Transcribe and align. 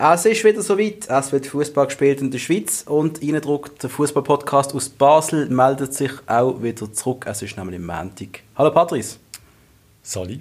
Es 0.00 0.24
ist 0.24 0.44
wieder 0.44 0.62
soweit. 0.62 1.08
Es 1.08 1.32
wird 1.32 1.48
Fußball 1.48 1.86
gespielt 1.86 2.20
in 2.20 2.30
der 2.30 2.38
Schweiz 2.38 2.84
und 2.86 3.20
Eindruck, 3.20 3.76
der 3.80 3.90
Fußball-Podcast 3.90 4.72
aus 4.72 4.88
Basel 4.88 5.48
meldet 5.48 5.92
sich 5.92 6.12
auch 6.28 6.62
wieder 6.62 6.92
zurück. 6.92 7.24
Es 7.26 7.42
ist 7.42 7.56
nämlich 7.56 7.80
Montag. 7.80 8.44
Hallo 8.54 8.70
Patrice. 8.70 9.16
Sali. 10.00 10.40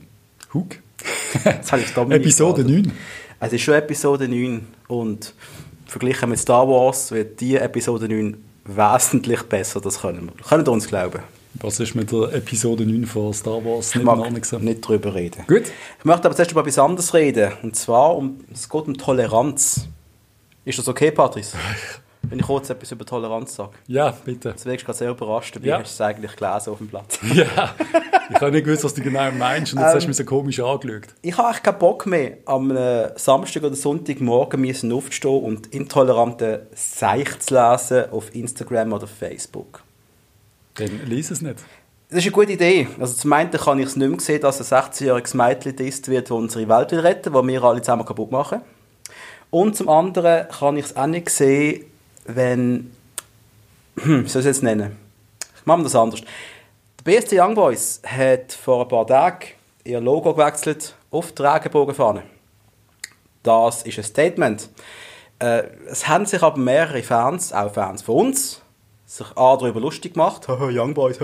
Hug. 0.53 0.75
Jetzt 1.43 1.71
habe 1.71 1.81
ich 1.81 1.91
Dominik 1.91 2.21
Episode 2.21 2.63
geraten. 2.63 2.83
9. 2.83 2.91
Es 3.39 3.53
ist 3.53 3.61
schon 3.63 3.73
Episode 3.73 4.27
9 4.27 4.67
und 4.89 5.33
verglichen 5.87 6.29
mit 6.29 6.37
Star 6.37 6.67
Wars 6.67 7.09
wird 7.11 7.41
die 7.41 7.55
Episode 7.55 8.07
9 8.07 8.37
wesentlich 8.65 9.41
besser. 9.41 9.81
Das 9.81 10.01
können 10.01 10.27
wir. 10.35 10.43
Können 10.47 10.67
wir 10.67 10.71
uns 10.71 10.87
glauben. 10.87 11.23
Was 11.61 11.79
ist 11.79 11.95
mit 11.95 12.11
der 12.11 12.33
Episode 12.33 12.85
9 12.85 13.05
von 13.05 13.33
Star 13.33 13.63
Wars 13.65 13.89
Ich 13.89 13.95
nicht 13.95 14.05
mag 14.05 14.17
Ordnung 14.19 14.35
gewesen? 14.41 14.63
nicht 14.63 14.85
darüber 14.85 15.15
reden. 15.15 15.43
Gut. 15.47 15.63
Ich 15.99 16.05
möchte 16.05 16.25
aber 16.25 16.35
zuerst 16.35 16.51
über 16.51 16.61
etwas 16.61 16.77
anderes 16.79 17.13
reden. 17.13 17.51
Und 17.63 17.75
zwar, 17.75 18.15
um, 18.15 18.37
es 18.53 18.69
geht 18.69 18.87
um 18.87 18.95
Toleranz. 18.97 19.87
Ist 20.65 20.77
das 20.77 20.87
okay, 20.87 21.11
Patrice? 21.11 21.57
Wenn 22.29 22.39
ich 22.39 22.45
kurz 22.45 22.69
etwas 22.69 22.91
über 22.91 23.05
Toleranz 23.05 23.55
sage. 23.55 23.71
Ja, 23.87 24.11
bitte. 24.25 24.53
Wirkst 24.63 24.65
du 24.83 24.85
gerade 24.85 24.97
sehr 24.97 25.09
überrascht, 25.11 25.55
dabei 25.55 25.67
Ja. 25.67 25.79
hast 25.79 25.97
du 25.97 26.03
es 26.03 26.07
eigentlich 26.09 26.35
gelesen 26.35 26.69
auf 26.71 26.77
dem 26.79 26.89
Platz. 26.89 27.19
Ja. 27.33 27.73
Ich 28.29 28.41
habe 28.41 28.51
nicht 28.51 28.65
gewusst, 28.65 28.83
was 28.83 28.93
du 28.93 29.01
genau 29.01 29.31
meinst 29.31 29.71
und 29.73 29.79
jetzt 29.79 29.93
hast 29.95 30.03
du 30.03 30.07
mich 30.09 30.17
so 30.17 30.25
komisch 30.25 30.59
angeschaut. 30.59 31.07
Ich 31.21 31.37
habe 31.37 31.47
eigentlich 31.47 31.63
keinen 31.63 31.79
Bock 31.79 32.05
mehr, 32.05 32.37
am 32.45 32.75
äh, 32.75 33.17
Samstag 33.17 33.63
oder 33.63 33.73
Sonntagmorgen 33.75 34.59
müssen 34.59 34.91
aufzustehen 34.91 35.41
und 35.43 35.67
intolerante 35.67 36.67
Seich 36.75 37.39
zu 37.39 37.53
lesen 37.55 38.11
auf 38.11 38.35
Instagram 38.35 38.91
oder 38.91 39.07
Facebook. 39.07 39.81
Dann 40.77 41.05
lies 41.05 41.31
es 41.31 41.41
nicht. 41.41 41.57
Das 42.09 42.19
ist 42.19 42.25
eine 42.25 42.31
gute 42.31 42.53
Idee. 42.53 42.87
Also 42.99 43.15
zum 43.15 43.33
einen 43.33 43.51
kann 43.51 43.79
ich 43.79 43.87
es 43.87 43.95
nicht 43.97 44.09
mehr 44.09 44.19
sehen, 44.19 44.41
dass 44.41 44.61
ein 44.61 44.83
16-jähriges 44.83 45.35
Mädchen 45.35 45.75
ist 45.85 46.07
wird, 46.07 46.29
das 46.29 46.37
unsere 46.37 46.69
Welt 46.69 46.91
will 46.91 46.99
retten 46.99 47.33
will, 47.33 47.41
die 47.41 47.47
wir 47.49 47.63
alle 47.63 47.81
zusammen 47.81 48.05
kaputt 48.05 48.31
machen. 48.31 48.61
Und 49.49 49.75
zum 49.75 49.89
anderen 49.89 50.47
kann 50.47 50.77
ich 50.77 50.85
es 50.85 50.95
auch 50.95 51.07
nicht 51.07 51.29
sehen, 51.29 51.85
wenn... 52.25 52.91
Hm, 53.99 54.25
wie 54.25 54.29
soll 54.29 54.41
ich 54.41 54.47
es 54.47 54.57
jetzt 54.57 54.63
nennen? 54.63 54.95
Ich 55.59 55.65
mache 55.65 55.83
das 55.83 55.95
anders. 55.95 56.21
Der 56.21 57.03
BSC 57.03 57.41
Young 57.41 57.55
Boys 57.55 58.01
hat 58.05 58.53
vor 58.53 58.83
ein 58.83 58.87
paar 58.87 59.07
Tagen 59.07 59.47
ihr 59.83 59.99
Logo 59.99 60.33
gewechselt 60.33 60.95
auf 61.11 61.31
die 61.31 61.41
Regenbogenfahne. 61.41 62.23
Das 63.43 63.83
ist 63.83 63.97
ein 63.97 64.03
Statement. 64.03 64.69
Äh, 65.39 65.63
es 65.89 66.07
haben 66.07 66.25
sich 66.25 66.41
aber 66.41 66.57
mehrere 66.57 67.03
Fans, 67.03 67.53
auch 67.53 67.73
Fans 67.73 68.01
von 68.01 68.27
uns, 68.27 68.61
sich 69.07 69.27
A 69.35 69.55
darüber 69.57 69.79
lustig 69.79 70.13
gemacht. 70.13 70.47
Young 70.49 70.93
Boys, 70.93 71.17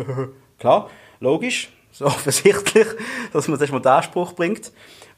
klar, 0.57 0.89
logisch, 1.19 1.71
so 1.91 2.05
offensichtlich, 2.07 2.87
dass 3.31 3.47
man 3.47 3.59
erstmal 3.59 3.81
den 3.81 4.03
Spruch 4.03 4.33
bringt. 4.33 4.71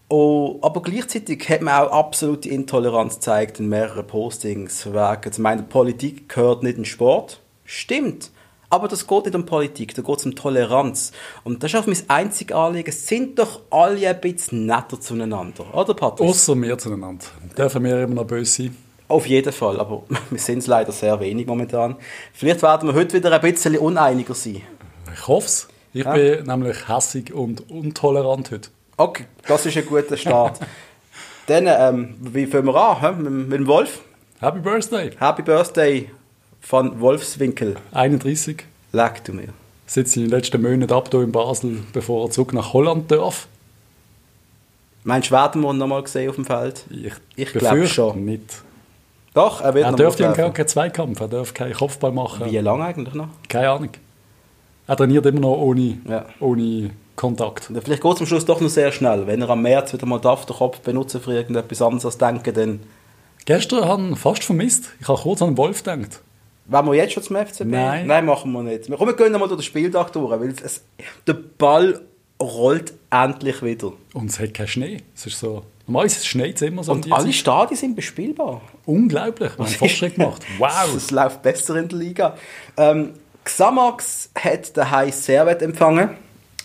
Oh, 0.07 0.59
aber 0.61 0.81
gleichzeitig 0.81 1.47
hat 1.49 1.61
man 1.61 1.73
auch 1.73 1.91
absolute 1.91 2.49
Intoleranz 2.49 3.15
gezeigt 3.15 3.59
in 3.59 3.69
mehreren 3.69 4.05
Postings. 4.05 4.85
Wegen, 4.85 5.31
ich 5.31 5.37
meine, 5.39 5.63
Politik 5.63 6.29
gehört 6.29 6.61
nicht 6.61 6.75
in 6.75 6.83
den 6.83 6.85
Sport. 6.85 7.41
Stimmt. 7.63 8.29
Aber 8.69 8.87
das 8.87 9.07
geht 9.07 9.25
nicht 9.25 9.35
um 9.35 9.45
Politik, 9.45 9.95
da 9.95 10.01
geht 10.01 10.17
es 10.17 10.25
um 10.25 10.35
Toleranz. 10.35 11.11
Und 11.43 11.63
das 11.63 11.73
ist 11.73 11.79
auch 11.79 11.87
mein 11.87 11.97
einziges 12.07 12.55
Anliegen. 12.55 12.91
Sind 12.91 13.39
doch 13.39 13.61
alle 13.69 14.07
ein 14.07 14.21
bisschen 14.21 14.65
netter 14.65 14.99
zueinander, 14.99 15.73
oder 15.73 15.93
Patrick? 15.93 16.27
Außer 16.27 16.55
wir 16.61 16.77
zueinander. 16.77 17.25
Dürfen 17.57 17.83
wir 17.83 18.03
immer 18.03 18.15
noch 18.15 18.27
böse 18.27 18.63
sein? 18.63 18.84
Auf 19.07 19.27
jeden 19.27 19.53
Fall, 19.53 19.79
aber 19.79 20.03
wir 20.29 20.39
sind 20.39 20.59
es 20.59 20.67
leider 20.67 20.91
sehr 20.91 21.19
wenig 21.19 21.45
momentan. 21.47 21.95
Vielleicht 22.33 22.61
werden 22.63 22.89
wir 22.89 22.95
heute 22.95 23.13
wieder 23.17 23.31
ein 23.31 23.41
bisschen 23.41 23.77
uneiniger 23.77 24.33
sein. 24.33 24.61
Ich 25.13 25.27
hoffe 25.27 25.45
es. 25.47 25.67
Ich 25.93 26.03
Ja. 26.03 26.13
bin 26.13 26.45
nämlich 26.45 26.89
hässig 26.89 27.33
und 27.33 27.69
intolerant 27.69 28.51
heute. 28.51 28.69
Okay, 28.97 29.25
das 29.47 29.65
ist 29.65 29.77
ein 29.77 29.85
guter 29.85 30.17
Start. 30.17 30.59
Dann, 31.47 31.67
ähm, 31.67 32.15
wie 32.19 32.47
fangen 32.47 32.65
wir 32.65 32.75
an? 32.75 32.99
hä? 33.01 33.29
Mit, 33.29 33.59
dem 33.59 33.67
Wolf? 33.67 34.01
Happy 34.41 34.59
Birthday! 34.59 35.11
Happy 35.19 35.41
Birthday 35.43 36.09
von 36.59 36.99
Wolfswinkel. 36.99 37.75
31. 37.93 38.65
Leg 38.91 39.23
du 39.23 39.33
mir. 39.33 39.49
Sitzt 39.85 40.17
in 40.17 40.23
den 40.23 40.31
letzten 40.31 40.61
Monaten 40.61 40.91
ab 40.91 41.09
hier 41.11 41.21
in 41.21 41.31
Basel, 41.31 41.83
bevor 41.93 42.25
er 42.25 42.31
zurück 42.31 42.53
nach 42.53 42.73
Holland 42.73 43.11
darf. 43.11 43.47
Meinst 45.03 45.29
du, 45.29 45.35
werden 45.35 45.61
wir 45.61 45.69
ihn 45.71 45.77
nochmal 45.77 46.01
gesehen 46.01 46.29
auf 46.29 46.35
dem 46.35 46.45
Feld? 46.45 46.83
Ich, 46.89 47.13
Ich 47.35 47.51
glaub 47.51 47.71
befürchte 47.73 47.93
schon. 47.93 48.25
nicht. 48.25 48.63
Doch, 49.35 49.61
er 49.61 49.73
wird 49.73 49.85
Er 49.85 49.91
dürfte 49.93 50.23
ja 50.23 50.31
keinen 50.31 50.67
Zweikampf, 50.67 51.19
er 51.19 51.27
darf 51.27 51.53
keinen 51.53 51.73
Kopfball 51.73 52.11
machen. 52.11 52.49
Wie 52.49 52.57
lange 52.57 52.85
eigentlich 52.85 53.13
noch? 53.13 53.27
Keine 53.49 53.69
Ahnung. 53.69 53.89
Er 54.87 54.95
trainiert 54.95 55.25
immer 55.25 55.41
noch 55.41 55.57
ohne, 55.57 55.97
Ja. 56.07 56.25
ohne 56.39 56.91
Kontakt. 57.15 57.69
Und 57.69 57.83
Vielleicht 57.83 58.01
geht 58.01 58.13
es 58.13 58.19
am 58.21 58.25
Schluss 58.27 58.45
doch 58.45 58.61
noch 58.61 58.69
sehr 58.69 58.91
schnell. 58.91 59.27
Wenn 59.27 59.41
er 59.41 59.49
am 59.49 59.61
März 59.61 59.93
wieder 59.93 60.05
mal 60.05 60.19
darf, 60.19 60.45
den 60.45 60.55
Kopf 60.55 60.79
benutzen 60.79 61.19
für 61.21 61.33
irgendetwas 61.33 61.81
anderes 61.81 62.05
als 62.05 62.17
denken, 62.17 62.53
dann... 62.53 62.79
Gestern 63.45 63.85
haben 63.85 64.09
wir 64.11 64.15
fast 64.15 64.43
vermisst. 64.43 64.85
Ich 65.01 65.07
habe 65.07 65.19
kurz 65.21 65.41
an 65.41 65.49
den 65.51 65.57
Wolf 65.57 65.83
gedacht. 65.83 66.21
Wollen 66.67 66.85
wir 66.87 66.93
jetzt 66.95 67.13
schon 67.13 67.21
zum 67.23 67.35
FCB? 67.35 67.65
Nein. 67.65 68.07
Nein, 68.07 68.25
machen 68.25 68.51
wir 68.53 68.63
nicht. 68.63 68.89
Wir, 68.89 68.97
komm, 68.97 69.07
wir 69.07 69.15
gehen 69.15 69.31
nochmal 69.31 69.49
durch 69.49 69.59
den 69.59 69.65
Spieltag 69.65 70.11
durch, 70.13 70.31
weil 70.31 70.49
es, 70.49 70.81
der 71.27 71.33
Ball 71.57 72.01
rollt 72.41 72.93
endlich 73.11 73.61
wieder. 73.61 73.91
Und 74.13 74.29
es 74.31 74.39
hat 74.39 74.53
keinen 74.53 74.67
Schnee. 74.67 74.97
Es 75.15 75.27
ist 75.27 75.39
so. 75.39 75.63
Normalerweise 75.87 76.25
schneit 76.25 76.55
es 76.55 76.61
immer 76.63 76.83
so. 76.83 76.93
Und 76.93 77.11
alle 77.11 77.25
Zeit. 77.25 77.35
Stadien 77.35 77.77
sind 77.77 77.95
bespielbar. 77.95 78.61
Unglaublich. 78.85 79.51
Wir 79.57 79.65
haben 79.65 79.73
Fortschritt 79.73 80.15
gemacht. 80.15 80.43
Wow. 80.57 80.69
Es 80.95 81.11
läuft 81.11 81.43
besser 81.43 81.75
in 81.75 81.87
der 81.87 81.99
Liga. 81.99 82.37
Ähm, 82.77 83.13
Xamax 83.43 84.29
hat 84.35 84.75
daheim 84.75 85.11
Servet 85.11 85.61
empfangen 85.61 86.11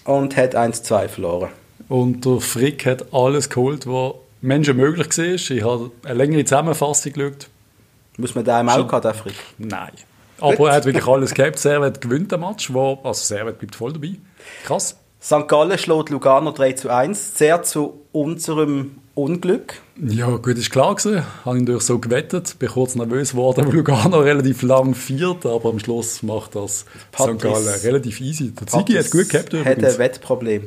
und 0.04 0.36
hat 0.36 0.56
1-2 0.56 1.08
verloren. 1.08 1.50
Und 1.88 2.24
der 2.24 2.40
Frick 2.40 2.86
hat 2.86 3.12
alles 3.12 3.50
geholt, 3.50 3.86
was 3.86 4.14
Menschen 4.40 4.76
möglich 4.76 5.06
war. 5.18 5.24
Ich 5.24 5.62
habe 5.62 5.90
eine 6.04 6.14
längere 6.14 6.44
Zusammenfassung 6.44 7.12
geschaut. 7.12 7.48
Muss 8.16 8.34
man 8.34 8.44
da 8.44 8.60
im 8.60 8.68
Auge 8.68 8.90
haben, 8.90 9.02
der 9.02 9.14
Frick? 9.14 9.34
Nein. 9.58 9.92
Aber 10.40 10.70
er 10.70 10.76
hat 10.76 10.86
wirklich 10.86 11.06
alles 11.06 11.34
gehabt. 11.34 11.58
Servet 11.58 12.00
gewinnt 12.00 12.32
den 12.32 12.40
Match. 12.40 12.72
Wo, 12.72 12.98
also 13.02 13.22
Servet 13.22 13.58
bleibt 13.58 13.76
voll 13.76 13.92
dabei. 13.92 14.14
Krass. 14.64 14.96
St. 15.22 15.46
Gallen 15.48 15.76
schlägt 15.76 16.08
Lugano 16.08 16.50
3 16.50 16.72
zu 16.72 16.88
1, 16.88 17.36
sehr 17.36 17.62
zu 17.62 18.00
unserem 18.12 18.96
Unglück. 19.22 19.74
Ja, 20.02 20.28
gut, 20.36 20.56
ist 20.56 20.70
klar 20.70 20.94
gewesen. 20.94 21.22
Habe 21.44 21.56
ich 21.56 21.62
natürlich 21.62 21.82
so 21.82 21.98
gewettet. 21.98 22.58
Bin 22.58 22.68
kurz 22.68 22.94
nervös 22.94 23.32
geworden, 23.32 23.64
weil 23.68 23.74
Lugano 23.74 24.20
relativ 24.20 24.62
lang 24.62 24.94
viert, 24.94 25.44
aber 25.46 25.68
am 25.70 25.78
Schluss 25.78 26.22
macht 26.22 26.54
das 26.54 26.84
Patrice- 27.12 27.34
St. 27.34 27.42
Gallen 27.42 27.80
relativ 27.84 28.20
easy. 28.20 28.50
Der 28.52 28.66
Ziggy 28.66 28.94
hat 28.94 29.10
gut 29.10 29.28
gehabt 29.28 29.52
Hat 29.52 29.66
ein 29.66 29.72
übrigens. 29.74 29.98
Wettproblem. 29.98 30.62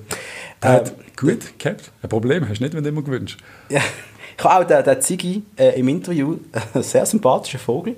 Er 0.62 0.70
Ähm, 0.70 0.76
hat 0.76 0.94
gut 1.18 1.40
gehabt. 1.60 1.92
Ein 2.02 2.10
Problem 2.10 2.48
hast 2.48 2.60
du 2.60 2.64
nicht, 2.64 2.76
wenn 2.76 2.84
du 2.84 2.90
immer 2.90 3.02
gewünscht. 3.02 3.40
ja, 3.70 3.82
ich 4.38 4.44
habe 4.44 4.64
auch 4.64 4.68
den, 4.68 4.84
den 4.84 5.02
Ziggy 5.02 5.44
äh, 5.58 5.80
im 5.80 5.88
Interview, 5.88 6.38
ein 6.74 6.84
sehr 6.84 7.06
sympathischer 7.06 7.60
Vogel. 7.60 7.96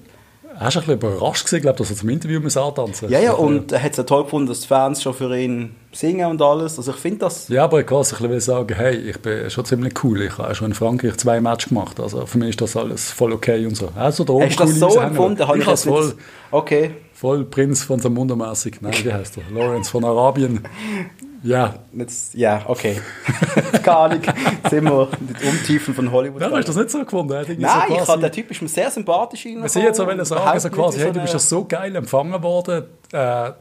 Er 0.58 0.62
war 0.62 0.68
ein 0.68 0.74
bisschen 0.74 0.94
überrascht, 0.94 1.46
gewesen, 1.46 1.62
glaub, 1.62 1.78
dass 1.78 1.90
er 1.90 1.98
zum 1.98 2.10
Interview 2.10 2.40
muss 2.40 2.56
antanzen 2.56 3.10
Ja, 3.10 3.20
ja, 3.20 3.34
und 3.34 3.74
er 3.74 3.84
hat 3.84 3.92
es 3.92 3.98
ja 3.98 4.04
toll 4.04 4.24
gefunden, 4.24 4.48
dass 4.48 4.62
die 4.62 4.68
Fans 4.68 5.04
schon 5.04 5.14
für 5.14 5.38
ihn 5.38 5.76
singen 5.92 6.30
und 6.30 6.42
alles. 6.42 6.78
Also 6.78 6.92
ich 6.92 6.98
finde 6.98 7.20
das... 7.20 7.50
Ja, 7.50 7.66
aber 7.66 7.82
ich 7.82 7.86
kann 7.86 7.98
ein 7.98 8.04
bisschen 8.04 8.40
sagen, 8.40 8.74
hey, 8.74 8.96
ich 8.96 9.20
bin 9.20 9.50
schon 9.50 9.66
ziemlich 9.66 10.02
cool. 10.04 10.22
Ich 10.22 10.38
habe 10.38 10.56
schon 10.56 10.68
in 10.68 10.74
Frankreich 10.74 11.18
zwei 11.18 11.42
Matches 11.42 11.70
gemacht. 11.70 12.00
Also 12.00 12.26
für 12.26 12.38
mich 12.38 12.52
ist 12.52 12.62
das 12.62 12.78
alles 12.78 13.12
voll 13.12 13.34
okay 13.34 13.66
und 13.66 13.76
so. 13.76 13.90
Also 13.96 14.24
da 14.24 14.34
oben 14.34 14.46
Hast 14.46 14.60
du 14.60 14.64
das 14.64 14.80
so 14.80 15.00
empfunden? 15.00 15.46
Habe 15.46 15.60
Ich 15.60 15.66
habe 15.66 15.78
voll, 15.78 16.14
Okay. 16.52 16.92
Voll 17.16 17.46
Prinz 17.46 17.84
von 17.84 18.00
Samunda 18.00 18.36
mäßig. 18.36 18.81
Nein, 18.81 18.94
wie 19.03 19.14
heißt 19.14 19.38
er? 19.38 19.44
Lawrence 19.52 19.90
von 19.90 20.03
Arabien. 20.03 20.62
Ja. 21.44 21.76
Jetzt, 21.94 22.34
ja, 22.34 22.64
okay. 22.68 23.00
Keine 23.84 23.98
Ahnung. 23.98 24.22
Jetzt 24.24 24.70
sind 24.70 24.84
wir 24.84 25.09
in 25.20 25.28
den 25.28 25.50
Untiefen 25.50 25.94
von 25.94 26.12
Hollywood. 26.12 26.42
Hast 26.42 26.52
du 26.52 26.74
das 26.74 26.75
nicht 26.75 26.90
so 26.90 27.00
gefunden? 27.00 27.34
Nein, 27.34 27.84
so 27.88 27.96
ich 27.96 28.02
fand, 28.02 28.24
der 28.24 28.31
Typ 28.31 28.52
ist 28.52 28.62
mir 28.62 28.68
sehr 28.68 28.92
sympathisch 28.92 29.48
Was 29.59 29.75
ich 29.75 29.84
jetzt 29.84 30.00
auch 30.00 30.25
sagen, 30.25 30.59
so 30.59 30.70
quasi, 30.70 31.00
hey, 31.00 31.12
du 31.12 31.22
bist 31.22 31.34
ja 31.34 31.40
so 31.40 31.64
geil 31.66 31.96
empfangen 31.96 32.42
worden, 32.42 32.86
äh, 33.12 33.52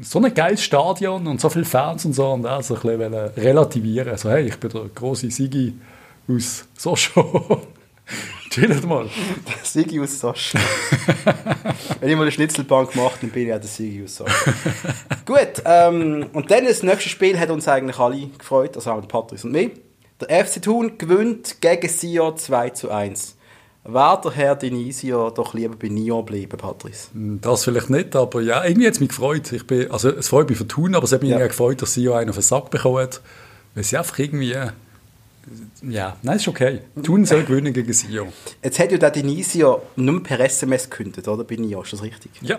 so 0.00 0.20
ein 0.20 0.32
geiles 0.32 0.62
Stadion 0.62 1.26
und 1.26 1.40
so 1.40 1.50
viele 1.50 1.64
Fans 1.64 2.04
und 2.04 2.14
so, 2.14 2.28
und 2.28 2.46
auch 2.46 2.62
so 2.62 2.76
ein 2.76 2.80
bisschen 2.80 3.14
relativieren. 3.14 4.08
Also, 4.08 4.30
hey, 4.30 4.46
ich 4.46 4.58
bin 4.58 4.70
der 4.70 4.84
große 4.94 5.30
Sigi 5.30 5.74
aus 6.28 6.64
Sochaux. 6.78 7.58
Chillt 8.52 8.84
mal. 8.86 9.08
Sigi 9.62 9.98
aus 10.00 10.20
Sosch. 10.20 10.52
Wenn 12.00 12.10
ich 12.10 12.16
mal 12.16 12.22
eine 12.22 12.32
Schnitzelbank 12.32 12.94
mache, 12.94 13.18
dann 13.22 13.30
bin 13.30 13.46
ich 13.48 13.54
auch 13.54 13.58
der 13.58 13.68
Sigi 13.68 14.04
aus 14.04 14.16
Sosch. 14.16 14.44
Gut, 15.24 15.62
ähm, 15.64 16.26
und 16.32 16.50
dann 16.50 16.66
das 16.66 16.82
nächste 16.82 17.08
Spiel 17.08 17.38
hat 17.38 17.50
uns 17.50 17.66
eigentlich 17.68 17.98
alle 17.98 18.26
gefreut, 18.38 18.76
also 18.76 18.90
auch 18.90 19.00
der 19.00 19.08
Patrice 19.08 19.46
und 19.46 19.52
mich. 19.52 19.70
Der 20.20 20.44
FC 20.44 20.60
Thun 20.62 20.98
gewinnt 20.98 21.60
gegen 21.60 21.88
Sion 21.88 22.36
2 22.36 22.70
zu 22.70 22.90
1. 22.90 23.36
Wäre 23.84 24.20
der 24.22 24.30
Herr 24.32 24.54
Denisio 24.54 25.30
doch 25.30 25.54
lieber 25.54 25.74
bei 25.74 25.88
Nyon 25.88 26.24
bleiben, 26.24 26.56
Patrice? 26.56 27.08
Das 27.14 27.64
vielleicht 27.64 27.90
nicht, 27.90 28.14
aber 28.14 28.40
ja, 28.40 28.62
irgendwie 28.64 28.86
hat 28.86 28.94
es 28.94 29.00
mich 29.00 29.08
gefreut. 29.08 29.50
Ich 29.50 29.66
bin, 29.66 29.90
also, 29.90 30.10
es 30.10 30.28
freut 30.28 30.48
mich 30.48 30.58
für 30.58 30.68
Thun, 30.68 30.94
aber 30.94 31.04
es 31.04 31.12
hat 31.12 31.22
mich 31.22 31.30
Ja. 31.32 31.44
gefreut, 31.44 31.82
dass 31.82 31.94
sie 31.94 32.04
ja 32.04 32.14
einen 32.16 32.30
auf 32.30 32.36
den 32.36 32.42
Sack 32.42 32.70
bekommen 32.70 32.98
hat. 32.98 33.20
Weil 33.74 33.82
sie 33.82 33.96
einfach 33.96 34.18
irgendwie. 34.18 34.54
Ja, 35.82 36.16
nein, 36.22 36.36
ist 36.36 36.48
okay. 36.48 36.80
Thun 37.02 37.24
soll 37.24 37.44
gewinnen 37.44 37.72
gegen 37.72 37.92
Sion. 37.92 38.28
Jetzt 38.62 38.78
hat 38.78 38.92
ja 38.92 38.98
der 38.98 39.10
Denisio 39.10 39.82
nur 39.96 40.22
per 40.22 40.40
SMS 40.40 40.88
gekündigt, 40.88 41.26
oder? 41.26 41.44
Bei 41.44 41.56
Nyon, 41.56 41.82
ist 41.82 41.92
das 41.92 42.02
richtig? 42.02 42.30
Ja. 42.40 42.58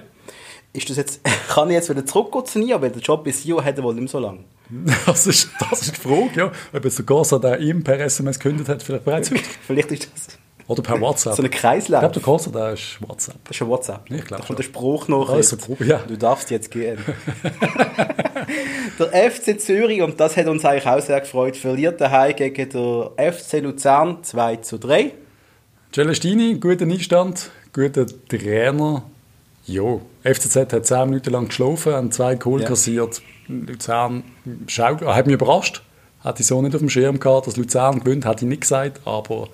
Ist 0.74 0.90
das 0.90 0.98
jetzt, 0.98 1.22
kann 1.50 1.70
ich 1.70 1.76
jetzt 1.76 1.90
wieder 1.90 2.06
zurückgehen 2.06 2.46
zu 2.46 2.60
Nyon, 2.60 2.82
weil 2.82 2.92
der 2.92 3.02
Job 3.02 3.24
bei 3.24 3.32
Sion 3.32 3.64
hat 3.64 3.78
er 3.78 3.84
wohl 3.84 3.94
nicht 3.94 4.02
mehr 4.02 4.10
so 4.10 4.20
lange. 4.20 4.40
Das 5.06 5.28
ist, 5.28 5.50
das 5.60 5.82
ist 5.82 5.98
die 5.98 6.02
Frage, 6.02 6.32
ja. 6.36 6.52
Ob 6.74 6.84
jetzt 6.84 6.98
der 6.98 7.06
Gossa, 7.06 7.38
der 7.40 7.60
ihm 7.60 7.84
per 7.84 8.00
SMS 8.00 8.40
gekündigt 8.40 8.70
hat, 8.70 8.82
vielleicht 8.82 9.06
bereits 9.06 9.32
heute. 9.32 9.44
Vielleicht 9.66 9.92
ist 9.92 10.10
das... 10.14 10.38
Oder 10.68 10.82
per 10.82 11.00
WhatsApp. 11.02 11.36
so 11.36 11.42
eine 11.42 11.50
Kreislauf. 11.50 12.02
Ich 12.04 12.12
glaube, 12.12 12.14
der 12.14 12.24
Koser, 12.24 12.52
der 12.52 12.74
ist 12.74 12.98
WhatsApp. 13.06 13.36
Das 13.46 13.56
ist 13.58 13.62
ein 13.62 13.68
WhatsApp. 13.68 14.02
Ich 14.10 14.24
glaub 14.26 14.40
da 14.40 14.46
kommt 14.48 14.60
der. 14.60 14.64
Spruch 14.64 15.08
noch. 15.08 15.30
Also, 15.30 15.58
ja. 15.80 16.00
Du 16.08 16.18
darfst 16.18 16.50
jetzt 16.52 16.72
gehen. 16.72 16.98
der 19.00 19.32
FC 19.32 19.60
Zürich, 19.60 20.02
und 20.02 20.20
das 20.20 20.38
hat 20.38 20.48
uns 20.48 20.64
eigentlich 20.66 20.88
auch 20.88 21.00
sehr 21.02 21.20
gefreut, 21.20 21.58
verliert 21.58 22.00
daheim 22.02 22.36
gegen 22.36 22.70
den 22.70 23.34
FC 23.34 23.62
Luzern 23.62 24.24
2 24.24 24.56
zu 24.58 24.78
3. 24.78 25.12
Celestini, 25.94 26.56
guter 26.56 26.86
Einstand, 26.86 27.52
guter 27.74 28.06
Trainer. 28.28 29.04
Jo, 29.66 30.02
FCZ 30.24 30.74
hat 30.74 30.86
10 30.86 31.10
Minuten 31.10 31.30
lang 31.32 31.48
geschlafen, 31.48 31.94
haben 31.94 32.12
zwei 32.12 32.36
Goal 32.36 32.62
Ja. 32.62 32.68
kassiert. 32.68 33.22
Luzern 33.48 34.24
schau, 34.68 35.00
hat 35.02 35.26
mich 35.26 35.36
überrascht. 35.36 35.82
Hatte 36.22 36.42
ich 36.42 36.48
so 36.48 36.62
nicht 36.62 36.74
auf 36.74 36.80
dem 36.80 36.90
Schirm 36.90 37.20
gehabt, 37.20 37.48
dass 37.48 37.58
Luzern 37.58 38.00
gewinnt, 38.00 38.26
hätte 38.26 38.46
ich 38.46 38.50
nicht 38.50 38.62
gesagt, 38.62 39.02
aber 39.06 39.50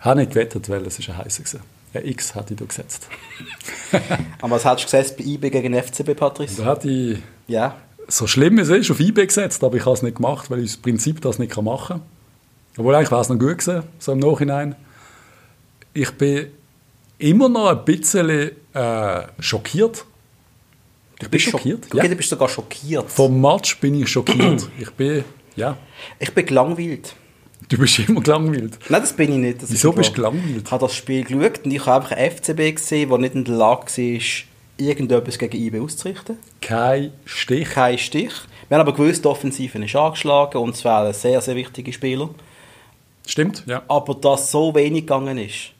habe 0.00 0.20
nicht 0.20 0.30
gewettet, 0.32 0.68
weil 0.68 0.84
es 0.86 0.98
ist 0.98 1.08
ein 1.08 1.16
heißer 1.18 1.42
gewesen. 1.42 1.60
Ein 1.94 2.04
X 2.06 2.34
hatte 2.34 2.54
ich 2.54 2.60
da 2.60 2.66
gesetzt. 2.66 3.08
Aber 4.40 4.56
was 4.56 4.64
hast 4.64 4.80
du 4.82 4.84
gesetzt 4.84 5.16
bei 5.16 5.24
IB 5.24 5.50
gegen 5.50 5.74
FCB, 5.74 6.14
Patrice? 6.16 6.56
Da 6.62 6.64
hatte 6.66 6.90
ich, 6.90 7.18
Ja. 7.46 7.76
so 8.08 8.26
schlimm 8.26 8.58
es 8.58 8.68
ist, 8.68 8.90
auf 8.90 9.00
eBay 9.00 9.26
gesetzt, 9.26 9.64
aber 9.64 9.76
ich 9.76 9.84
habe 9.84 9.94
es 9.94 10.02
nicht 10.02 10.16
gemacht, 10.16 10.50
weil 10.50 10.60
ich 10.60 10.72
das 10.72 10.76
Prinzip 10.76 11.20
das 11.22 11.38
nicht 11.38 11.56
machen 11.60 11.96
kann. 11.98 12.02
Obwohl 12.76 12.94
eigentlich 12.94 13.10
war 13.10 13.20
es 13.22 13.28
noch 13.30 13.38
gut 13.38 13.58
gewesen, 13.58 13.84
so 13.98 14.12
im 14.12 14.18
Nachhinein. 14.18 14.76
Ich 15.94 16.10
bin 16.12 16.48
immer 17.18 17.48
noch 17.48 17.68
ein 17.68 17.84
bisschen 17.84 18.50
äh, 18.74 19.22
schockiert. 19.38 20.04
Ich 21.14 21.20
bin 21.20 21.30
Bist 21.30 21.46
du 21.46 21.50
schockiert. 21.52 21.86
Okay, 21.86 21.96
Ja. 21.96 22.08
du 22.08 22.16
bist 22.16 22.28
sogar 22.28 22.48
schockiert. 22.50 23.10
Vom 23.10 23.40
Match 23.40 23.78
bin 23.80 23.94
ich 23.94 24.08
schockiert. 24.08 24.68
ich 24.78 24.90
bin, 24.90 25.24
ja, 25.56 25.78
Ich 26.18 26.34
bin 26.34 26.44
gelangweilt. 26.44 27.14
Du 27.68 27.78
bist 27.78 27.98
immer 27.98 28.20
gelangweilt. 28.20 28.78
Nein, 28.88 29.00
das 29.00 29.12
bin 29.12 29.32
ich 29.32 29.38
nicht. 29.38 29.62
Das 29.62 29.70
Wieso 29.70 29.90
ist 29.90 29.96
bist 29.96 30.10
du 30.10 30.14
gelangweilt? 30.14 30.62
Ich 30.64 30.70
habe 30.70 30.84
das 30.84 30.94
Spiel 30.94 31.24
geschaut 31.24 31.64
und 31.64 31.70
ich 31.70 31.86
habe 31.86 32.04
einfach 32.04 32.16
einen 32.16 32.30
FCB 32.30 32.76
gesehen, 32.76 33.08
der 33.08 33.18
nicht 33.18 33.34
in 33.34 33.44
der 33.44 33.54
Lage 33.54 33.86
war, 33.86 34.20
irgendetwas 34.78 35.38
gegen 35.38 35.56
IB 35.56 35.80
auszurichten. 35.80 36.38
Kein 36.60 37.12
Stich. 37.24 37.70
Kein 37.70 37.98
Stich. 37.98 38.32
Wir 38.68 38.78
haben 38.78 38.86
aber 38.86 38.96
gewusst, 38.96 39.24
die 39.24 39.28
Offensive 39.28 39.78
ist 39.78 39.96
angeschlagen 39.96 40.58
und 40.58 40.76
zwar 40.76 41.06
ein 41.06 41.14
sehr, 41.14 41.40
sehr 41.40 41.56
wichtiger 41.56 41.92
Spieler. 41.92 42.30
Stimmt, 43.26 43.64
ja. 43.66 43.82
Aber 43.88 44.14
dass 44.14 44.50
so 44.50 44.74
wenig 44.74 45.02
gegangen 45.02 45.38
ist, 45.38 45.72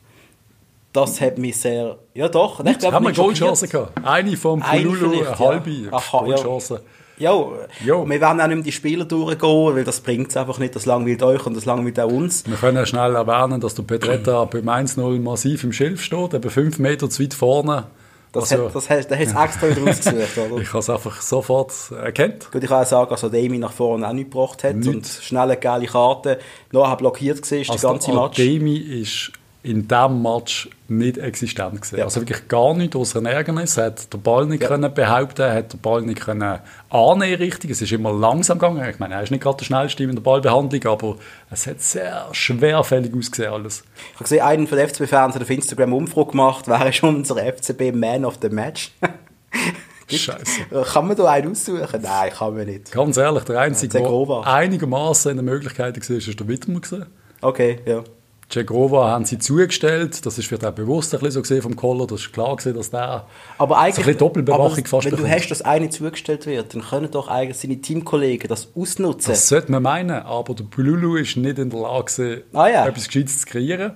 das 0.93 1.21
hat 1.21 1.37
mich 1.39 1.57
sehr... 1.57 1.99
Ja 2.15 2.29
doch. 2.29 2.61
Ich 2.61 2.67
Jetzt 2.67 2.81
glaub, 2.81 2.95
haben 2.95 3.07
wir. 3.07 3.13
Goalchancen 3.13 3.69
gehabt. 3.69 4.05
Eine 4.05 4.37
vom 4.37 4.61
Pululu, 4.61 5.21
eine 5.21 5.39
halbe 5.39 5.71
ja. 5.71 5.91
Goalchance. 6.11 6.75
Ja, 6.75 6.81
Jo. 7.19 7.55
wir 7.85 8.21
werden 8.21 8.41
auch 8.41 8.47
nicht 8.47 8.57
mehr 8.57 8.65
die 8.65 8.73
Spieler 8.73 9.05
durchgehen, 9.05 9.75
weil 9.75 9.85
das 9.85 10.01
bringt 10.01 10.29
es 10.29 10.37
einfach 10.37 10.59
nicht. 10.59 10.75
Das 10.77 10.85
langweilt 10.87 11.23
euch 11.23 11.47
und 11.47 11.57
das 11.57 11.65
langweilt 11.65 11.99
auch 11.99 12.11
uns. 12.11 12.45
Wir 12.47 12.57
können 12.57 12.77
ja 12.77 12.85
schnell 12.87 13.15
erwähnen, 13.15 13.61
dass 13.61 13.75
der 13.75 13.85
Pedretta 13.85 14.45
beim 14.51 14.69
1-0 14.69 15.21
massiv 15.21 15.65
im 15.65 15.73
Schilf 15.73 16.03
steht, 16.03 16.35
eben 16.35 16.51
5 16.51 16.79
Meter 16.79 17.09
zu 17.09 17.23
weit 17.23 17.35
vorne. 17.35 17.85
Das 18.33 18.53
Also, 18.53 18.67
hat, 18.67 18.75
das 18.75 18.91
hat, 18.91 19.11
der 19.11 19.19
hat 19.19 19.27
es 19.29 19.35
extra 19.35 19.71
wieder 19.71 19.83
rausgesucht, 19.87 20.39
oder? 20.39 20.61
ich 20.61 20.69
habe 20.69 20.79
es 20.81 20.91
einfach 20.91 21.21
sofort 21.23 21.73
erkannt. 21.93 22.49
Gut, 22.53 22.63
ich 22.63 22.69
kann 22.69 22.83
auch 22.83 22.87
sagen, 22.87 23.09
dass 23.09 23.25
Ademi 23.25 23.57
nach 23.59 23.73
vorne 23.73 24.07
auch 24.07 24.13
nicht 24.13 24.31
gebracht 24.31 24.63
hat 24.63 24.77
Nicht. 24.77 24.89
und 24.89 25.07
schnell 25.07 25.43
eine 25.43 25.57
geile 25.57 25.87
Karte 25.87 26.39
nachher 26.71 26.97
blockiert 26.97 27.51
war, 27.51 27.59
die 27.59 27.71
Also 27.71 27.89
ganze 27.89 28.13
Match. 28.13 28.39
Ademi 28.41 28.77
ist 28.77 29.33
in 29.67 29.89
diesem 29.89 30.23
Match 30.23 30.69
nicht 30.89 31.19
existent 31.19 31.75
gewesen. 31.83 31.99
Ja. 31.99 32.05
Also 32.05 32.21
wirklich 32.21 32.47
gar 32.49 32.75
nicht 32.75 32.95
außer 32.95 33.19
ein 33.19 33.27
Ärgernis. 33.27 33.77
Er 33.77 33.87
hat 33.87 34.13
den 34.13 34.23
Ball 34.23 34.47
nicht 34.47 34.63
Ja. 34.63 34.69
können 34.69 34.95
behaupten, 34.95 35.43
er 35.43 35.55
hat 35.55 35.73
den 35.73 35.81
Ball 35.81 36.03
nicht 36.03 36.21
können 36.21 36.61
annehmen 36.91 37.35
richtig. 37.37 37.71
Es 37.71 37.83
ist 37.83 37.91
immer 37.93 38.13
langsam 38.13 38.59
gegangen. 38.59 38.89
Ich 38.89 38.99
meine, 38.99 39.15
er 39.15 39.23
ist 39.23 39.31
nicht 39.31 39.43
gerade 39.43 39.57
der 39.59 39.65
schnellste 39.65 40.05
in 40.05 40.15
der 40.15 40.23
Ballbehandlung, 40.23 40.85
aber 40.87 41.17
es 41.51 41.67
hat 41.67 41.81
sehr 41.83 42.29
schwerfällig 42.33 43.13
ausgesehen 43.15 43.53
alles. 43.53 43.83
Ich 44.09 44.15
habe 44.15 44.25
gesehen, 44.25 44.43
einen 44.43 44.67
von 44.67 44.79
den 44.79 44.89
FCB-Fans 44.89 45.35
hat 45.35 45.43
auf 45.43 45.51
Instagram 45.51 45.89
eine 45.91 45.97
Umfrage 45.97 46.31
gemacht, 46.31 46.69
wer 46.69 46.89
ist 46.89 47.03
unser 47.03 47.37
FCB 47.37 47.93
Man 47.93 48.25
of 48.25 48.39
the 48.41 48.49
Match? 48.49 48.93
Scheiße. 50.09 50.85
kann 50.93 51.09
man 51.09 51.17
da 51.17 51.25
einen 51.29 51.51
aussuchen? 51.51 52.01
Nein, 52.01 52.31
kann 52.31 52.57
man 52.57 52.67
nicht. 52.67 52.93
Ganz 52.93 53.17
ehrlich, 53.17 53.43
der 53.43 53.59
Einzige, 53.59 53.99
der 53.99 54.47
einigermaßen 54.47 55.33
in 55.33 55.37
der 55.39 55.45
Möglichkeit 55.45 55.97
war, 55.97 56.17
ist 56.17 56.27
der. 56.29 56.47
Gewesen. 56.47 57.07
Okay, 57.41 57.81
ja. 57.85 58.05
Cegrova 58.49 59.09
haben 59.11 59.25
sie 59.25 59.39
zugestellt. 59.39 60.25
Das 60.25 60.39
ist 60.39 60.47
vielleicht 60.47 60.65
auch 60.65 60.71
bewusst 60.73 61.13
ein 61.13 61.19
bisschen 61.19 61.33
so 61.33 61.43
gesehen 61.43 61.63
vom 61.63 61.75
Koller. 61.75 62.07
Das 62.07 62.21
ist 62.21 62.33
klar 62.33 62.55
gewesen, 62.57 62.77
dass 62.77 62.91
der 62.91 63.27
Aber 63.59 63.75
so 63.75 63.81
ein 63.81 63.85
eigentlich, 63.87 64.05
bisschen 64.07 64.19
Doppelbewachung 64.19 64.65
aber 64.79 64.85
fast 64.87 65.05
wenn 65.05 65.11
du 65.11 65.17
bekommt. 65.17 65.35
hast, 65.35 65.49
dass 65.49 65.63
eine 65.63 65.91
zugestellt 65.91 66.47
wird, 66.47 66.73
dann 66.75 66.83
können 66.83 67.11
doch 67.11 67.27
eigentlich 67.29 67.59
seine 67.59 67.77
Teamkollegen 67.81 68.49
das 68.49 68.69
ausnutzen. 68.77 69.31
Das 69.33 69.49
sollte 69.49 69.73
man 69.73 69.83
meinen, 69.83 70.23
aber 70.23 70.55
der 70.55 70.65
Pululu 70.65 71.17
ist 71.17 71.37
nicht 71.37 71.59
in 71.59 71.71
der 71.71 71.81
Lage, 71.81 72.05
gewesen, 72.13 72.43
Ah 72.53 72.69
ja. 72.69 72.87
etwas 72.87 73.09
Gescheites 73.09 73.41
zu 73.41 73.47
kreieren. 73.47 73.93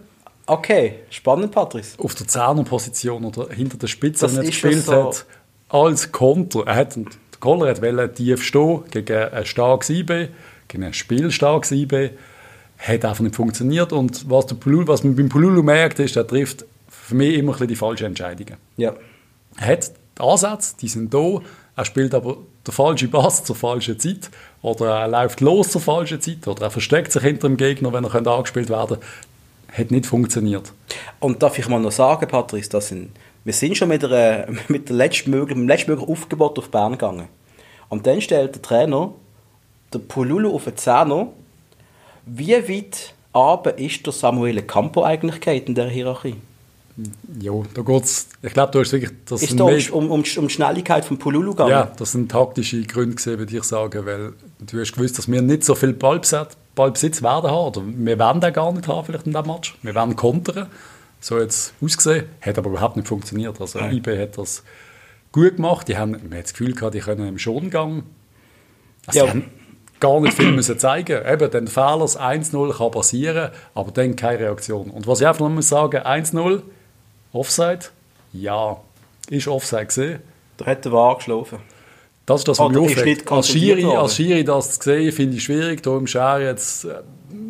okay, 0.47 0.95
spannend, 1.11 1.53
Patrice. 1.53 1.97
Auf 2.03 2.17
der 2.17 2.27
Zehnerposition 2.27 3.25
oder 3.25 3.49
hinter 3.55 3.79
der 3.79 3.87
Spitze, 3.87 4.27
Das 4.27 4.35
wenn 4.35 4.43
er 4.43 4.51
gespielt 4.51 4.85
so. 4.85 4.93
hat, 5.09 5.27
als 5.69 6.11
Konter. 6.11 6.65
Er 6.67 6.75
hat, 6.75 6.97
der 6.97 7.05
Koller 7.39 7.71
hat 7.71 7.81
wollte 7.83 8.13
tief 8.15 8.43
stehen 8.43 8.83
gegen 8.91 9.29
ein 9.33 9.47
starkes 9.47 9.91
IB, 9.91 10.29
gegen 10.67 10.83
ein 10.83 10.93
spielstarkes 10.93 11.71
IB. 11.71 12.11
Hat 12.81 13.05
einfach 13.05 13.23
nicht 13.23 13.37
funktioniert. 13.37 13.93
Und 13.93 14.29
was, 14.31 14.47
der 14.47 14.57
Pululu, 14.57 14.87
was 14.89 15.05
man 15.05 15.15
beim 15.15 15.29
Pululu 15.29 15.63
merkt, 15.63 15.99
ist, 15.99 16.17
er 16.17 16.27
trifft 16.27 16.65
für 16.89 17.15
mich 17.15 17.35
immer 17.35 17.51
ein 17.51 17.53
bisschen 17.53 17.69
die 17.69 17.77
falschen 17.77 18.07
Entscheidungen. 18.07 18.57
Ja. 18.77 18.95
Er 19.59 19.67
hat 19.67 19.93
die 20.19 20.23
Ansätze, 20.23 20.77
die 20.81 20.89
sind 20.89 21.13
da. 21.13 21.41
Er 21.77 21.85
spielt 21.85 22.15
aber 22.15 22.39
den 22.67 22.73
falschen 22.73 23.11
Pass 23.11 23.45
zur 23.45 23.57
falschen 23.57 23.99
Zeit. 23.99 24.31
Oder 24.63 25.01
er 25.01 25.09
läuft 25.09 25.41
los 25.41 25.71
zur 25.71 25.81
falschen 25.81 26.21
Zeit. 26.21 26.47
Oder 26.47 26.65
er 26.65 26.71
versteckt 26.71 27.13
sich 27.13 27.23
hinter 27.23 27.49
dem 27.49 27.57
Gegner, 27.57 27.93
wenn 27.93 28.05
er 28.05 28.11
könnte 28.11 28.31
angespielt 28.31 28.71
werden 28.71 28.99
könnte. 29.01 29.07
Hat 29.73 29.91
nicht 29.91 30.07
funktioniert. 30.07 30.73
Und 31.21 31.43
darf 31.43 31.59
ich 31.59 31.69
mal 31.69 31.81
noch 31.81 31.93
sagen, 31.93 32.27
Patrice, 32.29 32.71
das 32.71 32.89
sind, 32.89 33.11
wir 33.45 33.53
sind 33.53 33.77
schon 33.77 33.89
mit, 33.89 34.03
der, 34.03 34.49
mit, 34.69 34.89
der 34.89 34.97
letztmöglichen, 34.97 35.63
dem 35.63 35.69
letztmöglichen 35.69 36.13
Aufgebot 36.13 36.59
auf 36.59 36.71
Bern 36.71 36.93
gegangen. 36.93 37.29
Und 37.89 38.07
dann 38.07 38.21
stellt 38.21 38.55
der 38.55 38.63
Trainer 38.63 39.13
der 39.93 39.99
Pululu 39.99 40.55
auf 40.55 40.65
den 40.65 40.77
Zehner. 40.77 41.29
Wie 42.33 42.53
weit 42.53 43.15
aber 43.33 43.79
ist 43.79 44.07
der 44.07 44.13
Samuel 44.13 44.63
Campo 44.63 45.03
eigentlich 45.03 45.67
in 45.67 45.75
der 45.75 45.89
Hierarchie? 45.89 46.37
Ja, 47.41 47.53
da 47.75 47.83
geht's. 47.83 48.29
Ich 48.43 48.53
glaube, 48.53 48.73
du 48.73 48.81
hast 48.81 48.93
wirklich. 48.93 49.11
Das 49.25 49.43
Ist 49.43 49.59
da 49.59 49.65
um, 49.65 50.11
um, 50.11 50.11
um, 50.11 50.23
die 50.23 50.51
Schnelligkeit 50.51 51.05
von 51.05 51.19
Pululu 51.19 51.53
gegangen? 51.53 51.71
ja, 51.71 51.91
das 51.97 52.13
sind 52.13 52.31
taktische 52.31 52.83
Gründe 52.83 53.17
gewesen, 53.17 53.39
würde 53.39 53.57
ich 53.57 53.65
sagen, 53.65 54.05
weil 54.05 54.33
du 54.61 54.81
hast 54.81 54.93
gewusst, 54.93 55.17
dass 55.19 55.31
wir 55.31 55.41
nicht 55.41 55.65
so 55.65 55.75
viel 55.75 55.93
Ballbesitz, 55.93 56.57
Ballbesitz 56.75 57.23
werden 57.23 57.51
haben. 57.51 57.67
Oder 57.69 57.83
wir 57.87 58.19
werden 58.19 58.41
den 58.41 58.53
gar 58.53 58.73
nicht 58.73 58.87
haben, 58.87 59.07
vielleicht 59.07 59.27
in 59.27 59.33
diesem 59.33 59.47
Match. 59.47 59.77
Wir 59.83 59.95
werden 59.95 60.15
kontern. 60.15 60.67
So 61.21 61.39
jetzt 61.39 61.75
ausgesehen. 61.81 62.27
Hat 62.41 62.59
aber 62.59 62.71
überhaupt 62.71 62.97
nicht 62.97 63.09
funktioniert. 63.09 63.61
Also 63.61 63.79
IB 63.81 64.19
hat 64.21 64.37
das 64.39 64.63
gut 65.33 65.57
gemacht. 65.57 65.89
Die 65.89 65.97
haben, 65.97 66.13
man 66.13 66.35
hat 66.35 66.45
das 66.45 66.53
Gefühl 66.53 66.75
gehabt, 66.75 66.95
die 66.95 67.01
können 67.01 67.27
im 67.27 67.39
Schongang. 67.39 68.05
Also 69.07 69.21
Ja. 69.21 69.29
haben 69.29 69.45
gar 70.01 70.21
nicht 70.21 70.35
viel 70.35 70.53
müssen 70.53 70.79
zeigen. 70.79 71.23
Eben, 71.27 71.51
den 71.51 71.69
Fehler, 71.69 72.01
das 72.01 72.19
1-0 72.19 72.77
kann 72.77 72.91
passieren, 72.91 73.51
aber 73.75 73.93
dann 73.93 74.17
keine 74.17 74.41
Reaktion. 74.41 74.91
Und 74.91 75.07
was 75.07 75.21
ich 75.21 75.27
einfach 75.27 75.41
noch 75.41 75.51
muss 75.51 75.69
sagen, 75.69 75.99
1-0, 75.99 76.63
Offside, 77.33 77.87
ja, 78.33 78.79
ist 79.29 79.47
Offside 79.47 79.87
gesehen. 79.87 80.21
Da 80.57 80.67
hat 80.67 80.85
der 80.85 80.93
Wahr 80.93 81.17
geschlafen. 81.17 81.59
Das 82.27 82.41
ist 82.41 82.49
das, 82.49 82.59
was 82.59 82.67
Oder 82.67 82.81
mich 82.81 82.93
ist 82.93 82.99
aufregt. 82.99 83.33
Als 83.33 83.49
Schiri, 83.49 83.85
als 83.85 84.17
Schiri 84.17 84.45
das 84.45 84.79
zu 84.79 84.91
sehen, 84.91 85.13
finde 85.13 85.37
ich 85.37 85.45
schwierig. 85.45 85.83
Da 85.83 85.97
im 85.97 86.07
Schär 86.07 86.41
jetzt, 86.41 86.85
äh, 86.85 87.03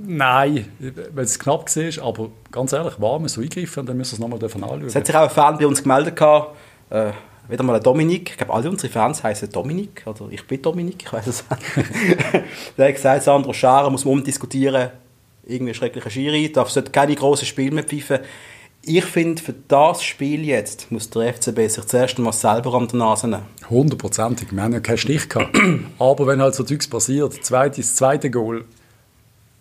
nein, 0.07 0.67
weil 1.15 1.25
es 1.25 1.39
knapp 1.39 1.67
war. 1.67 2.05
Aber 2.07 2.31
ganz 2.51 2.73
ehrlich, 2.73 3.01
war 3.01 3.19
wir 3.19 3.29
so 3.29 3.41
eingreifen, 3.41 3.87
dann 3.87 3.97
müssen 3.97 4.13
wir 4.13 4.17
es 4.17 4.21
nochmal 4.21 4.39
davon 4.39 4.63
anschauen. 4.63 4.87
Es 4.87 4.95
hat 4.95 5.07
sich 5.07 5.15
auch 5.15 5.23
ein 5.23 5.31
Fan 5.31 5.59
bei 5.59 5.67
uns 5.67 5.83
gemeldet. 5.83 6.17
Gehabt, 6.17 6.57
äh, 6.91 7.11
wieder 7.51 7.63
mal 7.63 7.77
ein 7.77 7.83
Dominik. 7.83 8.31
Ich 8.31 8.37
glaube, 8.37 8.53
alle 8.53 8.71
unsere 8.71 8.93
Fans 8.93 9.23
heißen 9.23 9.51
Dominik. 9.51 10.03
Oder 10.07 10.29
ich 10.31 10.47
bin 10.47 10.63
Dominik, 10.63 11.03
ich 11.05 11.13
weiß 11.13 11.27
es 11.27 11.45
nicht. 11.51 11.91
Der 12.79 12.89
hat 12.89 12.95
gesagt, 12.95 13.23
Sandro 13.23 13.53
Schara 13.53 13.91
muss 13.91 14.05
man 14.05 14.15
umdiskutieren. 14.15 14.91
Irgendwie 15.47 15.75
schrecklicher 15.75 16.11
Schiri. 16.11 16.53
Darf 16.53 16.71
sollte 16.71 16.91
keine 16.91 17.15
grossen 17.15 17.47
Spiele 17.47 17.75
mehr 17.75 17.85
pfeifen. 17.85 18.21
Ich 18.83 19.05
finde, 19.05 19.43
für 19.43 19.55
das 19.69 20.03
Spiel 20.03 20.45
jetzt 20.45 20.91
muss 20.91 21.11
der 21.11 21.35
FCB 21.35 21.69
sich 21.69 21.85
zuerst 21.85 22.17
einmal 22.17 22.33
selber 22.33 22.75
an 22.75 22.89
der 22.89 22.99
Nase 22.99 23.29
nehmen. 23.29 23.43
Hundertprozentig. 23.69 24.53
Wir 24.53 24.63
haben 24.63 24.73
ja 24.73 24.81
keinen 24.81 24.97
Stich 24.97 25.29
gehabt. 25.29 25.55
Aber 25.99 26.27
wenn 26.27 26.41
halt 26.41 26.55
so 26.55 26.65
Zeugs 26.65 26.89
passiert, 26.89 27.45
zweites, 27.45 27.95
zweite 27.95 28.31
Goal, 28.31 28.65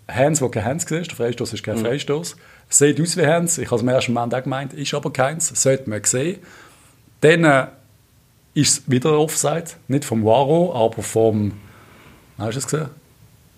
Hands, 0.07 0.41
wo 0.41 0.49
kein 0.49 0.63
Hands 0.63 0.89
war, 0.89 1.01
der 1.01 1.15
Freistoß 1.15 1.53
ist 1.53 1.63
kein 1.63 1.77
Freistoß. 1.77 2.37
Sieht 2.69 3.01
aus 3.01 3.17
wie 3.17 3.25
Hands, 3.25 3.57
ich 3.57 3.65
habe 3.65 3.75
es 3.75 3.81
im 3.81 3.87
ersten 3.89 4.13
Moment 4.13 4.35
auch 4.35 4.43
gemeint, 4.43 4.73
ist 4.73 4.93
aber 4.93 5.11
keins, 5.11 5.47
sollte 5.61 5.89
man 5.89 6.03
sehen. 6.03 6.39
Dann 7.21 7.43
äh, 7.43 7.67
ist 8.59 8.79
es 8.79 8.91
wieder 8.91 9.17
Offside, 9.17 9.65
nicht 9.87 10.05
vom 10.05 10.25
Waro, 10.25 10.73
aber 10.73 11.01
vom, 11.03 11.53
hast 12.37 12.55
du 12.55 12.59
es 12.59 12.67
gesehen? 12.67 12.89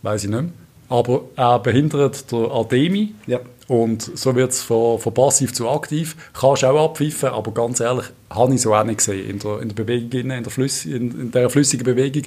Weiß 0.01 0.23
ich 0.23 0.29
nicht 0.29 0.41
mehr. 0.41 0.51
Aber 0.89 1.23
er 1.35 1.59
behindert 1.59 2.31
der 2.31 2.51
Ademi. 2.51 3.13
Ja. 3.25 3.39
Und 3.67 4.01
so 4.01 4.35
wird 4.35 4.51
es 4.51 4.61
von, 4.61 4.99
von 4.99 5.13
passiv 5.13 5.53
zu 5.53 5.69
aktiv. 5.69 6.17
Kannst 6.33 6.65
auch 6.65 6.83
abpfeifen, 6.83 7.29
aber 7.29 7.53
ganz 7.53 7.79
ehrlich, 7.79 8.07
habe 8.29 8.53
ich 8.53 8.61
so 8.61 8.75
auch 8.75 8.83
nicht 8.83 8.97
gesehen. 8.97 9.29
In 9.29 9.39
der, 9.39 9.61
in 9.61 9.69
der 9.69 9.75
Bewegung, 9.75 10.31
in 10.31 10.43
der, 10.43 10.51
Flüss, 10.51 10.85
in, 10.85 11.11
in 11.11 11.31
der 11.31 11.49
flüssigen 11.49 11.85
Bewegung. 11.85 12.23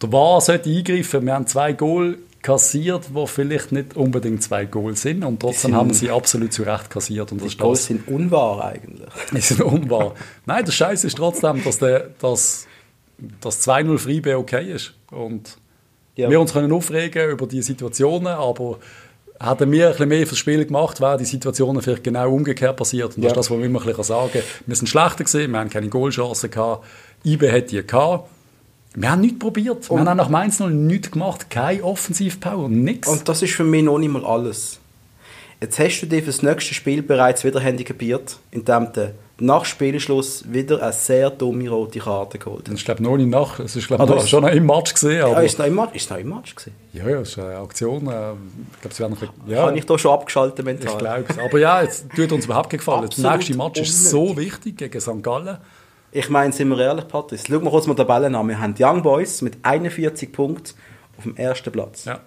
Der 0.00 0.10
VAR 0.10 0.40
sollte 0.40 0.70
eingreifen. 0.70 1.26
Wir 1.26 1.34
haben 1.34 1.46
zwei 1.46 1.74
Goal 1.74 2.18
kassiert, 2.42 3.14
wo 3.14 3.26
vielleicht 3.26 3.72
nicht 3.72 3.96
unbedingt 3.96 4.42
zwei 4.42 4.66
Goals 4.66 5.02
sind 5.02 5.24
und 5.24 5.40
trotzdem 5.40 5.74
haben 5.74 5.92
sie 5.92 6.10
absolut 6.10 6.52
zu 6.52 6.62
Recht 6.62 6.90
kassiert. 6.90 7.32
Und 7.32 7.42
die 7.42 7.56
Goals 7.56 7.86
sind 7.86 8.06
unwahr 8.08 8.64
eigentlich. 8.64 9.10
Die 9.32 9.40
sind 9.40 9.62
unwahr. 9.62 10.14
Nein, 10.44 10.64
das 10.64 10.74
Scheiße 10.74 11.06
ist 11.06 11.16
trotzdem, 11.16 11.62
dass 11.64 11.78
der, 11.78 12.10
dass, 12.20 12.66
das 13.40 13.66
2-0 13.66 13.98
Freibe 13.98 14.38
okay 14.38 14.72
ist. 14.72 14.94
Und 15.10 15.56
ja. 16.16 16.30
wir 16.30 16.40
uns 16.40 16.52
können 16.52 16.72
aufregen 16.72 17.30
über 17.30 17.46
die 17.46 17.62
Situationen, 17.62 18.28
aber 18.28 18.78
hätten 19.38 19.70
wir 19.72 19.86
ein 19.86 19.92
bisschen 19.92 20.08
mehr 20.08 20.26
fürs 20.26 20.38
Spiel 20.38 20.64
gemacht, 20.64 21.00
wären 21.00 21.18
die 21.18 21.24
Situationen 21.24 21.82
vielleicht 21.82 22.04
genau 22.04 22.32
umgekehrt 22.32 22.76
passiert. 22.76 23.16
Und 23.16 23.22
das 23.22 23.32
ist 23.32 23.36
das, 23.36 23.50
was 23.50 23.58
wir 23.58 23.66
immer 23.66 23.80
ein 23.80 23.86
bisschen 23.86 24.04
sagen. 24.04 24.42
Wir 24.66 24.76
sind 24.76 24.88
schlechter 24.88 25.24
gewesen, 25.24 25.52
wir 25.52 25.58
haben 25.58 25.70
keine 25.70 25.88
Goalchancen 25.88 26.50
gehabt, 26.50 26.84
IB 27.24 27.48
hätte 27.48 27.76
die 27.76 27.86
gehabt. 27.86 28.30
Wir 28.96 29.10
haben 29.10 29.20
nichts 29.20 29.38
probiert. 29.38 29.90
Und 29.90 29.90
wir 29.90 29.98
haben 29.98 30.08
auch 30.08 30.24
nach 30.24 30.28
Mainz 30.30 30.58
0 30.58 30.72
nichts 30.72 31.10
gemacht. 31.10 31.50
Keine 31.50 31.84
Offensivpower, 31.84 32.68
nichts. 32.68 33.06
Und 33.06 33.28
das 33.28 33.42
ist 33.42 33.52
für 33.52 33.64
mich 33.64 33.84
noch 33.84 33.98
nicht 33.98 34.10
mal 34.10 34.24
alles. 34.24 34.80
Jetzt 35.60 35.78
hast 35.78 36.00
du 36.00 36.06
dich 36.06 36.20
für 36.20 36.30
das 36.30 36.42
nächste 36.42 36.74
Spiel 36.74 37.02
bereits 37.02 37.44
wieder 37.44 37.60
handicapiert, 37.60 38.38
indem 38.50 38.92
du 38.92 39.14
nach 39.38 39.66
Spielschluss 39.66 40.44
wieder 40.50 40.82
eine 40.82 40.92
sehr 40.92 41.28
dumme 41.28 41.68
rote 41.68 41.98
Karte 41.98 42.38
geholt 42.38 42.60
hast. 42.60 42.68
Das 42.68 42.74
ist 42.74 42.84
glaube 42.86 43.02
noch 43.02 43.16
nicht 43.18 43.28
nach. 43.28 43.58
Es 43.60 43.76
ist 43.76 43.86
glaube 43.86 44.02
ah, 44.02 44.26
schon 44.26 44.42
noch 44.42 44.50
im 44.50 44.64
Match 44.64 44.94
gesehen. 44.94 45.22
Aber 45.22 45.32
ja, 45.32 45.40
ist 45.40 45.58
noch 45.58 45.66
im 45.66 45.74
Match, 45.74 45.94
ist 45.94 46.10
noch 46.10 46.18
im 46.18 46.28
Match 46.30 46.54
gesehen. 46.54 46.74
Ja, 46.94 47.08
ja, 47.08 47.20
es 47.20 47.30
ist 47.30 47.38
eine 47.38 47.56
Aktion. 47.56 48.06
Äh, 48.06 48.32
ich 48.32 48.80
glaube, 48.80 48.94
sie 48.94 49.00
werden 49.00 49.16
noch, 49.20 49.48
ja. 49.50 49.66
Habe 49.66 49.78
ich 49.78 49.84
da 49.84 49.98
schon 49.98 50.12
abgeschaltet 50.12 50.64
mental. 50.64 50.90
Ich 50.90 50.98
glaube 50.98 51.24
es. 51.28 51.38
Aber 51.38 51.58
ja, 51.58 51.82
jetzt 51.82 52.06
tut 52.14 52.32
uns 52.32 52.46
überhaupt 52.46 52.70
gefallen. 52.70 53.08
Das 53.08 53.18
nächste 53.18 53.56
Match 53.56 53.80
ist 53.80 54.10
so 54.10 54.36
wichtig 54.36 54.78
gegen 54.78 55.00
St. 55.00 55.22
Gallen. 55.22 55.58
Ich 56.12 56.30
meine, 56.30 56.52
sind 56.52 56.68
wir 56.68 56.78
ehrlich, 56.78 57.08
Patrice, 57.08 57.44
schau 57.48 57.60
mal 57.60 57.70
kurz 57.70 57.86
mal 57.86 57.94
die 57.94 58.02
Tabellen 58.02 58.34
an. 58.34 58.48
Wir 58.48 58.58
haben 58.58 58.74
die 58.74 58.84
Young 58.84 59.02
Boys 59.02 59.42
mit 59.42 59.58
41 59.62 60.32
Punkten 60.32 60.74
auf 61.18 61.24
dem 61.24 61.36
ersten 61.36 61.72
Platz. 61.72 62.04
Ja. 62.04 62.20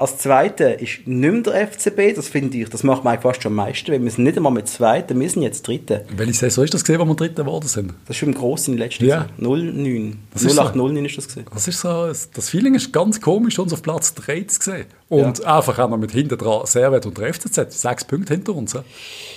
Als 0.00 0.16
Zweiter 0.16 0.80
ist 0.80 1.06
nicht 1.06 1.30
mehr 1.30 1.42
der 1.42 1.68
FCB, 1.68 2.16
das 2.16 2.28
finde 2.28 2.56
ich, 2.56 2.70
das 2.70 2.82
macht 2.84 3.04
mich 3.04 3.20
fast 3.20 3.42
schon 3.42 3.52
am 3.52 3.56
meisten, 3.56 3.92
weil 3.92 4.02
wir 4.02 4.10
sind 4.10 4.24
nicht 4.24 4.38
einmal 4.38 4.50
mit 4.50 4.66
Zweiten, 4.66 5.20
wir 5.20 5.28
sind 5.28 5.42
jetzt 5.42 5.68
Dritte. 5.68 6.06
Welche 6.16 6.32
Saison 6.32 6.64
ist 6.64 6.72
das 6.72 6.84
gesehen, 6.84 7.00
wo 7.00 7.04
wir 7.04 7.14
Dritte 7.14 7.44
geworden 7.44 7.68
sind? 7.68 7.92
Das 8.06 8.16
ist 8.16 8.16
schon 8.16 8.30
im 8.30 8.34
Grossen 8.34 8.72
in 8.72 8.78
letzter 8.78 9.04
ja. 9.04 9.26
Saison. 9.36 9.58
09. 9.66 10.18
0809 10.34 11.04
ist 11.04 11.18
das 11.18 11.26
gesehen. 11.26 11.44
Das 11.52 11.68
ist 11.68 11.80
so, 11.80 12.06
das 12.06 12.48
Feeling 12.48 12.74
ist 12.76 12.94
ganz 12.94 13.20
komisch, 13.20 13.58
uns 13.58 13.74
auf 13.74 13.82
Platz 13.82 14.14
3 14.14 14.44
zu 14.44 14.62
sehen. 14.62 14.86
Und 15.10 15.40
ja. 15.40 15.58
einfach 15.58 15.78
auch 15.78 15.90
noch 15.90 15.98
mit 15.98 16.12
hinten 16.12 16.38
dran 16.38 16.64
Servet 16.64 17.04
und 17.04 17.18
der 17.18 17.34
FCZ, 17.34 17.70
sechs 17.70 18.02
Punkte 18.02 18.32
hinter 18.32 18.54
uns. 18.54 18.74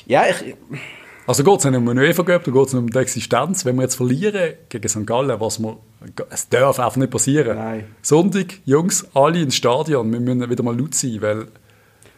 Ja, 0.06 0.24
ich 0.30 0.56
also 1.26 1.44
geht 1.44 1.60
es 1.60 1.66
nicht 1.66 1.76
um 1.76 1.88
einen 1.90 2.00
UEFA 2.00 2.24
da 2.24 2.38
geht 2.38 2.56
es 2.56 2.74
um 2.74 2.90
die 2.90 2.98
Existenz. 2.98 3.66
Wenn 3.66 3.76
wir 3.76 3.84
jetzt 3.84 3.96
verlieren 3.96 4.54
gegen 4.70 4.90
St. 4.90 5.06
Gallen, 5.06 5.40
was 5.40 5.60
wir, 5.60 5.78
es 6.30 6.50
darf 6.50 6.80
einfach 6.80 6.98
nicht 6.98 7.12
passieren. 7.12 7.58
Nein. 7.58 7.96
Sonntag, 8.02 8.60
Jungs, 8.66 9.08
alle 9.14 9.42
ins 9.42 9.56
Stadion, 9.56 10.12
wir 10.12 10.20
müssen 10.20 10.50
wieder 10.50 10.64
mal 10.64 10.78
laut 10.78 10.94
sein, 10.96 11.22
weil... 11.22 11.48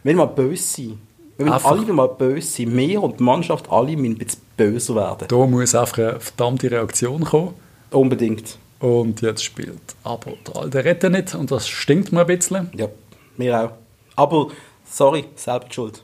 Wir 0.02 0.14
müssen 0.14 0.16
mal 0.16 0.26
böse 0.26 0.62
sein. 0.62 0.98
Wir 1.36 1.46
müssen 1.46 1.66
alle 1.66 1.92
mal 1.92 2.08
böse 2.08 2.48
sein. 2.48 2.76
Wir 2.76 3.02
und 3.02 3.20
die 3.20 3.24
Mannschaft, 3.24 3.70
alle 3.70 3.96
müssen 3.96 4.14
ein 4.14 4.18
bisschen 4.18 4.42
böser 4.56 4.94
werden. 4.96 5.28
Da 5.28 5.36
muss 5.46 5.74
einfach 5.74 5.98
eine 5.98 6.20
verdammte 6.20 6.70
Reaktion 6.70 7.24
kommen. 7.24 7.54
Unbedingt. 7.90 8.58
Und 8.78 9.22
jetzt 9.22 9.44
spielt 9.44 9.94
aber 10.04 10.32
der 10.46 10.56
Alte 10.56 10.84
Retter 10.84 11.08
nicht 11.08 11.34
und 11.34 11.50
das 11.50 11.68
stinkt 11.68 12.12
mir 12.12 12.20
ein 12.20 12.26
bisschen. 12.26 12.70
Ja, 12.76 12.88
mir 13.36 13.60
auch. 13.60 13.70
Aber, 14.16 14.48
sorry, 14.84 15.24
selbst 15.34 15.74
schuld. 15.74 16.02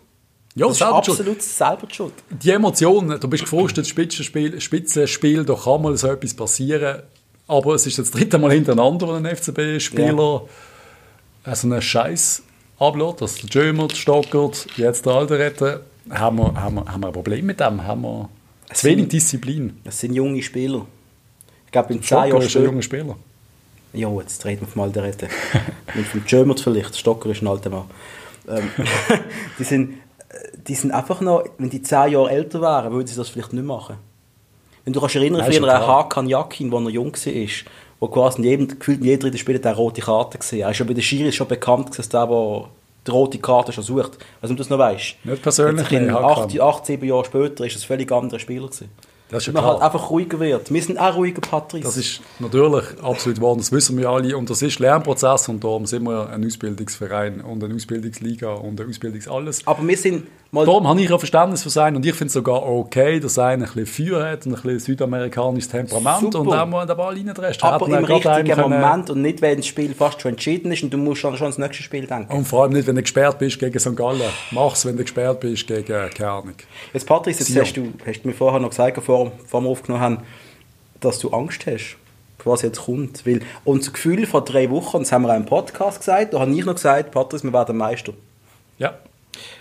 Ja, 0.54 0.66
das 0.66 0.76
ist 0.76 0.82
absolut 0.82 1.42
selber 1.42 1.88
schuld. 1.90 2.12
Die 2.30 2.50
Emotionen, 2.50 3.18
du 3.18 3.28
bist 3.28 3.44
gefrustet, 3.44 3.86
Spitzenspiel, 3.86 4.60
Spitzenspiel, 4.60 5.44
da 5.44 5.54
kann 5.54 5.80
mal 5.80 5.96
so 5.96 6.08
etwas 6.08 6.34
passieren. 6.34 7.02
Aber 7.48 7.74
es 7.74 7.86
ist 7.86 7.96
jetzt 7.96 8.12
das 8.12 8.20
dritte 8.20 8.38
Mal 8.38 8.52
hintereinander, 8.52 9.08
wo 9.08 9.12
ein 9.12 9.24
FCB-Spieler 9.24 10.42
ja. 10.42 11.50
also 11.50 11.68
einen 11.68 11.80
Scheiß 11.80 12.42
ablässt, 12.78 13.20
dass 13.22 13.34
der 13.36 13.50
Jömer, 13.50 13.88
Stockert, 13.94 14.66
jetzt 14.76 15.06
der 15.06 15.14
Alderette, 15.14 15.84
haben 16.10 16.38
wir, 16.38 16.54
haben, 16.54 16.76
wir, 16.76 16.84
haben 16.84 17.00
wir 17.00 17.06
ein 17.08 17.12
Problem 17.12 17.46
mit 17.46 17.60
dem, 17.60 17.84
haben 17.84 18.02
wir 18.02 18.28
es 18.68 18.80
zu 18.80 18.86
wenig 18.86 19.02
sind, 19.02 19.12
Disziplin. 19.12 19.80
Das 19.84 20.00
sind 20.00 20.14
junge 20.14 20.42
Spieler. 20.42 20.86
Ich 21.66 21.72
glaube, 21.72 21.94
in 21.94 22.02
zehn 22.02 22.28
Jahren... 22.28 22.42
ist 22.42 22.56
ein 22.56 22.64
junger 22.64 22.82
Spieler. 22.82 23.16
Ja, 23.94 24.10
jetzt 24.20 24.44
reden 24.44 24.62
wir 24.62 24.68
vom 24.68 24.82
Alderette. 24.82 25.28
Mit 25.94 26.12
dem 26.12 26.22
Jömer 26.26 26.56
vielleicht, 26.56 26.96
Stocker 26.96 27.30
ist 27.30 27.42
ein 27.42 27.48
alter 27.48 27.70
Mann. 27.70 27.84
Ähm, 28.48 28.70
die 29.58 29.64
sind 29.64 29.98
die 30.66 30.74
sind 30.74 30.92
einfach 30.92 31.20
noch, 31.20 31.44
wenn 31.58 31.70
die 31.70 31.82
zehn 31.82 32.12
Jahre 32.12 32.30
älter 32.30 32.60
wären, 32.60 32.92
würden 32.92 33.06
sie 33.06 33.16
das 33.16 33.28
vielleicht 33.28 33.52
nicht 33.52 33.64
machen. 33.64 33.96
Wenn 34.84 34.92
du 34.92 35.00
dich 35.00 35.16
erinnern 35.16 35.42
kannst, 35.42 35.58
früher 35.58 35.74
an 35.74 35.86
Hakan 35.86 36.28
Yakin, 36.28 36.74
als 36.74 36.84
er 36.84 36.90
jung 36.90 37.14
war, 37.14 37.48
wo 38.00 38.08
quasi 38.08 38.38
in 38.38 38.44
jedem, 38.44 38.68
gefühlt 38.78 39.00
in 39.00 39.06
jedem 39.06 39.20
dritten 39.20 39.38
Spiel 39.38 39.60
eine 39.64 39.76
rote 39.76 40.00
Karte 40.00 40.38
gesehen. 40.38 40.62
Er 40.62 40.70
ist 40.70 40.76
schon 40.76 40.86
bei 40.86 40.94
den 40.94 41.02
Schiris 41.02 41.34
schon 41.34 41.46
bekannt, 41.46 41.96
dass 41.96 42.08
der, 42.08 42.26
der 42.26 42.64
die 43.06 43.10
rote 43.10 43.38
Karte 43.38 43.72
schon 43.72 43.84
sucht. 43.84 44.18
Also, 44.40 44.54
du 44.54 44.58
das 44.58 44.70
noch 44.70 44.78
weißt. 44.78 45.16
Nicht 45.24 45.42
persönlich. 45.42 45.90
In 45.92 46.10
acht, 46.10 46.60
acht, 46.60 46.86
sieben 46.86 47.06
Jahre 47.06 47.24
später 47.24 47.64
ist 47.64 47.76
es 47.76 47.82
ein 47.82 47.86
völlig 47.86 48.10
anderer 48.10 48.38
Spieler 48.38 48.66
gewesen. 48.66 48.90
Das 49.32 49.48
ist 49.48 49.54
man 49.54 49.64
halt 49.64 49.80
einfach 49.80 50.10
ruhiger 50.10 50.38
wird. 50.38 50.72
Wir 50.72 50.82
sind 50.82 50.98
auch 50.98 51.16
ruhiger, 51.16 51.40
Patrice. 51.40 51.84
Das 51.84 51.96
ist 51.96 52.20
natürlich 52.38 52.84
absolut 53.02 53.40
wahr, 53.40 53.56
das 53.56 53.72
wissen 53.72 53.96
wir 53.96 54.10
alle. 54.10 54.36
Und 54.36 54.50
das 54.50 54.60
ist 54.60 54.78
Lernprozess 54.78 55.48
und 55.48 55.64
darum 55.64 55.86
sind 55.86 56.04
wir 56.04 56.28
ein 56.28 56.44
Ausbildungsverein 56.44 57.40
und 57.40 57.64
eine 57.64 57.74
Ausbildungsliga 57.74 58.52
und 58.52 58.78
eine 58.78 58.90
Ausbildungs 58.90 59.26
alles. 59.28 59.66
Aber 59.66 59.88
wir 59.88 59.96
sind 59.96 60.26
mal... 60.52 60.64
Darum 60.64 60.86
habe 60.86 61.00
ich 61.00 61.10
auch 61.12 61.18
Verständnis 61.18 61.62
für 61.62 61.70
sein 61.70 61.96
und 61.96 62.06
ich 62.06 62.14
finde 62.14 62.26
es 62.28 62.34
sogar 62.34 62.62
okay, 62.62 63.18
dass 63.18 63.38
einer 63.38 63.66
ein 63.66 63.72
bisschen 63.72 64.08
Feuer 64.10 64.30
hat 64.30 64.46
und 64.46 64.54
ein 64.54 64.62
bisschen 64.62 64.78
südamerikanisches 64.78 65.70
Temperament 65.70 66.32
Super. 66.32 66.40
und 66.40 66.52
auch 66.52 66.66
mal 66.66 66.86
den 66.86 66.96
Ball 66.96 67.14
reindrescht. 67.14 67.64
Aber 67.64 67.86
im 67.86 68.04
richtigen 68.04 68.60
Moment 68.60 69.10
und 69.10 69.22
nicht, 69.22 69.42
wenn 69.42 69.56
das 69.56 69.66
Spiel 69.66 69.94
fast 69.94 70.20
schon 70.20 70.32
entschieden 70.32 70.70
ist 70.70 70.82
und 70.82 70.90
du 70.90 70.98
musst 70.98 71.20
schon, 71.20 71.36
schon 71.36 71.46
ans 71.46 71.58
nächste 71.58 71.82
Spiel 71.82 72.06
denken. 72.06 72.32
Und 72.32 72.46
vor 72.46 72.62
allem 72.62 72.72
nicht, 72.72 72.86
wenn 72.86 72.96
du 72.96 73.02
gesperrt 73.02 73.38
bist 73.38 73.58
gegen 73.58 73.78
St. 73.78 73.96
Gallen. 73.96 74.20
Mach 74.52 74.74
es, 74.74 74.86
wenn 74.86 74.96
du 74.96 75.02
gesperrt 75.02 75.40
bist 75.40 75.66
gegen, 75.66 76.10
keine 76.10 76.30
Ahnung. 76.30 76.54
Jetzt 76.92 77.06
Patrice, 77.06 77.40
jetzt 77.40 77.60
hast 77.60 77.76
du, 77.76 77.92
hast 78.06 78.22
du 78.22 78.28
mir 78.28 78.34
vorher 78.34 78.60
noch 78.60 78.70
gesagt, 78.70 79.02
vor, 79.02 79.32
vor 79.46 79.60
wir 79.62 79.68
aufgenommen 79.68 80.02
haben, 80.02 80.18
dass 81.00 81.18
du 81.18 81.30
Angst 81.30 81.66
hast 81.66 81.96
was 82.44 82.62
jetzt 82.62 82.86
kommt. 82.86 83.26
Weil 83.26 83.40
unser 83.64 83.92
Gefühl 83.92 84.26
vor 84.26 84.44
drei 84.44 84.68
Wochen, 84.70 84.98
das 84.98 85.12
haben 85.12 85.22
wir 85.22 85.32
auch 85.32 85.36
im 85.36 85.46
Podcast 85.46 86.00
gesagt, 86.00 86.34
da 86.34 86.40
habe 86.40 86.50
ich 86.50 86.64
noch 86.64 86.74
gesagt, 86.74 87.12
Patrice, 87.12 87.44
wir 87.44 87.52
werden 87.52 87.76
Meister. 87.76 88.12
Ja. 88.78 88.94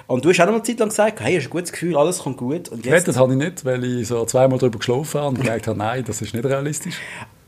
Und 0.07 0.25
du 0.25 0.29
hast 0.29 0.39
auch 0.41 0.45
noch 0.45 0.53
eine 0.53 0.63
Zeit 0.63 0.79
lang 0.79 0.89
gesagt, 0.89 1.19
hey, 1.21 1.35
hast 1.35 1.45
ein 1.45 1.49
gutes 1.49 1.71
Gefühl, 1.71 1.97
alles 1.97 2.19
kommt 2.19 2.37
gut. 2.37 2.69
Und 2.69 2.85
jetzt... 2.85 3.07
das 3.07 3.17
habe 3.17 3.33
ich 3.33 3.37
nicht, 3.37 3.63
weil 3.65 3.83
ich 3.83 4.07
so 4.07 4.25
zweimal 4.25 4.59
darüber 4.59 4.79
geschlafen 4.79 5.19
habe 5.19 5.29
und 5.29 5.35
gemerkt 5.41 5.67
habe, 5.67 5.77
nein, 5.77 6.03
das 6.05 6.21
ist 6.21 6.33
nicht 6.33 6.45
realistisch. 6.45 6.95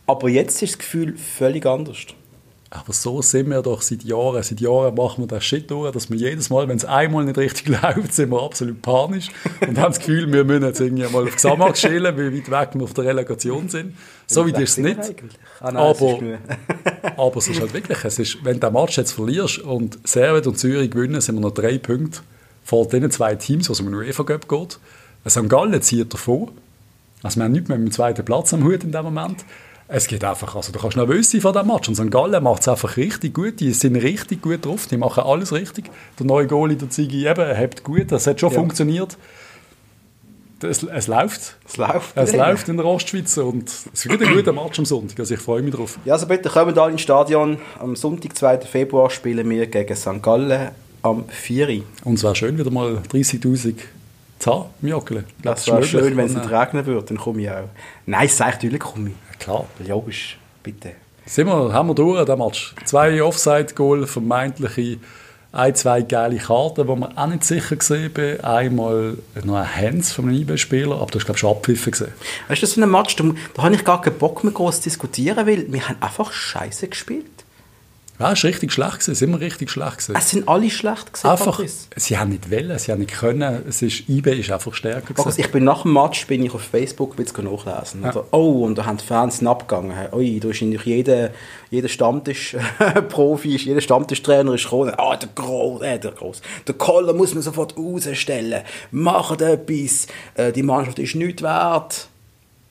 Aber 0.08 0.30
jetzt 0.30 0.62
ist 0.62 0.74
das 0.74 0.80
Gefühl 0.80 1.18
völlig 1.18 1.66
anders. 1.66 2.06
Aber 2.76 2.92
so 2.92 3.22
sind 3.22 3.52
wir 3.52 3.62
doch 3.62 3.84
seit 3.84 4.04
Jahren. 4.04 4.42
Seit 4.42 4.60
Jahren 4.60 4.96
machen 4.96 5.24
wir 5.24 5.28
das 5.28 5.46
Shit 5.46 5.70
durch, 5.70 5.92
dass 5.92 6.10
wir 6.10 6.18
jedes 6.18 6.50
Mal, 6.50 6.68
wenn 6.68 6.78
es 6.78 6.86
einmal 6.86 7.24
nicht 7.24 7.38
richtig 7.38 7.68
läuft, 7.82 8.16
sind 8.16 8.32
wir 8.32 8.42
absolut 8.42 8.82
panisch 8.82 9.30
und 9.62 9.78
haben 9.78 9.92
das 9.92 10.00
Gefühl, 10.00 10.32
wir 10.34 10.44
müssen 10.44 10.64
jetzt 10.64 10.80
irgendwie 10.80 11.04
mal 11.04 11.24
auf 11.24 11.36
Gesamtmarkt 11.36 11.78
schälen, 11.78 12.18
wie 12.18 12.36
weit 12.36 12.50
weg 12.50 12.70
wir 12.74 12.84
auf 12.84 12.94
der 12.96 13.06
Relegation 13.06 13.70
sind. 13.70 13.96
So 14.26 14.48
wie 14.48 14.52
das 14.52 14.62
ist 14.62 14.72
es 14.72 14.84
nicht. 14.84 15.00
Ah, 15.60 15.72
nein, 15.72 15.78
aber, 15.78 16.20
aber 17.18 17.38
es 17.38 17.48
ist 17.48 17.62
halt 17.62 17.76
wirklich, 17.76 18.04
es 18.04 18.18
ist, 18.18 18.44
wenn 18.44 18.60
du 18.60 18.68
den 18.68 18.74
Match 18.74 18.98
jetzt 18.98 19.12
verlierst 19.12 19.60
und 19.60 20.00
Servet 20.08 20.48
und 20.48 20.58
Zürich 20.58 20.90
gewinnen, 20.90 21.22
sind 21.22 21.36
wir 21.36 21.42
noch 21.42 21.54
drei 21.54 21.78
Punkte 21.78 22.22
vor 22.64 22.88
den 22.88 23.12
zwei 23.12 23.36
Teams, 23.36 23.70
was 23.70 23.82
um 23.82 23.86
den 23.86 23.96
UEFA 23.96 24.24
Cup 24.24 24.50
geht. 24.50 24.80
St. 25.30 25.48
Gallen 25.48 25.80
zieht 25.82 26.12
davon. 26.12 26.50
Also 27.22 27.38
wir 27.40 27.44
haben 27.44 27.52
nicht 27.52 27.70
mehr 27.70 27.78
mit 27.78 27.90
dem 27.90 27.92
zweiten 27.92 28.26
Platz 28.26 28.52
am 28.52 28.64
Hut 28.64 28.84
in 28.84 28.92
dem 28.92 29.04
Moment. 29.04 29.46
Es 29.88 30.08
geht 30.08 30.24
einfach, 30.24 30.56
also 30.56 30.72
du 30.72 30.80
kannst 30.80 30.98
nervös 30.98 31.30
sein 31.30 31.42
vor 31.42 31.54
dem 31.54 31.68
Match. 31.68 31.88
Und 31.90 31.96
St. 31.96 32.10
Gallen 32.10 32.42
macht 32.44 32.62
es 32.62 32.68
einfach 32.68 32.98
richtig 32.98 33.34
gut. 33.34 33.60
Die 33.60 33.72
sind 33.72 33.96
richtig 33.96 34.42
gut 34.42 34.66
drauf. 34.66 34.88
Die 34.88 34.98
machen 34.98 35.24
alles 35.24 35.52
richtig. 35.52 35.86
Der 36.18 36.26
neue 36.26 36.48
Goalie, 36.48 36.78
der 36.78 36.90
Ziggy, 36.90 37.28
eben, 37.28 37.58
hat 37.58 37.84
gut. 37.84 38.12
Das 38.12 38.26
hat 38.26 38.40
schon 38.40 38.52
ja. 38.52 38.60
funktioniert. 38.60 39.18
Es, 40.62 40.82
es, 40.82 41.08
läuft. 41.08 41.58
Es 41.68 41.78
läuft. 41.78 42.16
Es 42.16 42.34
läuft 42.34 42.70
in 42.70 42.78
der 42.78 42.86
Ostschweiz 42.86 43.38
und 43.38 43.70
es 43.94 44.08
wird 44.08 44.22
ein 44.22 44.34
guter 44.34 44.54
Match 44.54 44.80
am 44.80 44.86
Sonntag. 44.86 45.20
Also 45.20 45.34
ich 45.34 45.42
freue 45.42 45.62
mich 45.62 45.76
drauf. 45.76 46.00
Ja, 46.06 46.14
also 46.14 46.26
bitte 46.26 46.50
kommen 46.50 46.78
alle 46.78 46.94
ins 46.94 47.02
Stadion. 47.02 47.58
Am 47.80 47.98
Sonntag, 47.98 48.38
2. 48.38 48.62
Februar, 48.62 49.10
spielen 49.10 49.50
wir 49.50 49.68
gegen 49.68 49.96
St. 49.96 50.22
Gallen 50.22 50.70
am 51.02 51.26
4. 51.28 51.84
Und 52.06 52.14
es 52.16 52.24
wäre 52.24 52.36
schön, 52.36 52.58
wieder 52.58 52.72
mal 52.72 53.02
30'000 53.12 53.76
zu 54.40 54.52
haben 54.52 54.70
im 54.82 54.88
Joggeli. 54.90 55.24
Das 55.42 55.68
wäre 55.68 55.84
schön, 55.84 56.18
wenn 56.18 56.26
es 56.26 56.34
nicht 56.34 56.50
regnen 56.50 56.86
würde, 56.86 57.08
dann 57.08 57.18
komme 57.18 57.42
ich 57.42 57.50
auch. 57.50 57.70
Nein, 58.06 58.28
sag 58.30 58.54
natürlich 58.54 58.80
komme 58.80 59.10
ich. 59.10 59.33
Klar. 59.44 59.66
Logisch, 59.86 60.38
bitte. 60.64 60.92
Sind 61.26 61.48
wir, 61.48 61.74
haben 61.74 61.90
wir 61.90 61.96
durch, 61.96 62.26
den 62.26 62.40
Match. 62.40 62.74
Zwei 62.86 63.22
Offside-Goal, 63.22 64.08
vermeintliche 64.08 64.98
ein, 65.52 65.76
zwei 65.76 66.02
geile 66.02 66.38
Karten, 66.38 66.88
die 66.88 66.96
man 66.96 67.16
auch 67.16 67.28
nicht 67.28 67.44
sicher 67.44 67.76
gesehen. 67.76 68.42
Einmal 68.42 69.18
noch 69.44 69.56
ein 69.56 69.76
Hands 69.76 70.12
von 70.12 70.26
einem 70.26 70.38
IB-Spieler, 70.40 70.96
aber 70.96 71.12
du 71.12 71.20
hast, 71.20 71.26
glaube 71.26 71.38
ich, 71.38 71.40
schon 71.42 71.52
abpfiffen 71.52 71.92
gesehen. 71.92 72.14
Weißt 72.48 72.64
du, 72.64 72.68
so 72.68 72.82
ein 72.82 72.90
Match, 72.90 73.16
da, 73.18 73.24
da 73.54 73.64
habe 73.64 73.76
ich 73.76 73.86
gar 73.86 74.02
keinen 74.02 74.18
Bock 74.18 74.44
mehr 74.44 74.54
groß 74.54 74.78
zu 74.78 74.84
diskutieren, 74.90 75.46
weil 75.46 75.72
wir 75.72 75.88
haben 75.88 75.98
einfach 76.02 76.32
scheiße 76.32 76.88
gespielt. 76.88 77.26
Ja, 78.20 78.32
es 78.32 78.44
war 78.44 78.50
richtig 78.50 78.72
schlecht. 78.72 79.08
Es 79.08 79.20
sind 79.20 79.30
immer 79.30 79.40
richtig 79.40 79.72
schlecht. 79.72 79.98
Gewesen. 79.98 80.16
Es 80.16 80.30
sind 80.30 80.48
alle 80.48 80.70
schlecht 80.70 81.14
gewesen, 81.14 81.28
Einfach, 81.28 81.58
Patrice. 81.58 81.88
sie 81.96 82.18
haben 82.18 82.30
nicht 82.30 82.52
wollen, 82.52 82.78
sie 82.78 82.92
haben 82.92 83.00
nicht 83.00 83.14
können. 83.14 83.64
Es 83.68 83.82
ist, 83.82 84.08
IB 84.08 84.40
ist 84.40 84.52
einfach 84.52 84.74
stärker 84.74 85.14
gewesen. 85.14 85.40
ich 85.42 85.52
bin 85.52 85.64
nach 85.64 85.82
dem 85.82 85.94
Match 85.94 86.28
bin 86.28 86.44
ich 86.46 86.54
auf 86.54 86.62
Facebook 86.62 87.16
bisschen 87.16 87.46
nachlesen. 87.46 88.04
Oder, 88.04 88.26
oh, 88.32 88.66
und 88.66 88.78
da 88.78 88.86
haben 88.86 88.98
die 88.98 89.06
Fans 89.06 89.44
abgegangen. 89.44 89.96
Ui, 90.14 90.40
da 90.40 90.50
ist 90.50 90.62
eigentlich 90.62 90.84
jeder, 90.84 91.32
jeder 91.72 91.90
Stammtisch-Profi, 91.90 93.56
jeder 93.58 93.82
Stammtischtrainer 93.82 94.54
ist 94.54 94.66
gekommen. 94.66 94.94
Ah, 94.98 95.16
der 95.16 95.30
Groß, 95.34 95.82
äh, 95.82 95.98
der 96.00 96.12
Groß. 96.12 96.42
Der 96.68 96.76
Koller 96.76 97.14
muss 97.14 97.34
man 97.34 97.42
sofort 97.42 97.76
rausstellen. 97.76 98.62
Macht 98.92 99.42
etwas. 99.42 100.08
Äh, 100.36 100.52
die 100.52 100.64
Mannschaft 100.64 101.00
ist 101.00 101.16
nichts 101.16 101.42
wert. 101.42 102.10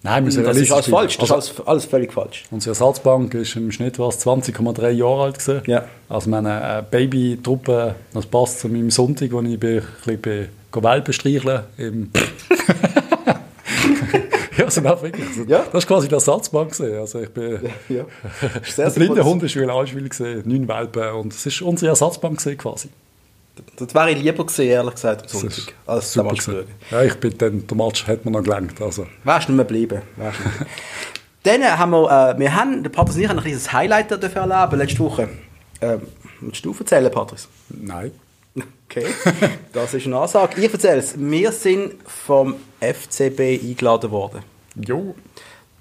Nein, 0.05 0.25
wir 0.25 0.33
sind 0.33 0.45
Das 0.47 0.57
ist 0.57 0.73
alles 0.73 0.87
falsch. 0.89 1.17
Das 1.19 1.29
ist 1.29 1.33
Also, 1.33 1.53
alles, 1.53 1.67
alles 1.69 1.85
völlig 1.85 2.13
falsch. 2.13 2.45
Unsere 2.51 2.73
Ersatzbank 2.73 3.35
ist 3.35 3.55
im 3.57 3.71
Schnitt 3.71 3.99
was 4.01 4.27
20,3 4.27 4.91
Jahre 4.91 5.23
alt 5.23 5.39
gewesen. 5.39 5.63
Ja. 5.67 5.85
Also 6.09 6.29
meine 6.29 6.85
Babytruppe, 6.91 7.95
das 8.13 8.27
passt 8.27 8.59
zu 8.61 8.69
meinem 8.69 8.91
Sonntag, 8.91 9.31
wo 9.33 9.41
ich 9.43 9.61
bin, 9.61 9.79
ein 10.07 10.19
bisschen 10.19 10.49
Welpen 10.75 11.13
streicheln 11.13 11.63
im 11.79 12.11
Ja, 14.59 14.71
sind 14.71 14.87
auch 14.87 15.03
wirklich. 15.03 15.27
Also, 15.29 15.45
Ja. 15.45 15.65
Das 15.73 15.89
war 15.89 15.97
quasi 15.97 16.09
die 16.09 16.15
Ersatzbank. 16.15 16.73
gewesen. 16.77 16.99
Also 16.99 17.21
ich 17.21 17.31
bin 17.31 17.59
Ja. 17.89 18.05
Ist 18.61 18.77
sehr, 18.77 18.85
der 18.85 18.91
sehr 18.91 18.91
blinde 18.91 19.23
gut. 19.23 19.25
Hund 19.25 19.43
ist 19.45 19.57
wie 19.57 19.63
ein 19.63 19.71
Anspiel 19.71 20.09
gesehen, 20.09 20.43
neun 20.45 20.69
Welpen 20.69 21.11
und 21.13 21.33
es 21.33 21.47
ist 21.47 21.63
unsere 21.63 21.91
Ersatzbank 21.91 22.39
gewesen, 22.39 22.59
quasi. 22.59 22.89
Das 23.77 23.95
wäre 23.95 24.11
ich 24.11 24.23
lieber 24.23 24.47
gesehen, 24.47 24.71
ehrlich 24.71 24.95
gesagt, 24.95 25.23
am 25.23 25.29
Sonntag. 25.29 25.75
Als 25.87 26.13
den 26.13 26.23
super 26.23 26.31
Match 26.31 26.47
gewesen. 26.47 26.67
schauen. 26.91 27.01
Ja, 27.01 27.07
ich 27.07 27.15
bin 27.17 27.39
dann, 27.39 27.67
der 27.67 27.77
Match 27.77 28.07
hat 28.07 28.25
mir 28.25 28.31
noch 28.31 28.43
gelangt. 28.43 28.81
Also. 28.81 29.07
Wärst 29.25 29.49
du 29.49 29.53
nicht 29.53 29.71
mehr. 29.71 30.03
Wärst 30.17 30.41
nicht 30.41 30.61
mehr. 30.61 30.67
Dann 31.45 31.65
haben 31.65 31.91
wir, 31.91 32.35
äh, 32.35 32.39
wir 32.39 32.55
haben, 32.55 32.85
der 32.85 32.91
Patrice 32.91 33.17
und 33.17 33.23
ich 33.25 33.29
haben 33.29 33.39
ein 33.39 33.43
kleines 33.43 33.73
Highlight 33.73 34.13
da 34.13 34.17
dürfen 34.17 34.49
erleben 34.49 34.79
letzte 34.79 35.01
Woche. 35.01 35.29
Ähm, 35.81 36.03
willst 36.41 36.65
du 36.65 36.73
erzählen, 36.79 37.11
Patrice? 37.11 37.49
Nein. 37.69 38.13
Okay, 38.89 39.07
das 39.73 39.95
ist 39.95 40.07
eine 40.07 40.19
Ansage. 40.19 40.61
Ich 40.61 40.73
erzähle 40.73 40.99
es. 40.99 41.15
Wir 41.19 41.51
sind 41.51 41.95
vom 42.07 42.57
FCB 42.81 43.61
eingeladen 43.61 44.11
worden. 44.11 44.43
Jo. 44.77 45.15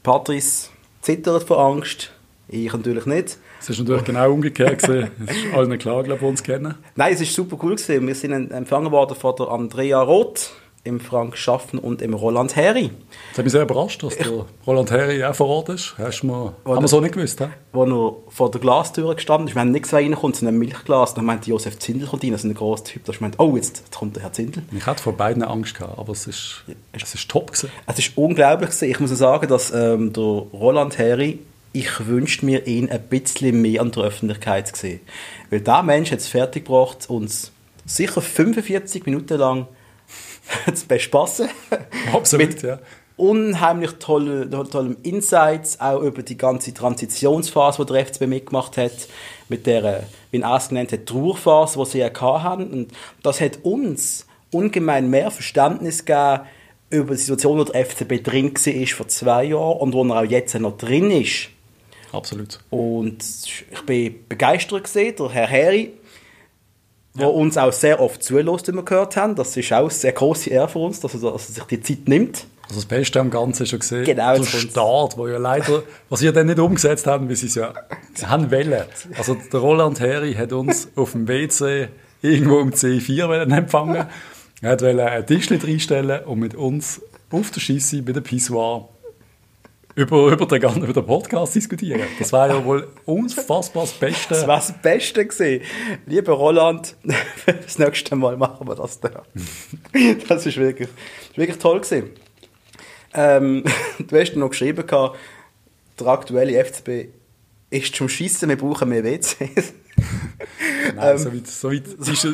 Patrice 0.02 0.70
zittert 1.02 1.44
vor 1.44 1.60
Angst. 1.60 2.12
Ich 2.48 2.72
natürlich 2.72 3.06
nicht. 3.06 3.38
Es 3.62 3.70
ist 3.70 3.80
natürlich 3.80 4.04
genau 4.04 4.32
umgekehrt 4.32 4.82
gewesen. 4.82 5.12
Es 5.26 5.36
ist 5.38 5.54
allen 5.54 5.78
klar, 5.78 6.04
glaube 6.04 6.22
ich, 6.22 6.28
uns 6.28 6.44
kennen. 6.44 6.76
Nein, 6.96 7.14
es 7.14 7.20
war 7.20 7.28
super 7.28 7.58
cool. 7.64 7.76
Gewesen. 7.76 8.08
Wir 8.08 8.16
sind 8.16 8.52
empfangen 8.52 8.92
worden 8.92 9.16
von 9.16 9.36
der 9.38 9.50
Andrea 9.50 10.02
Roth, 10.02 10.52
im 10.84 11.00
Frank 11.00 11.38
Schaffen 11.38 11.78
und 11.78 12.02
im 12.02 12.14
Roland 12.14 12.56
Heri. 12.56 12.90
Das 13.30 13.38
hat 13.38 13.46
mich 13.46 13.52
sehr 13.52 13.62
überrascht, 13.62 14.02
dass 14.02 14.18
der 14.18 14.46
Roland 14.66 14.90
Herri 14.90 15.24
auch 15.24 15.36
vor 15.36 15.48
Ort 15.48 15.70
ist. 15.70 15.94
Hast 15.98 16.22
du 16.22 16.28
mal, 16.28 16.54
haben 16.66 16.84
wir 16.84 16.88
so 16.88 17.00
nicht 17.00 17.14
gewusst. 17.14 17.40
He? 17.40 17.46
wo 17.72 17.84
er 17.84 18.16
vor 18.30 18.50
der 18.50 18.60
Glastür 18.60 19.14
gestanden 19.14 19.48
ist. 19.48 19.56
Wir 19.56 19.62
haben 19.62 19.72
nicht 19.72 19.84
gesehen, 19.84 20.14
reinkommt, 20.14 20.38
sondern 20.38 20.56
ein 20.56 20.60
Milchglas. 20.60 21.14
Dann 21.14 21.26
meinte 21.26 21.50
Josef 21.50 21.78
Zindel 21.78 22.08
kommt 22.08 22.24
rein, 22.24 22.32
das 22.32 22.44
ist 22.44 22.50
ein 22.50 22.56
grosser 22.56 22.86
Typ. 22.86 23.06
Da 23.06 23.14
meinte, 23.20 23.40
oh, 23.40 23.56
jetzt, 23.56 23.84
jetzt 23.86 23.96
kommt 23.96 24.16
der 24.16 24.24
Herr 24.24 24.34
Zindel. 24.34 24.64
Ich 24.76 24.86
hatte 24.86 25.04
vor 25.04 25.14
beiden 25.14 25.44
Angst 25.44 25.76
gehabt, 25.76 26.00
aber 26.00 26.12
es 26.14 26.26
ist, 26.26 26.64
es 26.94 27.14
ist 27.14 27.30
top 27.30 27.52
gewesen. 27.52 27.70
Es 27.86 28.00
ist 28.00 28.18
unglaublich. 28.18 28.72
gewesen. 28.72 28.90
Ich 28.90 29.00
muss 29.00 29.12
sagen, 29.12 29.48
dass 29.48 29.72
ähm, 29.72 30.14
der 30.14 30.24
Roland 30.24 30.98
Heri, 30.98 31.40
ich 31.74 32.06
wünschte 32.06 32.46
mir, 32.46 32.68
ihn 32.68 32.90
ein 32.90 33.04
bisschen 33.04 33.62
mehr 33.62 33.82
an 33.82 33.92
der 33.92 34.04
Öffentlichkeit 34.04 34.68
zu 34.68 34.76
sehen. 34.76 35.00
Weil 35.50 35.62
der 35.62 35.84
Mensch 35.84 36.12
hat 36.12 36.20
es 36.20 36.28
fertiggebracht, 36.28 37.10
uns 37.10 37.52
sicher 37.86 38.22
45 38.22 39.06
Minuten 39.06 39.38
lang 39.38 39.68
zu 40.74 40.88
bespassen. 40.88 41.50
Absolut, 42.14 42.48
Mit 42.48 42.62
ja. 42.62 42.80
unheimlich 43.16 43.92
tolle, 44.00 44.50
tollen 44.70 44.98
Insights, 45.04 45.80
auch 45.80 46.02
über 46.02 46.24
die 46.24 46.38
ganze 46.38 46.74
Transitionsphase, 46.74 47.86
die 47.86 47.94
der 47.94 48.06
FCB 48.06 48.28
mitgemacht 48.28 48.78
hat, 48.78 49.08
mit 49.48 49.66
der, 49.66 49.84
äh, 49.84 50.04
wie 50.32 50.42
er 50.42 50.56
es 50.56 50.70
genannt 50.70 50.92
hat, 50.92 51.06
Trauerphase, 51.06 51.80
die 51.80 51.86
sie 51.86 52.00
ja 52.00 52.12
haben. 52.20 52.70
Und 52.72 52.92
das 53.24 53.40
hat 53.40 53.60
uns 53.64 54.26
ungemein 54.52 55.10
mehr 55.10 55.32
Verständnis 55.32 56.06
gegeben 56.06 56.42
über 56.90 57.14
die 57.14 57.22
Situation, 57.22 57.58
wo 57.58 57.64
der 57.64 57.86
FCB 57.86 58.22
drin 58.22 58.54
war 58.54 58.88
vor 58.88 59.08
zwei 59.08 59.46
Jahren 59.46 59.78
und 59.78 59.94
wo 59.94 60.04
er 60.04 60.20
auch 60.20 60.26
jetzt 60.26 60.54
noch 60.60 60.78
drin 60.78 61.10
ist. 61.10 61.50
Absolut. 62.12 62.60
Und 62.70 63.24
ich 63.24 63.86
bin 63.86 64.16
begeistert 64.28 64.84
gesehen, 64.84 65.16
der 65.18 65.30
Herr 65.30 65.48
Heri, 65.48 65.94
der 67.18 67.34
uns 67.34 67.58
auch 67.58 67.74
sehr 67.74 68.00
oft 68.00 68.24
zulässt, 68.24 68.68
wie 68.68 68.74
wir 68.74 68.84
gehört 68.84 69.18
haben. 69.18 69.36
Das 69.36 69.56
ist 69.56 69.72
auch 69.74 69.80
eine 69.80 69.90
sehr 69.90 70.12
große 70.14 70.50
Ehre 70.50 70.70
für 70.70 70.80
uns, 70.80 71.00
dass 71.00 71.14
er, 71.14 71.32
dass 71.32 71.50
er 71.50 71.54
sich 71.56 71.64
die 71.66 71.82
Zeit 71.82 72.08
nimmt. 72.08 72.46
Also 72.64 72.76
das 72.76 72.86
Beste 72.86 73.20
am 73.20 73.30
Ganzen 73.30 73.64
ist 73.64 73.70
schon 73.70 73.80
gesehen, 73.80 74.06
Genau, 74.06 74.36
der. 74.36 74.44
Start, 74.46 75.18
wo 75.18 75.28
ja 75.28 75.38
leider, 75.38 75.84
was 76.08 76.22
wir 76.22 76.32
dann 76.32 76.48
nicht 76.48 76.60
umgesetzt 76.60 77.06
haben, 77.06 77.28
wie 77.28 77.36
sie 77.36 77.48
es 77.48 77.56
ja 77.56 77.74
haben 78.24 78.50
wollen. 78.50 78.86
Also 79.18 79.36
der 79.36 79.60
Roland 79.60 80.00
Heri 80.00 80.34
hat 80.36 80.54
uns 80.54 80.88
auf 80.96 81.12
dem 81.12 81.28
WC 81.28 81.90
irgendwo 82.22 82.60
um 82.60 82.70
C4 82.70 83.28
wollen 83.28 83.52
empfangen. 83.52 84.06
Er 84.62 84.80
wollte 84.80 85.06
einen 85.06 85.26
Tisch 85.26 85.52
reinstellen 85.52 86.24
und 86.24 86.40
mit 86.40 86.56
uns 86.56 87.02
auf 87.30 87.52
der 87.52 87.60
Scheisse 87.60 88.02
bei 88.04 88.14
der 88.14 88.22
Pissoir 88.22 88.88
über, 89.96 90.32
über, 90.32 90.46
den, 90.46 90.60
ganzen- 90.62 90.84
über 90.84 90.94
den 90.94 91.06
Podcast 91.06 91.56
diskutieren. 91.56 92.02
Das 92.20 92.32
war 92.32 92.48
ja 92.48 92.64
wohl 92.64 92.88
unfassbar 93.06 93.84
das 93.84 93.94
Beste. 93.94 94.30
Das 94.30 94.48
war 94.48 94.58
das 94.58 94.74
Beste 94.82 95.26
gesehen. 95.26 95.62
Lieber 96.06 96.34
Roland, 96.34 96.96
das 97.46 97.78
nächste 97.80 98.16
Mal 98.16 98.38
machen 98.38 98.68
wir 98.68 98.76
das 98.76 99.00
da. 99.00 99.24
Das 100.28 100.46
ist 100.46 100.58
wirklich, 100.58 100.88
das 100.90 101.30
ist 101.32 101.38
wirklich 101.38 101.58
toll 101.58 101.80
gesehen. 101.82 102.10
Ähm, 103.14 103.64
du 104.00 104.18
hast 104.20 104.36
noch 104.36 104.50
geschrieben, 104.50 104.86
gehabt, 104.86 105.18
der 106.00 106.08
aktuelle 106.08 106.64
FCB 106.64 107.10
ist 107.70 107.96
zum 107.96 108.08
Schießen, 108.10 108.48
wir 108.50 108.58
brauchen 108.58 108.90
mehr 108.90 109.04
WCs. 109.04 109.74
Nein, 110.96 111.18
so, 111.18 111.32
weit, 111.34 111.48
so, 111.48 111.72
weit, 111.72 111.84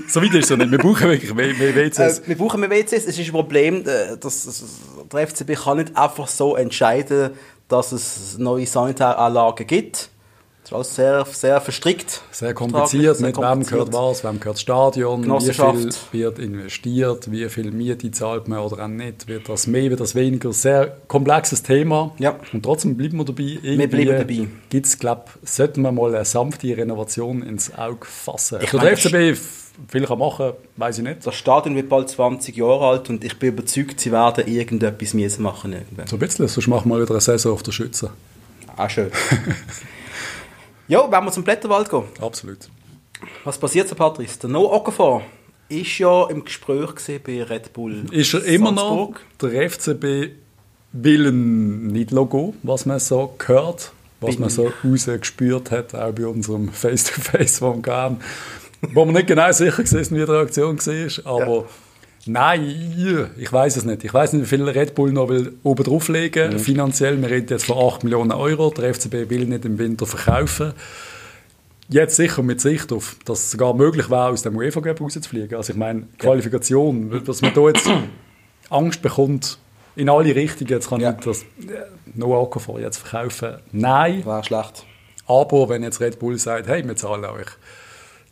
so 0.09 0.21
weit 0.21 0.33
ist 0.33 0.45
es 0.45 0.49
noch 0.51 0.57
nicht. 0.57 0.71
Wir 0.71 0.77
brauchen 0.77 1.09
wirklich 1.09 1.33
mehr, 1.33 1.53
mehr 1.53 1.75
Äh, 1.75 1.91
WCs. 1.91 2.21
wir 2.27 2.37
brauchen 2.37 2.59
mehr 2.61 2.69
WCs. 2.69 3.05
Es 3.05 3.19
ist 3.19 3.27
ein 3.27 3.31
Problem, 3.31 3.81
äh, 3.81 4.15
dass 4.17 4.45
dass 4.45 4.63
der 5.11 5.27
FCB 5.27 5.53
kann 5.55 5.77
nicht 5.77 5.97
einfach 5.97 6.27
so 6.27 6.55
entscheiden, 6.55 7.31
dass 7.67 7.91
es 7.91 8.37
neue 8.37 8.65
Sanitäranlagen 8.65 9.67
gibt. 9.67 10.09
Das 10.69 10.71
ist 10.71 10.75
alles 10.75 10.95
sehr, 10.95 11.25
sehr 11.25 11.61
verstrickt. 11.61 12.21
Sehr 12.29 12.53
kompliziert, 12.53 13.15
Sehr 13.15 13.27
mit 13.27 13.37
wem 13.37 13.63
gehört 13.63 13.93
was, 13.93 14.25
wem 14.25 14.37
gehört 14.37 14.55
das 14.55 14.61
Stadion, 14.61 15.23
wie 15.23 15.53
viel 15.53 15.89
wird 16.11 16.39
investiert, 16.39 17.31
wie 17.31 17.47
viel 17.47 17.71
Miete 17.71 18.11
zahlt 18.11 18.49
man 18.49 18.59
oder 18.59 18.83
auch 18.83 18.89
nicht, 18.89 19.29
wird 19.29 19.47
das 19.47 19.65
mehr, 19.65 19.89
wird 19.89 20.01
das 20.01 20.13
weniger, 20.13 20.51
sehr 20.51 20.97
komplexes 21.07 21.63
Thema. 21.63 22.11
Ja. 22.19 22.35
Und 22.51 22.63
trotzdem 22.63 22.97
bleiben 22.97 23.17
wir 23.17 23.23
dabei. 23.23 23.59
Irgendwie 23.61 23.87
bleiben 23.87 24.27
dabei. 24.27 24.47
Gibt 24.69 24.87
es, 24.87 24.99
glaube 24.99 25.25
sollten 25.43 25.83
wir 25.83 25.93
mal 25.93 26.13
eine 26.13 26.25
sanfte 26.25 26.75
Renovation 26.75 27.43
ins 27.43 27.73
Auge 27.73 28.05
fassen. 28.05 28.59
Ich 28.61 28.71
der 28.71 28.97
FCB 28.97 29.39
viel 29.87 30.05
kann 30.05 30.19
machen, 30.19 30.53
weiß 30.77 30.97
ich 30.99 31.03
nicht. 31.03 31.25
Das 31.25 31.35
Stadion 31.35 31.75
wird 31.75 31.89
bald 31.89 32.09
20 32.09 32.55
Jahre 32.55 32.87
alt 32.87 33.09
und 33.09 33.23
ich 33.23 33.37
bin 33.37 33.49
überzeugt, 33.49 33.99
sie 33.99 34.11
werden 34.11 34.47
irgendetwas 34.47 35.13
müssen 35.13 35.43
machen 35.43 35.73
irgendwann. 35.73 36.07
So 36.07 36.15
ein 36.15 36.19
bisschen, 36.19 36.47
sonst 36.47 36.67
machen 36.67 36.89
wir 36.89 36.99
wieder 37.01 37.11
eine 37.11 37.21
Saison 37.21 37.53
auf 37.53 37.63
der 37.63 37.71
Schütze. 37.71 38.11
Ah, 38.75 38.89
schön. 38.89 39.11
ja, 40.87 41.09
wenn 41.11 41.23
wir 41.25 41.31
zum 41.31 41.43
Blätterwald 41.43 41.89
gehen. 41.89 42.03
Absolut. 42.21 42.69
Was 43.43 43.57
passiert 43.57 43.87
so, 43.87 43.95
Patrice? 43.95 44.39
Der 44.39 44.49
No 44.49 44.71
Okafor 44.71 45.21
ist 45.69 45.97
ja 45.97 46.27
im 46.29 46.45
Gespräch 46.45 47.21
bei 47.23 47.43
Red 47.43 47.73
Bull. 47.73 48.05
Ist 48.11 48.33
er 48.33 48.43
immer 48.45 48.71
noch 48.71 49.11
Salzburg. 49.11 49.21
der 49.41 49.69
FCB 49.69 50.31
Willen 50.93 51.87
nicht 51.87 52.11
Logo, 52.11 52.53
was 52.63 52.85
man 52.85 52.99
so 52.99 53.33
gehört, 53.37 53.91
was 54.21 54.31
Bin- 54.35 54.41
man 54.41 54.49
so 54.49 54.71
rausgespürt 54.83 55.71
hat, 55.71 55.93
auch 55.93 56.11
bei 56.13 56.25
unserem 56.25 56.69
Face-to-Face, 56.71 57.61
wir 57.61 57.73
gaben, 57.81 58.17
wo 58.81 59.05
man 59.05 59.15
nicht 59.15 59.27
genau 59.27 59.51
sicher 59.51 59.83
gewesen, 59.83 60.15
wie 60.15 60.25
die 60.25 60.31
Reaktion 60.31 60.77
war, 60.77 61.33
aber 61.41 61.65
nein, 62.25 63.27
ich 63.37 63.51
weiß 63.51 63.77
es 63.77 63.85
nicht. 63.85 64.03
Ich 64.03 64.13
weiß 64.13 64.33
nicht, 64.33 64.43
wie 64.43 64.57
viel 64.57 64.67
Red 64.67 64.95
Bull 64.95 65.11
noch 65.11 65.29
will 65.29 65.53
oben 65.63 65.83
drauflegen 65.83 66.53
Mhm. 66.53 66.59
finanziell. 66.59 67.19
Wir 67.21 67.29
reden 67.29 67.47
jetzt 67.49 67.65
von 67.65 67.77
8 67.77 68.03
Millionen 68.03 68.31
Euro. 68.31 68.69
Der 68.71 68.93
FCB 68.93 69.29
will 69.29 69.45
nicht 69.45 69.65
im 69.65 69.77
Winter 69.79 70.05
verkaufen. 70.05 70.73
Jetzt 71.89 72.17
sicher 72.17 72.43
mit 72.43 72.59
Sicht 72.59 72.91
auf, 72.91 73.15
dass 73.23 73.39
es 73.43 73.51
sogar 73.51 73.73
möglich 73.73 74.09
wäre, 74.09 74.27
aus 74.27 74.41
dem 74.41 74.57
UEFA-Cup 74.57 74.99
rauszufliegen. 74.99 75.55
Also 75.57 75.71
ich 75.71 75.79
meine, 75.79 76.03
Qualifikation, 76.19 77.23
dass 77.23 77.41
man 77.41 77.53
da 77.53 77.61
jetzt 77.67 77.89
Angst 78.69 79.01
bekommt 79.01 79.57
in 79.95 80.09
alle 80.09 80.35
Richtungen, 80.35 80.69
jetzt 80.69 80.89
kann 80.89 80.99
Ja. 80.99 81.11
ich 81.17 81.23
das 81.23 81.43
äh, 81.43 81.45
Noah 82.13 82.41
Okafor 82.41 82.79
jetzt 82.81 82.97
verkaufen. 82.97 83.55
Nein, 83.71 84.25
War 84.25 84.43
schlecht. 84.43 84.83
aber 85.27 85.69
wenn 85.69 85.81
jetzt 85.81 86.01
Red 86.01 86.19
Bull 86.19 86.37
sagt, 86.37 86.67
hey, 86.67 86.85
wir 86.85 86.95
zahlen 86.97 87.23
euch 87.23 87.47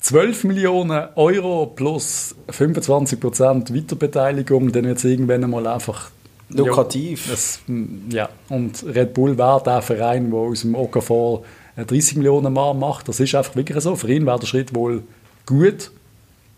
12 0.05 0.43
Millionen 0.43 1.07
Euro 1.15 1.65
plus 1.65 2.35
25% 2.49 3.75
Weiterbeteiligung, 3.75 4.71
dann 4.71 4.85
wird 4.85 4.99
es 4.99 5.03
irgendwann 5.03 5.43
einmal 5.43 5.65
einfach 5.65 6.11
Lukrativ. 6.49 7.25
Ja, 7.25 7.31
das, 7.31 7.59
mm, 7.65 8.11
ja. 8.11 8.29
Und 8.49 8.85
Red 8.85 9.15
Bull 9.15 9.35
wäre 9.35 9.63
der 9.65 9.81
Verein, 9.81 10.29
der 10.29 10.39
aus 10.39 10.61
dem 10.61 10.75
Okafor 10.75 11.43
30 11.75 12.17
Millionen 12.17 12.53
Mal 12.53 12.75
macht. 12.75 13.07
Das 13.07 13.19
ist 13.19 13.33
einfach 13.33 13.55
wirklich 13.55 13.81
so. 13.81 13.95
Für 13.95 14.07
ihn 14.13 14.27
wäre 14.27 14.37
der 14.37 14.45
Schritt 14.45 14.75
wohl 14.75 15.01
gut, 15.47 15.89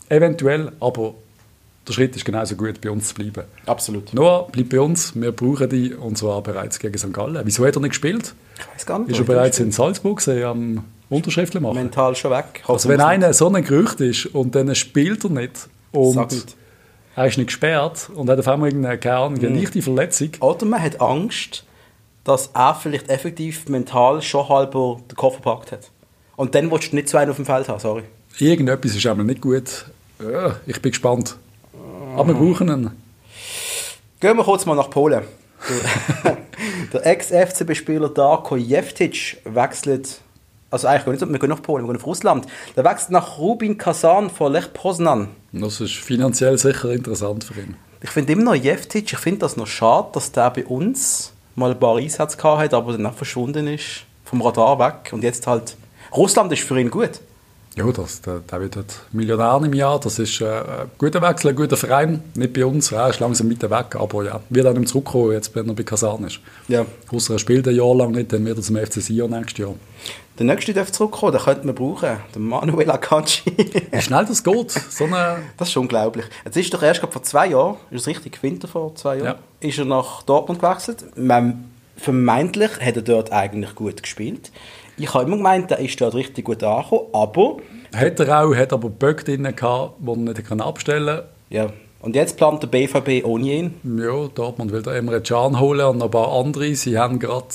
eventuell, 0.09 0.73
aber 0.81 1.13
der 1.87 1.93
Schritt 1.93 2.17
ist 2.17 2.25
genauso 2.25 2.57
gut, 2.57 2.81
bei 2.81 2.91
uns 2.91 3.07
zu 3.07 3.15
bleiben. 3.15 3.45
Absolut. 3.65 4.13
Noah, 4.13 4.49
bleib 4.51 4.67
bei 4.67 4.81
uns, 4.81 5.15
wir 5.15 5.31
brauchen 5.31 5.69
dich, 5.69 5.97
und 5.97 6.17
zwar 6.17 6.41
bereits 6.43 6.79
gegen 6.79 6.97
St. 6.97 7.13
Gallen. 7.13 7.39
Wieso 7.45 7.65
hat 7.65 7.77
er 7.77 7.79
nicht 7.79 7.91
gespielt? 7.91 8.35
Ich 8.59 8.75
weiß 8.75 8.85
gar 8.85 8.99
nicht. 8.99 9.11
Ist 9.11 9.19
er 9.19 9.23
bereits 9.23 9.57
in 9.61 9.71
Salzburg 9.71 10.19
gewesen, 10.19 10.43
am 10.43 10.83
Unterschriften 11.09 11.61
machen. 11.61 11.75
Mental 11.75 12.15
schon 12.15 12.31
weg. 12.31 12.63
Also 12.67 12.89
wenn 12.89 13.01
einer 13.01 13.33
so 13.33 13.49
ein 13.49 13.63
Gerücht 13.63 14.01
ist 14.01 14.27
und 14.27 14.55
dann 14.55 14.73
spielt 14.75 15.23
er 15.23 15.29
nicht 15.29 15.69
und 15.91 16.45
er 17.15 17.25
ist 17.25 17.37
nicht 17.37 17.47
gesperrt 17.47 18.09
und 18.13 18.29
hat 18.29 18.37
auf 18.39 18.47
einmal 18.47 18.69
irgendeine, 18.69 18.97
keine 18.97 19.17
Ahnung, 19.17 19.39
eine 19.39 19.49
mhm. 19.49 19.59
leichte 19.59 19.81
Verletzung. 19.81 20.29
Oder 20.39 20.65
man 20.65 20.81
hat 20.81 21.01
Angst, 21.01 21.63
dass 22.23 22.51
er 22.53 22.75
vielleicht 22.75 23.09
effektiv 23.09 23.67
mental 23.69 24.21
schon 24.21 24.47
halber 24.49 24.99
den 25.09 25.15
Koffer 25.15 25.37
gepackt 25.37 25.71
hat. 25.71 25.89
Und 26.35 26.53
dann 26.53 26.69
willst 26.69 26.91
du 26.91 26.95
nicht 26.95 27.09
zwei 27.09 27.27
auf 27.27 27.37
dem 27.37 27.45
Feld 27.45 27.69
haben, 27.69 27.79
sorry. 27.79 28.03
Irgendetwas 28.37 28.95
ist 28.95 29.05
aber 29.07 29.23
nicht 29.23 29.41
gut. 29.41 29.85
Ja, 30.21 30.57
ich 30.67 30.81
bin 30.81 30.91
gespannt. 30.91 31.37
Aber 32.15 32.27
wir 32.27 32.35
brauchen 32.35 32.69
ihn. 32.69 32.91
Gehen 34.19 34.37
wir 34.37 34.43
kurz 34.43 34.65
mal 34.65 34.75
nach 34.75 34.89
Polen. 34.89 35.23
der 36.93 37.05
Ex-FCB-Spieler 37.05 38.09
Darko 38.09 38.55
Jeftic 38.55 39.37
wechselt, 39.45 40.21
also 40.69 40.87
eigentlich 40.87 41.21
nicht, 41.21 41.31
wir 41.31 41.39
gehen 41.39 41.49
nach 41.49 41.61
Polen, 41.61 41.85
wir 41.85 41.93
gehen 41.93 41.99
nach 41.99 42.07
Russland. 42.07 42.45
Der 42.75 42.83
wechselt 42.83 43.11
nach 43.11 43.37
Rubin 43.37 43.77
Kazan 43.77 44.29
von 44.29 44.51
Lech 44.51 44.73
Poznan. 44.73 45.29
Das 45.53 45.79
ist 45.79 45.95
finanziell 45.95 46.57
sicher 46.57 46.91
interessant 46.91 47.45
für 47.45 47.59
ihn. 47.59 47.75
Ich 48.01 48.09
finde 48.09 48.33
immer 48.33 48.43
noch 48.43 48.55
Jeftic, 48.55 49.11
ich 49.11 49.19
finde 49.19 49.39
das 49.39 49.57
noch 49.57 49.67
schade, 49.67 50.09
dass 50.13 50.31
der 50.31 50.51
bei 50.51 50.65
uns 50.65 51.33
mal 51.55 51.71
ein 51.71 51.79
paar 51.79 51.97
Einsätze 51.97 52.37
hat, 52.43 52.73
aber 52.73 52.97
dann 52.97 53.13
verschwunden 53.13 53.67
ist, 53.67 54.03
vom 54.25 54.41
Radar 54.41 54.77
weg. 54.79 55.11
Und 55.13 55.23
jetzt 55.23 55.47
halt, 55.47 55.75
Russland 56.15 56.51
ist 56.51 56.63
für 56.63 56.79
ihn 56.79 56.91
gut. 56.91 57.21
Ja, 57.77 57.91
das, 57.91 58.21
der, 58.21 58.39
der 58.39 58.59
wird 58.59 58.75
Millionär 59.11 59.61
im 59.63 59.73
Jahr. 59.73 59.99
Das 59.99 60.17
ist 60.17 60.41
äh, 60.41 60.45
ein 60.45 60.91
guter 60.97 61.21
Wechsel, 61.21 61.49
ein 61.49 61.55
guter 61.55 61.77
Verein. 61.77 62.23
Nicht 62.33 62.53
bei 62.53 62.65
uns, 62.65 62.91
er 62.91 63.09
ist 63.09 63.19
langsam 63.19 63.47
mit 63.47 63.61
weg, 63.61 63.95
aber 63.95 64.25
ja, 64.25 64.39
wird 64.49 64.77
nicht 64.77 64.89
zurückkommen, 64.89 65.33
jetzt, 65.33 65.55
wenn 65.55 65.67
er 65.67 65.75
bei 65.75 65.83
Kasan 65.83 66.23
ist. 66.23 66.39
Ja. 66.67 66.87
Ausser 67.11 67.35
er 67.35 67.39
spielt 67.39 67.67
ein 67.67 67.75
Jahr 67.75 67.93
lang 67.93 68.13
nicht, 68.13 68.33
dann 68.33 68.43
wird 68.45 68.57
er 68.57 68.63
zum 68.63 68.77
FC 68.77 68.93
Sion 68.93 69.29
nächstes 69.29 69.59
Jahr. 69.59 69.75
Der 70.39 70.45
nächste 70.47 70.73
darf 70.73 70.91
zurückkommen, 70.91 71.33
den 71.33 71.41
könnte 71.41 71.67
man 71.67 71.75
brauchen. 71.75 72.17
Der 72.33 72.41
Manuel 72.41 72.89
Akanji. 72.89 73.41
Wie 73.91 74.01
schnell 74.01 74.25
das 74.25 74.43
geht. 74.43 74.71
So 74.71 75.03
eine 75.03 75.37
das 75.57 75.69
ist 75.69 75.77
unglaublich. 75.77 76.25
Jetzt 76.45 76.57
ist 76.57 76.73
doch 76.73 76.81
erst 76.81 77.01
vor 77.01 77.21
zwei 77.21 77.47
Jahren, 77.47 77.75
ist 77.91 78.01
es 78.01 78.07
richtig, 78.07 78.41
Winter 78.41 78.67
vor 78.67 78.95
zwei 78.95 79.17
Jahren, 79.17 79.37
ja. 79.61 79.67
ist 79.67 79.77
er 79.77 79.85
nach 79.85 80.23
Dortmund 80.23 80.59
gewechselt. 80.59 81.05
Man, 81.15 81.69
vermeintlich 81.95 82.71
hat 82.81 82.95
er 82.95 83.01
dort 83.03 83.31
eigentlich 83.31 83.75
gut 83.75 84.01
gespielt. 84.01 84.51
Ich 84.97 85.13
habe 85.13 85.25
immer 85.25 85.37
gemeint, 85.37 85.71
er 85.71 85.79
ist 85.79 85.99
dort 86.01 86.15
richtig 86.15 86.45
gut 86.45 86.63
angekommen, 86.63 87.07
aber... 87.13 87.57
Hat 87.95 88.19
er 88.19 88.43
auch, 88.43 88.55
hat 88.55 88.73
aber 88.73 88.89
Böck 88.89 89.23
drin 89.23 89.43
gehabt, 89.55 89.93
die 89.99 90.09
er 90.09 90.17
nicht 90.17 90.51
abstellen 90.51 91.17
kann. 91.17 91.25
Ja, 91.49 91.69
und 91.99 92.15
jetzt 92.15 92.37
plant 92.37 92.61
der 92.63 92.67
BVB 92.67 93.25
ohne 93.25 93.53
ihn? 93.53 93.73
Ja, 93.83 94.27
Dortmund 94.33 94.71
will 94.71 94.81
da 94.81 94.93
Emre 94.93 95.21
Can 95.21 95.59
holen 95.59 95.85
und 95.85 96.01
ein 96.01 96.11
paar 96.11 96.31
andere. 96.33 96.75
Sie 96.75 96.97
haben 96.97 97.19
gerade 97.19 97.47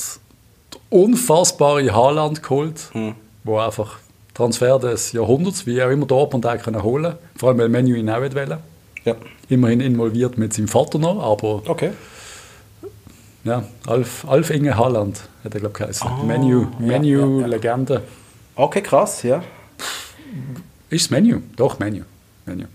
unfassbare 0.91 1.93
Haaland 1.93 2.43
geholt, 2.43 2.91
hm. 2.93 3.15
wo 3.45 3.59
einfach 3.59 3.99
Transfer 4.35 4.79
des 4.79 5.13
Jahrhunderts, 5.13 5.67
wie 5.67 5.83
auch 5.83 5.91
immer 5.91 6.07
Dortmund 6.07 6.47
auch 6.47 6.59
können 6.59 6.83
holen 6.83 7.15
Vor 7.37 7.51
allem, 7.51 7.59
weil 7.59 7.69
Menu 7.69 7.95
ihn 7.95 8.11
auch 8.11 8.21
wollen. 8.21 8.59
Ja. 9.05 9.15
Immerhin 9.49 9.81
involviert 9.81 10.39
mit 10.39 10.53
seinem 10.53 10.69
Vater 10.69 10.99
noch, 10.99 11.23
aber... 11.23 11.63
Okay. 11.67 11.91
Ja, 13.45 13.65
Alf, 13.87 14.25
Alf 14.29 14.51
Inge 14.51 14.77
Haaland 14.77 15.21
hat 15.43 15.55
er, 15.55 15.61
glaube 15.61 15.73
ich, 15.73 15.79
geheißen. 15.79 16.09
Oh, 16.21 16.25
Menu, 16.25 16.67
Menu 16.79 17.39
ja, 17.39 17.41
ja, 17.41 17.47
Legende. 17.49 18.03
Okay, 18.55 18.83
krass, 18.83 19.25
ja. 19.25 19.43
Ist 20.91 21.03
es 21.03 21.11
Menu? 21.11 21.41
Doch, 21.57 21.79
Menu. 21.79 22.03
Menu. 22.47 22.67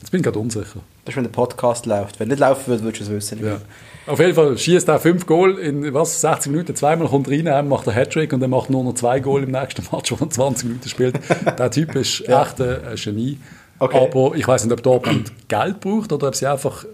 Jetzt 0.00 0.10
bin 0.10 0.20
ich 0.20 0.24
gerade 0.24 0.38
unsicher. 0.38 0.80
Das 1.04 1.12
ist, 1.12 1.16
wenn 1.16 1.24
der 1.24 1.30
Podcast 1.30 1.86
läuft. 1.86 2.18
Wenn 2.18 2.28
nicht 2.28 2.40
laufen 2.40 2.66
würde, 2.66 2.82
würdest 2.82 3.02
du 3.02 3.04
es 3.04 3.10
wissen. 3.10 3.44
Ja. 3.44 3.60
Auf 4.06 4.18
jeden 4.18 4.34
Fall 4.34 4.58
schießt 4.58 4.88
er 4.88 4.98
fünf 4.98 5.26
Goal 5.26 5.58
in 5.58 5.94
was, 5.94 6.20
60 6.20 6.50
Minuten, 6.50 6.74
zweimal 6.74 7.08
kommt 7.08 7.28
rein, 7.30 7.68
macht 7.68 7.86
einen 7.88 7.96
Hattrick 7.96 8.32
und 8.32 8.40
dann 8.40 8.50
macht 8.50 8.70
nur 8.70 8.82
noch 8.84 8.94
zwei 8.94 9.20
Goal 9.20 9.44
im 9.44 9.52
nächsten 9.52 9.82
Match, 9.92 10.12
wo 10.12 10.16
er 10.22 10.28
20 10.28 10.68
Minuten 10.68 10.88
spielt. 10.88 11.20
der 11.58 11.70
Typ 11.70 11.94
ist 11.94 12.28
echt 12.28 12.60
ein 12.60 12.96
Genie. 12.96 13.38
Okay. 13.78 13.96
Aber 13.96 14.34
ich 14.34 14.46
weiß 14.46 14.64
nicht, 14.64 14.72
ob 14.72 14.82
Dortmund 14.82 15.32
Geld 15.48 15.80
braucht 15.80 16.12
oder 16.12 16.28
ob 16.28 16.34
sie 16.34 16.46
einfach 16.46 16.84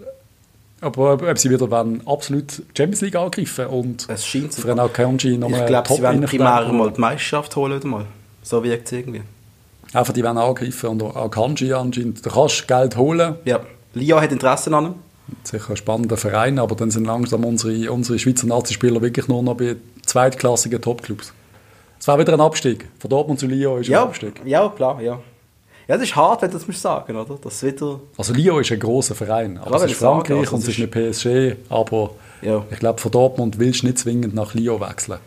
aber 0.81 1.13
ob 1.13 1.37
sie 1.37 1.49
wieder 1.49 1.69
wollen, 1.69 2.01
absolut 2.07 2.63
Champions 2.75 3.01
League 3.01 3.15
angreifen 3.15 3.67
und 3.67 4.09
es 4.09 4.25
scheint 4.25 4.53
für 4.53 4.71
einen 4.71 4.79
Akanji 4.79 5.37
nochmal 5.37 5.61
Ich 5.61 5.65
glaube, 5.67 5.93
sie 5.93 6.01
werden 6.01 6.21
primär 6.21 6.73
mal 6.73 6.91
die 6.91 6.99
Meisterschaft 6.99 7.55
holen 7.55 7.73
oder 7.73 7.87
mal. 7.87 8.05
So 8.41 8.63
wirkt 8.63 8.87
es 8.87 8.91
irgendwie. 8.91 9.21
Einfach, 9.93 10.13
die 10.13 10.23
werden 10.23 10.37
angreifen 10.37 10.89
und 10.89 11.03
Akanji 11.03 11.71
anscheinend. 11.73 12.25
Du 12.25 12.29
kannst 12.29 12.67
Geld 12.67 12.97
holen. 12.97 13.35
Ja, 13.45 13.59
Lyon 13.93 14.21
hat 14.21 14.31
Interesse 14.31 14.75
an 14.75 14.85
ihm. 14.85 14.95
Sicher 15.43 15.69
ein 15.69 15.77
spannender 15.77 16.17
Verein, 16.17 16.59
aber 16.59 16.75
dann 16.75 16.91
sind 16.91 17.05
langsam 17.05 17.45
unsere, 17.45 17.91
unsere 17.91 18.19
Schweizer 18.19 18.47
Nazi-Spieler 18.47 19.01
wirklich 19.01 19.27
nur 19.27 19.43
noch 19.43 19.55
bei 19.55 19.75
zweitklassigen 20.05 20.81
Topclubs. 20.81 21.31
Es 21.99 22.07
war 22.07 22.17
wieder 22.17 22.33
ein 22.33 22.41
Abstieg. 22.41 22.87
Von 22.99 23.09
Dortmund 23.11 23.39
zu 23.39 23.45
Lyon 23.45 23.81
ist 23.81 23.87
ja, 23.87 24.01
ein 24.01 24.07
Abstieg. 24.07 24.41
Ja, 24.43 24.67
klar, 24.69 25.01
ja. 25.01 25.19
Ja, 25.91 25.97
das 25.97 26.07
ist 26.07 26.15
hart, 26.15 26.41
wenn 26.41 26.49
du 26.49 26.57
das 26.57 26.65
musst 26.65 26.81
sagen, 26.81 27.17
oder? 27.17 27.37
Das 27.43 27.61
wieder 27.61 27.99
also 28.17 28.33
Lyon 28.33 28.61
ist 28.61 28.71
ein 28.71 28.79
großer 28.79 29.13
Verein. 29.13 29.57
Aber 29.57 29.75
es 29.75 29.91
ist 29.91 29.95
Frankreich 29.95 30.37
also 30.37 30.55
und 30.55 30.63
es 30.63 30.69
ist 30.69 30.77
eine 30.77 30.87
PSG, 30.87 31.57
aber 31.67 32.11
ja. 32.41 32.65
ich 32.71 32.79
glaube, 32.79 33.01
von 33.01 33.11
Dortmund 33.11 33.59
willst 33.59 33.81
du 33.81 33.87
nicht 33.87 33.99
zwingend 33.99 34.33
nach 34.33 34.53
Lyon 34.53 34.79
wechseln. 34.79 35.19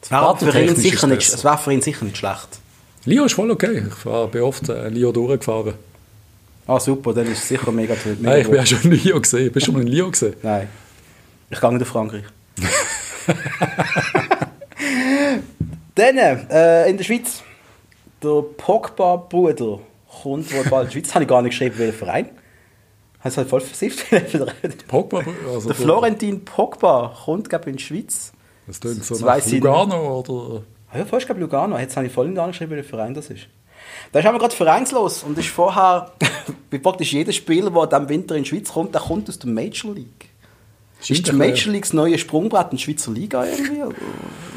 Es 0.00 0.10
wäre 0.10 0.34
für, 0.38 0.58
ihn 0.58 0.74
sicher 0.74 1.06
nicht, 1.06 1.44
wär 1.44 1.58
für 1.58 1.74
ihn 1.74 1.82
sicher 1.82 2.06
nicht 2.06 2.16
schlecht. 2.16 2.48
Lyon 3.04 3.26
ist 3.26 3.34
voll 3.34 3.50
okay. 3.50 3.82
Ich 3.88 4.30
bin 4.30 4.40
oft 4.40 4.70
äh, 4.70 4.88
Lyon 4.88 5.12
durchgefahren. 5.12 5.74
Ah, 6.66 6.80
super, 6.80 7.12
dann 7.12 7.26
ist 7.26 7.42
es 7.42 7.48
sicher 7.48 7.70
mega 7.70 7.94
toll. 7.94 8.16
Nein, 8.20 8.40
ich 8.40 8.46
bin 8.46 8.56
ja 8.56 8.64
schon 8.64 8.80
in 8.90 8.92
Lyon 8.92 9.20
gesehen. 9.20 9.52
Bist 9.52 9.66
du 9.66 9.70
schon 9.70 9.74
mal 9.74 9.86
in 9.86 9.92
Lyon 9.92 10.12
gesehen? 10.12 10.32
Nein. 10.42 10.68
Ich 11.50 11.60
gehe 11.60 11.70
nicht 11.72 11.80
nach 11.80 11.86
Frankreich. 11.86 12.24
dann, 15.94 16.16
äh, 16.16 16.88
in 16.88 16.96
der 16.96 17.04
Schweiz, 17.04 17.42
der 18.22 18.42
Pogba-Bruder 18.56 19.80
kommt 20.22 20.52
wohl 20.52 20.64
bald 20.64 20.84
in 20.84 20.90
die 20.90 21.00
Schweiz. 21.00 21.14
habe 21.14 21.24
ich 21.24 21.28
gar 21.28 21.42
nicht 21.42 21.52
geschrieben, 21.52 21.78
welcher 21.78 21.98
Verein. 21.98 22.30
Hast 23.20 23.36
halt 23.36 23.48
voll 23.48 23.60
versifft. 23.60 24.06
Pogba? 24.88 25.22
Also 25.52 25.68
der 25.68 25.76
Florentin 25.76 26.44
Pogba 26.44 27.14
kommt, 27.24 27.50
glaube 27.50 27.70
in 27.70 27.76
die 27.76 27.82
Schweiz. 27.82 28.32
Das 28.66 28.80
klingt 28.80 29.04
so 29.04 29.24
nach 29.24 29.46
Lugano, 29.46 30.20
oder? 30.20 30.62
Ah 30.90 30.98
ja, 30.98 31.04
fast, 31.04 31.26
glaube 31.26 31.40
Lugano. 31.40 31.78
Jetzt 31.78 31.96
habe 31.96 32.06
ich 32.06 32.12
voll 32.12 32.28
nicht 32.28 32.38
angeschrieben, 32.38 32.76
welcher 32.76 32.88
Verein 32.88 33.14
das 33.14 33.28
ist. 33.30 33.48
Da 34.12 34.20
ist 34.20 34.26
aber 34.26 34.38
gerade 34.38 34.54
vereinslos 34.54 35.22
und 35.22 35.38
ist 35.38 35.48
vorher, 35.48 36.12
wie 36.70 36.78
praktisch 36.78 37.12
jeder 37.12 37.32
Spieler, 37.32 37.70
der 37.70 37.98
am 37.98 38.08
Winter 38.08 38.36
in 38.36 38.44
die 38.44 38.48
Schweiz 38.48 38.72
kommt, 38.72 38.94
der 38.94 39.02
kommt 39.02 39.28
aus 39.28 39.38
der 39.38 39.50
Major 39.50 39.94
League. 39.94 40.30
Ist 41.08 41.26
die 41.26 41.32
Major 41.32 41.72
League 41.72 41.82
das 41.82 41.92
neue 41.92 42.18
Sprungbrett 42.18 42.72
in 42.72 42.76
der 42.76 42.82
Schweizer 42.82 43.12
Liga 43.12 43.44
irgendwie? 43.44 43.82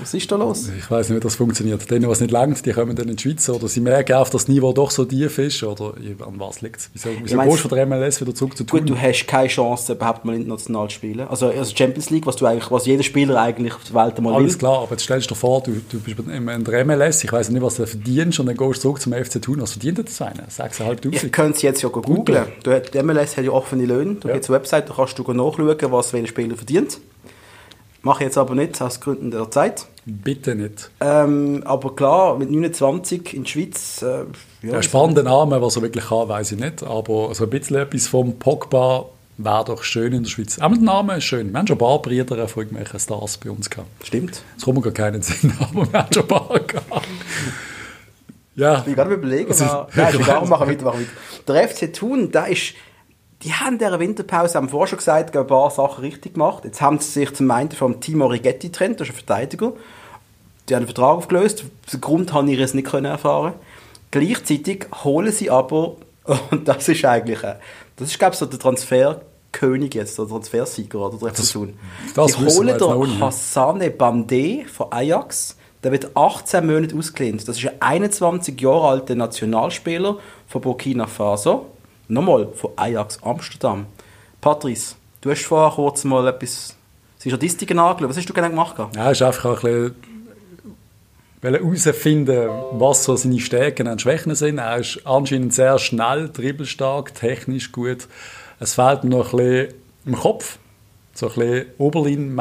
Was 0.04 0.14
ist 0.14 0.30
da 0.30 0.36
los? 0.36 0.70
Ich 0.78 0.92
weiß 0.92 1.08
nicht, 1.08 1.16
wie 1.16 1.22
das 1.22 1.36
funktioniert. 1.36 1.90
Denen, 1.90 2.10
was 2.10 2.20
nicht 2.20 2.32
langt, 2.32 2.66
die 2.66 2.74
kommen 2.74 2.94
dann 2.94 3.08
in 3.08 3.16
die 3.16 3.24
Schweiz 3.24 3.48
oder 3.48 3.70
sie 3.70 3.80
merken 3.80 4.14
auf, 4.16 4.30
dass 4.30 4.44
das 4.44 4.48
Niveau 4.50 4.74
doch 4.74 4.92
so 4.92 5.06
tief 5.06 5.38
ist 5.38 5.64
oder 5.64 5.94
an 6.28 6.40
was 6.40 6.60
liegt 6.60 6.82
es? 6.82 6.90
Wieso, 6.92 7.10
wieso 7.24 7.38
gehst 7.38 7.64
du 7.64 7.70
von 7.70 7.78
der 7.78 7.86
MLS 7.86 8.20
wieder 8.20 8.36
zurück 8.36 8.58
zu 8.58 8.66
tun? 8.66 8.82
Gut, 8.82 8.90
du 8.90 9.00
hast 9.00 9.26
keine 9.28 9.48
Chance, 9.48 9.94
überhaupt 9.94 10.26
mal 10.26 10.36
international 10.36 10.90
zu 10.90 10.96
spielen. 10.96 11.26
Also, 11.26 11.48
also 11.48 11.74
Champions 11.74 12.10
League, 12.10 12.26
was, 12.26 12.36
du 12.36 12.46
eigentlich, 12.46 12.70
was 12.70 12.86
jeder 12.86 13.04
Spieler 13.04 13.40
eigentlich 13.40 13.74
auf 13.74 13.84
der 13.86 13.96
Welt 13.96 14.20
mal 14.20 14.34
Alles 14.34 14.54
will. 14.54 14.60
klar, 14.60 14.82
aber 14.82 14.92
jetzt 14.92 15.04
stellst 15.04 15.30
du 15.30 15.36
dir 15.36 15.40
vor, 15.40 15.64
du, 15.64 15.72
du 15.90 16.00
bist 16.02 16.20
in 16.20 16.64
der 16.66 16.86
MLS, 16.86 17.24
ich 17.24 17.32
weiß 17.32 17.50
nicht, 17.50 17.62
was 17.62 17.78
du 17.78 17.88
verdienst 17.88 18.42
und 18.42 18.48
dann 18.48 18.58
gehst 18.58 18.80
du 18.80 18.82
zurück 18.82 19.00
zum 19.00 19.14
FC 19.14 19.42
Thun. 19.42 19.62
Was 19.62 19.72
verdient 19.72 20.00
das 20.00 20.22
einer? 20.22 20.50
6'500? 20.50 21.14
Ich 21.14 21.32
könnte 21.32 21.56
es 21.56 21.62
jetzt 21.62 21.82
ja 21.82 21.88
googeln. 21.88 22.46
Die 22.66 23.04
MLS 23.04 23.38
hat 23.38 23.46
ja 23.46 23.52
offene 23.52 23.86
Löhne. 23.86 24.16
Du 24.16 24.28
ja. 24.28 24.34
gehst 24.34 24.48
zur 24.48 24.56
Website, 24.56 24.90
da 24.90 24.94
kannst 24.96 25.18
du 25.18 25.24
nachschauen, 25.24 25.92
was 25.92 26.12
welcher 26.12 26.28
Spieler 26.28 26.58
verdient. 26.58 27.00
Mache 28.04 28.24
ich 28.24 28.28
jetzt 28.28 28.38
aber 28.38 28.54
nicht, 28.54 28.82
aus 28.82 29.00
Gründen 29.00 29.32
der 29.32 29.50
Zeit. 29.50 29.86
Bitte 30.06 30.56
nicht. 30.56 30.92
Ähm, 31.00 31.64
aber 31.66 31.96
klar, 31.96 32.38
mit 32.38 32.52
29 32.52 33.34
in 33.34 33.44
der 33.44 33.50
Schweiz. 33.50 34.02
Äh, 34.02 34.26
ja, 34.62 34.74
ein 34.76 34.84
spannender 34.84 35.24
Name, 35.24 35.62
was 35.62 35.78
er 35.78 35.84
wirklich 35.84 36.06
kann, 36.06 36.28
weiß 36.28 36.52
ich 36.52 36.60
nicht. 36.60 36.84
Aber 36.84 37.34
so 37.34 37.46
ein 37.46 37.50
bisschen 37.50 37.78
etwas 37.78 38.08
vom 38.08 38.38
Pogba 38.38 39.06
wäre 39.38 39.64
doch 39.64 39.84
schön 39.84 40.12
in 40.12 40.24
der 40.24 40.30
Schweiz. 40.30 40.60
Auch 40.60 40.68
mit 40.68 40.80
dem 40.80 40.86
Namen 40.86 41.18
ist 41.18 41.24
schön. 41.24 41.52
Wir 41.52 41.58
haben 41.58 41.68
schon 41.68 41.76
ein 41.76 41.80
paar 41.80 42.02
Brüder 42.02 42.46
von 42.50 42.64
irgendwelchen 42.64 43.00
Stars 43.00 43.38
bei 43.38 43.50
uns 43.50 43.70
gehabt. 43.70 43.88
Stimmt. 44.06 44.44
Das 44.56 44.66
kommt 44.66 44.78
mir 44.78 44.92
gar 44.92 44.92
keinen 44.92 45.22
Sinn, 45.24 45.54
aber 45.60 45.90
wir 45.90 46.00
haben 46.00 46.14
schon 46.14 46.24
ein 46.24 46.28
paar 46.28 46.60
gehabt. 46.60 47.08
Ja. 48.56 48.80
Ich 48.80 48.84
bin 48.84 48.96
gerade 48.96 49.14
überlegen. 49.14 49.60
War, 49.60 49.88
nein, 49.96 50.14
ist 50.14 50.20
egal, 50.20 50.46
machen 50.46 50.68
weiter, 50.68 50.84
machen 50.84 51.08
wir 51.46 51.54
Der 51.54 51.70
FC 51.70 51.94
Thun, 51.94 52.32
der 52.32 52.48
ist 52.48 52.74
die 53.44 53.54
haben 53.54 53.74
in 53.74 53.80
dieser 53.80 54.00
Winterpause, 54.00 54.56
haben 54.56 54.70
vorher 54.70 54.88
schon 54.88 54.98
gesagt, 55.00 55.36
ein 55.36 55.48
paar 55.48 55.70
Sachen 55.70 56.02
richtig 56.04 56.34
gemacht. 56.34 56.64
Jetzt 56.64 56.82
haben 56.82 57.00
sie 57.00 57.12
sich 57.12 57.34
zum 57.34 57.52
einen 57.52 57.72
vom 57.72 58.00
Timo 58.00 58.28
Rigetti 58.28 58.68
getrennt, 58.68 59.00
das 59.00 59.10
ist 59.10 59.14
ein 59.14 59.18
Verteidiger. 59.18 59.74
Die 60.70 60.76
haben 60.76 60.84
den 60.84 60.88
Vertrag 60.88 61.18
aufgelöst. 61.18 61.66
Den 61.92 62.02
Grund 62.02 62.32
habe 62.34 62.50
ich 62.50 62.58
jetzt 62.58 62.74
nicht 62.74 62.94
erfahren. 62.94 63.54
Gleichzeitig 64.12 64.86
holen 65.04 65.32
sie 65.32 65.50
aber, 65.50 65.96
und 66.52 66.68
das 66.68 66.88
ist 66.88 67.04
eigentlich, 67.04 67.42
das 67.98 68.10
ist 68.10 68.20
glaube 68.20 68.34
ich 68.34 68.40
so 68.40 68.46
der 68.46 68.60
Transferkönig 68.60 69.94
jetzt, 69.94 70.18
der 70.18 70.28
Transfersieger 70.28 71.00
oder 71.00 71.18
der 71.18 71.30
das, 71.30 71.38
das 72.14 72.34
Sie 72.34 72.46
holen 72.46 72.78
den 72.78 73.20
Hassane 73.20 73.90
Bandé 73.90 74.66
von 74.68 74.88
Ajax. 74.92 75.58
Der 75.84 75.92
wird 75.92 76.16
18 76.16 76.66
Monate 76.66 76.96
ausgelehnt. 76.96 77.46
Das 77.46 77.58
ist 77.58 77.68
ein 77.68 77.82
21 77.82 78.62
Jahre 78.62 78.88
alter 78.88 79.16
Nationalspieler 79.16 80.18
von 80.48 80.62
Burkina 80.62 81.08
Faso. 81.08 81.73
Nochmal, 82.08 82.50
von 82.54 82.72
Ajax 82.76 83.22
Amsterdam. 83.24 83.86
Patrice, 84.42 84.96
du 85.22 85.32
hast 85.32 85.46
vorher 85.46 85.74
kurz 85.74 86.04
mal 86.04 86.28
etwas 86.28 86.76
die 87.24 87.30
Statistiken 87.30 87.80
angeschaut. 87.80 88.10
Was 88.10 88.18
hast 88.18 88.30
du 88.30 88.34
genau 88.34 88.50
gemacht? 88.50 88.76
Ja, 88.96 89.12
ist 89.12 89.22
einfach 89.22 89.64
ein 89.64 89.96
bisschen 91.42 91.56
herausfinden, 91.56 92.50
was 92.74 93.06
so 93.06 93.16
seine 93.16 93.40
Stärken 93.40 93.88
und 93.88 94.02
Schwächen 94.02 94.36
sind. 94.36 94.58
Er 94.58 94.78
ist 94.78 95.00
anscheinend 95.06 95.54
sehr 95.54 95.80
schnell, 95.80 96.30
dribbelstark, 96.30 97.16
technisch 97.16 97.72
gut. 97.72 98.08
Es 98.60 98.76
fehlt 98.76 99.06
noch 99.06 99.34
ein 99.34 99.38
bisschen 99.38 99.74
im 100.06 100.16
Kopf, 100.16 100.58
so 101.14 101.30
ein 101.30 101.36
bisschen 101.36 101.66
oberlin 101.78 102.40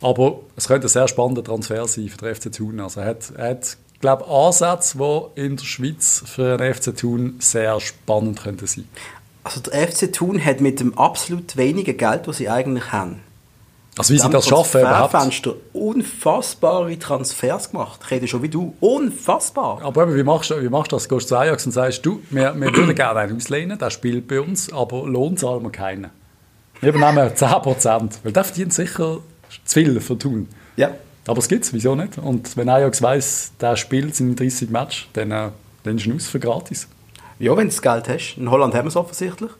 Aber 0.00 0.40
es 0.56 0.68
könnte 0.68 0.86
ein 0.86 0.90
sehr 0.90 1.08
spannender 1.08 1.44
Transfer 1.44 1.86
sein 1.86 2.08
für 2.08 2.18
den 2.18 2.34
FC 2.34 2.52
Thun. 2.52 2.80
Also 2.80 3.00
er 3.00 3.06
hat, 3.06 3.32
er 3.36 3.50
hat 3.50 3.76
glaube 4.02 4.26
Ansätze, 4.26 4.98
die 4.98 5.40
in 5.40 5.56
der 5.56 5.64
Schweiz 5.64 6.22
für 6.26 6.58
den 6.58 6.74
FC 6.74 6.94
Thun 6.94 7.36
sehr 7.38 7.80
spannend 7.80 8.42
könnten 8.42 8.66
sein. 8.66 8.86
Also 9.44 9.60
der 9.60 9.88
FC 9.88 10.12
Thun 10.12 10.44
hat 10.44 10.60
mit 10.60 10.80
dem 10.80 10.96
absolut 10.98 11.56
wenigen 11.56 11.96
Geld, 11.96 12.28
das 12.28 12.36
sie 12.36 12.50
eigentlich 12.50 12.92
haben, 12.92 13.20
also 13.98 14.14
wie 14.14 14.18
sie 14.18 14.30
das 14.30 14.46
schaffen 14.46 14.80
überhaupt. 14.80 15.10
Fenster 15.10 15.54
unfassbare 15.74 16.98
Transfers 16.98 17.70
gemacht. 17.70 18.00
Ich 18.04 18.10
rede 18.10 18.26
schon 18.26 18.42
wie 18.42 18.48
du. 18.48 18.74
Unfassbar. 18.80 19.82
Aber 19.82 20.14
wie 20.14 20.22
machst 20.22 20.50
du, 20.50 20.62
wie 20.62 20.68
machst 20.70 20.92
du 20.92 20.96
das? 20.96 21.08
Gehst 21.08 21.24
du 21.24 21.34
zu 21.34 21.36
Ajax 21.36 21.66
und 21.66 21.72
sagst, 21.72 22.04
du, 22.06 22.22
wir, 22.30 22.54
wir 22.54 22.74
würden 22.74 22.94
gerne 22.94 23.20
einen 23.20 23.36
auslehnen, 23.36 23.78
der 23.78 23.90
spielt 23.90 24.28
bei 24.28 24.40
uns, 24.40 24.72
aber 24.72 25.06
Lohn 25.06 25.36
zahlen 25.36 25.62
wir 25.62 25.70
keinen. 25.70 26.10
Wir 26.80 26.88
übernehmen 26.94 27.28
10%, 27.28 28.10
weil 28.22 28.32
der 28.32 28.44
verdient 28.44 28.72
sicher 28.72 29.18
zu 29.64 29.74
viel 29.74 30.00
für 30.00 30.16
tun. 30.16 30.48
Ja. 30.76 30.92
Aber 31.26 31.38
es 31.38 31.48
gibt 31.48 31.64
es, 31.64 31.72
wieso 31.72 31.94
nicht? 31.94 32.18
Und 32.18 32.56
wenn 32.56 32.68
Ajax 32.68 33.00
weiss, 33.02 33.52
der 33.60 33.76
spielt 33.76 34.14
seine 34.16 34.34
30 34.34 34.70
Matches, 34.70 35.04
dann, 35.12 35.30
äh, 35.30 35.50
dann 35.84 35.96
ist 35.96 36.06
es 36.06 36.14
aus 36.14 36.26
für 36.26 36.40
gratis. 36.40 36.88
Ja, 37.38 37.56
wenn 37.56 37.68
du 37.68 37.74
das 37.74 37.82
Geld 37.82 38.08
hast. 38.08 38.36
In 38.36 38.50
Holland 38.50 38.74
haben 38.74 38.84
wir 38.84 38.88
es 38.88 38.96
offensichtlich. 38.96 39.50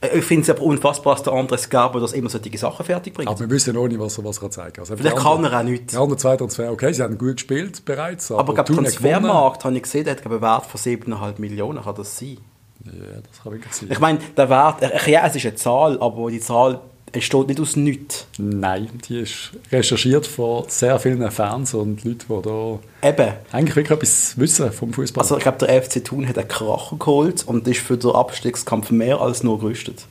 Äh, 0.00 0.18
ich 0.18 0.24
finde 0.24 0.42
es 0.42 0.50
aber 0.50 0.62
unfassbar, 0.62 1.14
dass 1.14 1.22
der 1.22 1.32
Andres 1.32 1.70
Gerber 1.70 2.00
das 2.00 2.12
immer 2.12 2.28
solche 2.28 2.56
Sachen 2.58 2.84
fertig 2.84 3.14
bringt. 3.14 3.28
Aber 3.28 3.40
wir 3.40 3.50
wissen 3.50 3.76
auch 3.76 3.86
nicht, 3.86 4.00
was 4.00 4.18
er, 4.18 4.24
was 4.24 4.42
er 4.42 4.50
zeigen 4.50 4.72
kann. 4.74 4.82
Also 4.82 4.96
Vielleicht 4.96 5.16
kann 5.16 5.44
er 5.44 5.58
auch 5.58 5.62
nicht. 5.62 5.92
Die 5.92 5.96
anderen 5.96 6.18
zwei 6.18 6.36
Transfer, 6.36 6.70
okay, 6.70 6.92
sie 6.92 7.02
haben 7.02 7.16
gut 7.16 7.36
gespielt 7.36 7.84
bereits. 7.84 8.30
Aber, 8.30 8.40
aber 8.40 8.54
der 8.54 8.64
Transfermarkt, 8.64 9.64
habe 9.64 9.76
ich 9.76 9.82
gesehen, 9.82 10.04
der 10.04 10.16
hat 10.16 10.26
einen 10.26 10.40
Wert 10.40 10.66
von 10.66 10.80
7,5 10.80 11.40
Millionen. 11.40 11.82
Kann 11.82 11.94
das 11.94 12.18
sein? 12.18 12.38
Ja, 12.84 12.92
das 13.28 13.42
kann 13.42 13.52
wirklich 13.52 13.72
sein. 13.72 13.88
Ich 13.92 14.00
meine, 14.00 14.18
der 14.36 14.50
Wert, 14.50 15.06
ja, 15.06 15.26
es 15.26 15.36
ist 15.36 15.46
eine 15.46 15.54
Zahl, 15.54 16.00
aber 16.00 16.30
die 16.30 16.40
Zahl 16.40 16.80
entsteht 17.12 17.48
nicht 17.48 17.60
aus 17.60 17.76
nichts. 17.76 18.26
Nein, 18.38 18.88
die 19.08 19.20
ist 19.20 19.52
recherchiert 19.70 20.26
von 20.26 20.64
sehr 20.68 20.98
vielen 20.98 21.30
Fans 21.30 21.74
und 21.74 22.04
Leuten, 22.04 22.24
die 22.28 22.42
da 22.42 22.78
Eben. 23.08 23.32
eigentlich 23.52 23.76
wirklich 23.76 23.98
etwas 23.98 24.38
wissen 24.38 24.72
vom 24.72 24.92
Fußball. 24.92 25.22
Also 25.22 25.36
ich 25.36 25.42
glaube, 25.42 25.58
der 25.58 25.82
FC 25.82 26.04
Thun 26.04 26.26
hat 26.26 26.38
einen 26.38 26.48
Kracher 26.48 26.96
geholt 26.96 27.44
und 27.46 27.68
ist 27.68 27.80
für 27.80 27.96
den 27.96 28.10
Abstiegskampf 28.10 28.90
mehr 28.90 29.20
als 29.20 29.42
nur 29.42 29.58
gerüstet. 29.58 30.06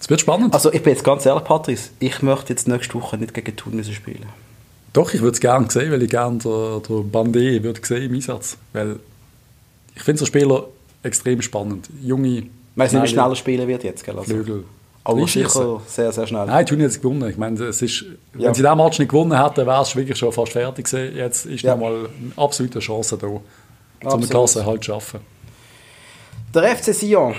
Es 0.00 0.10
wird 0.10 0.20
spannend. 0.20 0.54
Also 0.54 0.72
ich 0.72 0.82
bin 0.82 0.92
jetzt 0.92 1.04
ganz 1.04 1.26
ehrlich, 1.26 1.44
Patrice, 1.44 1.90
ich 1.98 2.22
möchte 2.22 2.52
jetzt 2.52 2.68
nächste 2.68 2.94
Woche 2.94 3.16
nicht 3.16 3.34
gegen 3.34 3.56
Thun 3.56 3.76
müssen 3.76 3.94
spielen. 3.94 4.26
Doch, 4.92 5.12
ich 5.12 5.20
würde 5.20 5.34
es 5.34 5.40
gerne 5.40 5.70
sehen, 5.70 5.92
weil 5.92 6.02
ich 6.02 6.10
gerne 6.10 6.38
den, 6.38 6.82
den 6.82 7.12
Bandé 7.12 7.62
würde 7.62 7.80
sehen 7.84 8.04
im 8.04 8.14
Einsatz. 8.14 8.56
Weil 8.72 8.98
ich 9.94 10.02
finde 10.02 10.20
so 10.20 10.26
Spieler 10.26 10.66
extrem 11.02 11.42
spannend. 11.42 11.88
Junge, 12.02 12.44
Weißt 12.76 12.94
du, 12.94 13.02
wie 13.02 13.08
schneller 13.08 13.34
spielen 13.34 13.66
wird 13.66 13.82
jetzt, 13.82 14.04
gell? 14.04 14.16
Also, 14.16 14.32
Flügel. 14.32 14.64
Aber 15.08 15.26
sicher 15.26 15.80
sehr, 15.86 16.12
sehr 16.12 16.26
schnell. 16.26 16.44
Nein, 16.44 16.66
tun 16.66 16.80
jetzt 16.80 17.00
gewonnen. 17.00 17.30
Ich 17.30 17.38
meine, 17.38 17.64
es 17.64 17.80
ist, 17.80 18.02
ja. 18.02 18.08
wenn 18.46 18.54
sie 18.54 18.62
diesen 18.62 18.76
Match 18.76 18.98
nicht 18.98 19.10
gewonnen 19.10 19.42
hätten, 19.42 19.66
wäre 19.66 19.80
es 19.80 19.96
wirklich 19.96 20.18
schon 20.18 20.32
fast 20.32 20.52
fertig 20.52 20.84
gewesen. 20.84 21.16
Jetzt 21.16 21.46
ist 21.46 21.62
ja. 21.62 21.74
nochmal 21.74 21.94
eine 21.94 22.32
absolute 22.36 22.78
Chance 22.80 23.16
da, 23.16 23.26
um 23.26 24.20
die 24.20 24.28
Klasse 24.28 24.66
halt 24.66 24.84
zu 24.84 24.92
schaffen. 24.92 25.20
Der 26.54 26.76
FC 26.76 26.94
Sion 26.94 27.34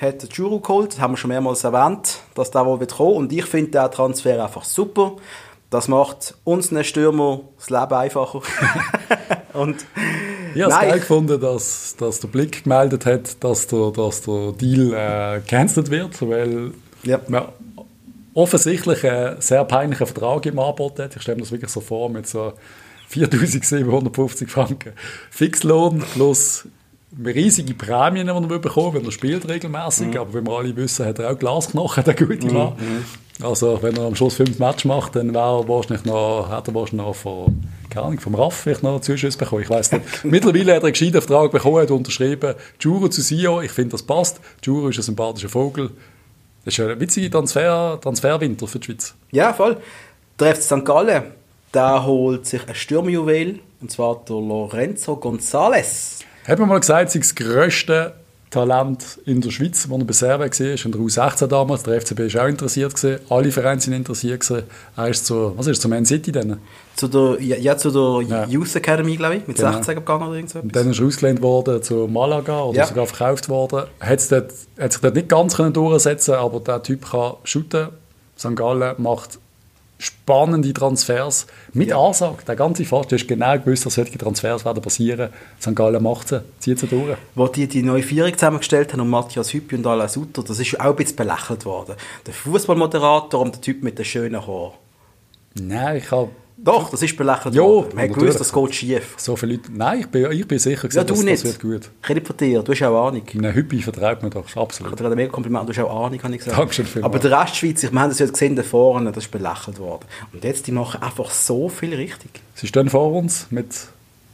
hat 0.00 0.36
Juru 0.36 0.58
geholt, 0.58 0.94
das 0.94 1.00
haben 1.00 1.12
wir 1.12 1.16
schon 1.16 1.28
mehrmals 1.28 1.62
erwähnt, 1.62 2.18
dass 2.34 2.50
der 2.50 2.66
wohl 2.66 2.80
wird 2.80 2.96
kommen. 2.96 3.14
Und 3.14 3.32
ich 3.32 3.44
finde 3.44 3.70
den 3.70 3.90
Transfer 3.92 4.42
einfach 4.42 4.64
super. 4.64 5.12
Das 5.70 5.86
macht 5.86 6.34
uns 6.42 6.72
Stürmer 6.82 7.42
das 7.58 7.70
Leben 7.70 7.92
einfacher. 7.94 8.42
und 9.52 9.86
ich 10.54 10.62
habe 10.62 10.72
es 10.72 10.80
geil 10.80 10.98
gefunden, 11.00 11.40
dass, 11.40 11.94
dass 11.96 12.18
der 12.18 12.28
Blick 12.28 12.64
gemeldet 12.64 13.06
hat, 13.06 13.42
dass 13.42 13.68
der, 13.68 13.92
dass 13.92 14.22
der 14.22 14.52
Deal 14.52 14.92
äh, 14.92 15.40
gecancelt 15.40 15.90
wird, 15.90 16.20
weil 16.28 16.72
ja. 17.04 17.20
man 17.28 17.46
offensichtlich 18.34 19.08
einen 19.08 19.40
sehr 19.40 19.64
peinlichen 19.64 20.06
Vertrag 20.06 20.44
im 20.46 20.58
Angebot 20.58 20.98
hat. 20.98 21.16
Ich 21.16 21.22
stelle 21.22 21.36
mir 21.36 21.42
das 21.42 21.52
wirklich 21.52 21.70
so 21.70 21.80
vor 21.80 22.10
mit 22.10 22.26
so 22.26 22.54
4'750 23.12 24.48
Franken 24.48 24.92
Fixlohn 25.30 26.02
plus 26.14 26.66
riesige 27.24 27.74
Prämien, 27.74 28.26
die 28.26 28.32
er 28.32 28.58
bekommen 28.58 28.94
wenn 28.94 29.04
er 29.04 29.12
spielt 29.12 29.48
regelmäßig. 29.48 30.08
Mhm. 30.08 30.16
Aber 30.16 30.34
wie 30.34 30.46
wir 30.46 30.52
alle 30.52 30.76
wissen, 30.76 31.06
hat 31.06 31.18
er 31.18 31.30
auch 31.30 31.38
Glasknochen, 31.38 32.04
der 32.04 32.14
gute 32.14 32.46
Mann. 32.46 32.72
Mhm. 32.76 33.04
Also 33.44 33.82
wenn 33.82 33.96
er 33.96 34.04
am 34.04 34.14
Schluss 34.14 34.34
fünf 34.34 34.58
Matches 34.58 34.84
macht, 34.84 35.16
dann 35.16 35.34
wäre 35.34 35.60
er 35.60 35.68
wahrscheinlich 35.68 36.04
noch, 36.04 36.48
hat 36.48 36.68
er 36.68 36.74
wahrscheinlich 36.74 37.06
noch 37.06 37.14
von, 37.14 37.62
keine 37.90 38.06
Ahnung, 38.06 38.20
vom 38.20 38.34
Raff 38.34 38.54
vielleicht 38.54 38.82
noch 38.82 39.00
Zuschüsse 39.00 39.38
bekommen. 39.38 39.62
Ich 39.62 39.70
weiß 39.70 39.92
nicht. 39.92 40.04
Mittlerweile 40.24 40.74
hat 40.74 40.82
er 40.82 40.84
einen 40.84 40.92
gescheiten 40.92 41.20
Vertrag 41.20 41.50
bekommen, 41.50 41.78
hat 41.78 41.90
unterschrieben. 41.90 42.54
Juro 42.80 43.08
zu 43.08 43.22
Sio, 43.22 43.60
ich 43.60 43.72
finde, 43.72 43.90
das 43.92 44.02
passt. 44.02 44.40
Juro 44.62 44.88
ist 44.88 44.98
ein 44.98 45.02
sympathischer 45.02 45.48
Vogel. 45.48 45.90
Das 46.64 46.78
ist 46.78 46.80
ein 46.80 46.98
witziger 46.98 47.30
Transfer, 47.30 47.98
Transferwinter 48.00 48.66
für 48.66 48.78
die 48.78 48.86
Schweiz. 48.86 49.14
Ja, 49.32 49.52
voll. 49.52 49.76
Der 50.40 50.54
FC 50.54 50.62
St. 50.62 50.84
Gallen, 50.84 51.24
der 51.72 52.04
holt 52.06 52.46
sich 52.46 52.66
ein 52.66 52.74
Stürmjuwel, 52.74 53.60
und 53.80 53.90
zwar 53.90 54.22
der 54.28 54.36
Lorenzo 54.36 55.14
González. 55.14 56.20
Hat 56.46 56.58
man 56.58 56.68
mal 56.68 56.80
gesagt, 56.80 57.10
sei 57.10 57.18
das 57.18 57.34
grösste 57.34 58.14
Talent 58.54 59.18
in 59.26 59.40
der 59.40 59.50
Schweiz, 59.50 59.88
wo 59.88 59.98
er 59.98 60.04
bei 60.04 60.12
Serve 60.12 60.44
war, 60.44 60.84
in 60.84 60.92
der 60.92 61.00
U16 61.00 61.46
damals. 61.48 61.82
Der 61.82 62.00
FCB 62.00 62.32
war 62.34 62.44
auch 62.44 62.48
interessiert. 62.48 62.94
Gewesen. 62.94 63.20
Alle 63.28 63.50
Vereine 63.50 63.80
sind 63.80 63.94
interessiert. 63.94 64.40
Gewesen. 64.40 64.62
Er 64.96 65.08
ist 65.08 65.26
zu, 65.26 65.52
was 65.56 65.66
ist 65.66 65.82
zu 65.82 65.88
Man 65.88 66.06
City 66.06 66.30
dann? 66.30 66.58
Zu 66.94 67.08
der, 67.08 67.42
ja, 67.42 67.76
zu 67.76 67.90
der 67.90 68.28
ja. 68.28 68.46
Youth 68.46 68.76
Academy, 68.76 69.16
glaube 69.16 69.36
ich, 69.36 69.46
mit 69.48 69.56
genau. 69.56 69.72
16 69.72 69.96
gegangen 69.96 70.28
oder 70.28 70.36
irgendwas. 70.36 70.62
Dann 70.62 70.90
ist 70.90 71.00
er 71.00 71.06
ausgelehnt 71.06 71.42
worden 71.42 71.82
zu 71.82 72.06
Malaga 72.06 72.62
oder 72.62 72.78
ja. 72.78 72.86
sogar 72.86 73.06
verkauft 73.06 73.48
worden. 73.48 73.88
Hat, 73.98 74.30
dort, 74.30 74.52
hat 74.78 74.92
sich 74.92 75.00
dort 75.00 75.14
nicht 75.16 75.28
ganz 75.28 75.56
können 75.56 75.72
durchsetzen 75.72 76.34
aber 76.34 76.60
der 76.60 76.82
Typ 76.82 77.10
kann 77.10 77.34
shooten. 77.42 77.88
St. 78.38 78.54
Gallen 78.54 78.94
macht 78.98 79.38
spannende 80.04 80.72
Transfers 80.72 81.46
mit 81.72 81.88
ja. 81.88 81.98
Ansage. 81.98 82.44
Der 82.46 82.56
ganze 82.56 82.84
Fast, 82.84 83.10
du 83.10 83.16
hast 83.16 83.26
genau 83.26 83.58
gewusst, 83.58 83.86
dass 83.86 83.94
solche 83.94 84.18
Transfers 84.18 84.64
werden 84.64 84.82
passieren. 84.82 85.30
St. 85.60 85.74
Gallen 85.74 86.02
macht 86.02 86.28
sie, 86.28 86.42
zieht 86.58 86.78
sie 86.78 86.86
durch. 86.86 87.16
Wo 87.34 87.46
die 87.48 87.66
die 87.66 87.82
neue 87.82 88.02
Vierung 88.02 88.32
zusammengestellt 88.32 88.92
haben 88.92 89.00
und 89.00 89.08
Matthias 89.08 89.52
Hüppi 89.52 89.76
und 89.76 89.86
Alain 89.86 90.08
Sutter, 90.08 90.42
das 90.42 90.58
ist 90.58 90.78
auch 90.78 90.86
ein 90.86 90.96
bisschen 90.96 91.16
belächelt 91.16 91.64
worden. 91.64 91.94
Der 92.26 92.34
Fußballmoderator 92.34 93.40
und 93.40 93.54
der 93.54 93.60
Typ 93.60 93.82
mit 93.82 93.98
den 93.98 94.04
schönen 94.04 94.46
Haaren. 94.46 94.72
Nein, 95.54 95.96
ich 95.98 96.10
habe 96.10 96.30
doch, 96.56 96.90
das 96.90 97.02
ist 97.02 97.16
belächelt 97.16 97.56
worden. 97.56 97.96
Man 97.96 98.08
hat 98.08 98.14
gewusst, 98.14 98.38
das 98.38 98.52
geht 98.52 98.74
schief. 98.74 99.14
So 99.16 99.34
viele 99.34 99.54
Leute, 99.54 99.72
nein, 99.72 100.00
ich 100.00 100.06
bin, 100.06 100.30
ich 100.30 100.46
bin 100.46 100.58
sicher, 100.58 100.88
ja, 100.92 101.02
dass 101.02 101.22
nicht. 101.22 101.44
das 101.44 101.44
wird 101.44 101.60
gut. 101.60 101.90
Ich 102.02 102.08
rede 102.08 102.24
von 102.24 102.36
dir, 102.36 102.62
du 102.62 102.72
hast 102.72 102.82
auch 102.82 103.08
Ahnung. 103.08 103.22
Nein, 103.32 103.54
Hüppi 103.54 103.82
vertraut 103.82 104.22
mir 104.22 104.30
doch, 104.30 104.44
absolut. 104.56 104.98
Ich 104.98 105.04
ein 105.04 105.14
mega 105.14 105.32
Kompliment, 105.32 105.68
du 105.68 105.72
hast 105.72 105.84
auch 105.84 106.06
Ahnung, 106.06 106.22
habe 106.22 106.32
ich 106.32 106.38
gesagt. 106.38 106.58
Dankeschön 106.58 106.86
vielmals. 106.86 107.12
Aber 107.12 107.28
der 107.28 107.40
Rest 107.40 107.54
der 107.54 107.58
Schweiz, 107.58 107.82
ich 107.82 107.90
meine, 107.90 108.08
das 108.10 108.20
jetzt 108.20 108.32
gesehen, 108.34 108.54
da 108.54 108.62
vorne, 108.62 109.10
das 109.10 109.24
ist 109.24 109.30
belächelt 109.32 109.78
worden. 109.80 110.04
Und 110.32 110.44
jetzt, 110.44 110.66
die 110.66 110.72
machen 110.72 111.02
einfach 111.02 111.30
so 111.30 111.68
viel 111.68 111.92
richtig. 111.94 112.30
Sie 112.54 112.68
stehen 112.68 112.88
vor 112.88 113.12
uns 113.12 113.48
mit 113.50 113.74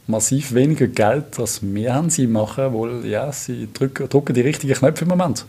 massiv 0.05 0.53
weniger 0.53 0.87
Geld, 0.87 1.39
als 1.39 1.61
wir 1.63 1.93
haben. 1.93 2.11
Sie 2.11 2.27
machen 2.27 2.71
wohl, 2.73 3.03
ja, 3.05 3.31
sie 3.31 3.67
drücken, 3.73 4.07
drücken 4.07 4.35
die 4.35 4.41
richtigen 4.41 4.73
Knöpfe 4.73 5.05
im 5.05 5.09
Moment. 5.09 5.45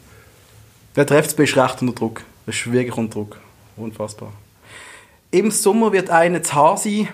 Der 0.97 1.07
FCB 1.07 1.41
ist 1.41 1.57
recht 1.57 1.83
unter 1.83 1.95
Druck. 1.95 2.23
Das 2.47 2.57
ist 2.57 2.73
wirklich 2.73 2.97
unter 2.97 3.15
Druck. 3.15 3.37
Unfassbar. 3.77 4.33
Im 5.33 5.51
Sommer 5.51 5.93
wird 5.93 6.11
einer 6.11 6.43
zu 6.43 6.53
Haar 6.53 6.77
sein. 6.77 7.09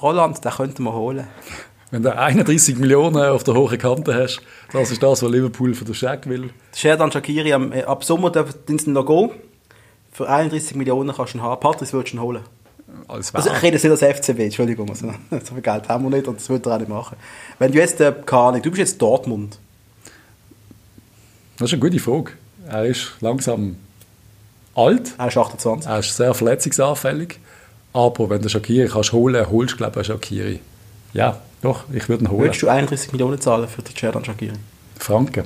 Roland, 0.00 0.42
den 0.42 0.50
könnten 0.50 0.82
wir 0.84 0.94
holen. 0.94 1.26
Wenn 1.90 2.02
du 2.02 2.16
31 2.16 2.78
Millionen 2.78 3.22
auf 3.22 3.44
der 3.44 3.52
hohen 3.52 3.76
Kante 3.76 4.14
hast, 4.14 4.40
das 4.72 4.90
ist 4.90 5.02
das, 5.02 5.22
was 5.22 5.30
Liverpool 5.30 5.74
für 5.74 5.84
den 5.84 5.94
Scheck 5.94 6.26
will. 6.26 6.48
Sherdan 6.74 7.12
Shakiri, 7.12 7.50
äh, 7.50 7.82
ab 7.82 8.02
Sommer 8.02 8.30
dürfen 8.30 8.78
sie 8.78 8.90
noch 8.90 9.04
gehen. 9.04 9.30
Für 10.10 10.30
31 10.30 10.74
Millionen 10.74 11.14
kannst 11.14 11.34
du 11.34 11.38
ihn 11.38 11.42
haben. 11.42 11.60
Patrice 11.60 11.92
würdest 11.92 12.14
du 12.14 12.16
ihn 12.16 12.22
holen. 12.22 12.42
Als 13.08 13.34
also 13.34 13.50
ich 13.50 13.62
rede 13.62 13.76
jetzt 13.76 13.84
nicht 13.84 14.02
als 14.02 14.18
FCB, 14.18 14.38
Entschuldigung. 14.38 14.88
Also, 14.88 15.08
so 15.30 15.52
viel 15.52 15.60
Geld 15.60 15.86
haben 15.86 16.04
wir 16.04 16.16
nicht 16.16 16.28
und 16.28 16.40
das 16.40 16.48
würde 16.48 16.70
er 16.70 16.76
auch 16.76 16.78
nicht 16.78 16.88
machen. 16.88 17.18
Wenn 17.58 17.72
du 17.72 17.78
jetzt, 17.78 18.00
äh, 18.00 18.14
keine 18.24 18.62
du 18.62 18.70
bist 18.70 18.78
jetzt 18.78 19.02
Dortmund. 19.02 19.58
Das 21.58 21.68
ist 21.68 21.74
eine 21.74 21.82
gute 21.82 21.98
Frage. 21.98 22.32
Er 22.66 22.86
ist 22.86 23.16
langsam 23.20 23.76
alt. 24.74 25.14
Er 25.18 25.28
ist 25.28 25.36
28. 25.36 25.90
Er 25.90 25.98
ist 25.98 26.16
sehr 26.16 26.34
verletzungsanfällig. 26.34 27.38
Aber 27.92 28.30
wenn 28.30 28.42
du 28.42 28.48
Shakiri 28.48 28.88
kannst 28.88 29.12
holen, 29.12 29.50
holst 29.50 29.72
du 29.74 29.76
glaube 29.78 30.00
ich 30.00 30.06
Shakiri. 30.06 30.60
Ja, 31.12 31.40
doch, 31.62 31.84
ich 31.92 32.08
würde 32.08 32.24
ihn 32.24 32.30
holen. 32.30 32.42
Würdest 32.42 32.62
du 32.62 32.68
31 32.68 33.12
Millionen 33.12 33.40
zahlen 33.40 33.68
für 33.68 33.82
den 33.82 33.96
Cerdan 33.96 34.24
Shakiri? 34.24 34.52
Franken. 34.98 35.44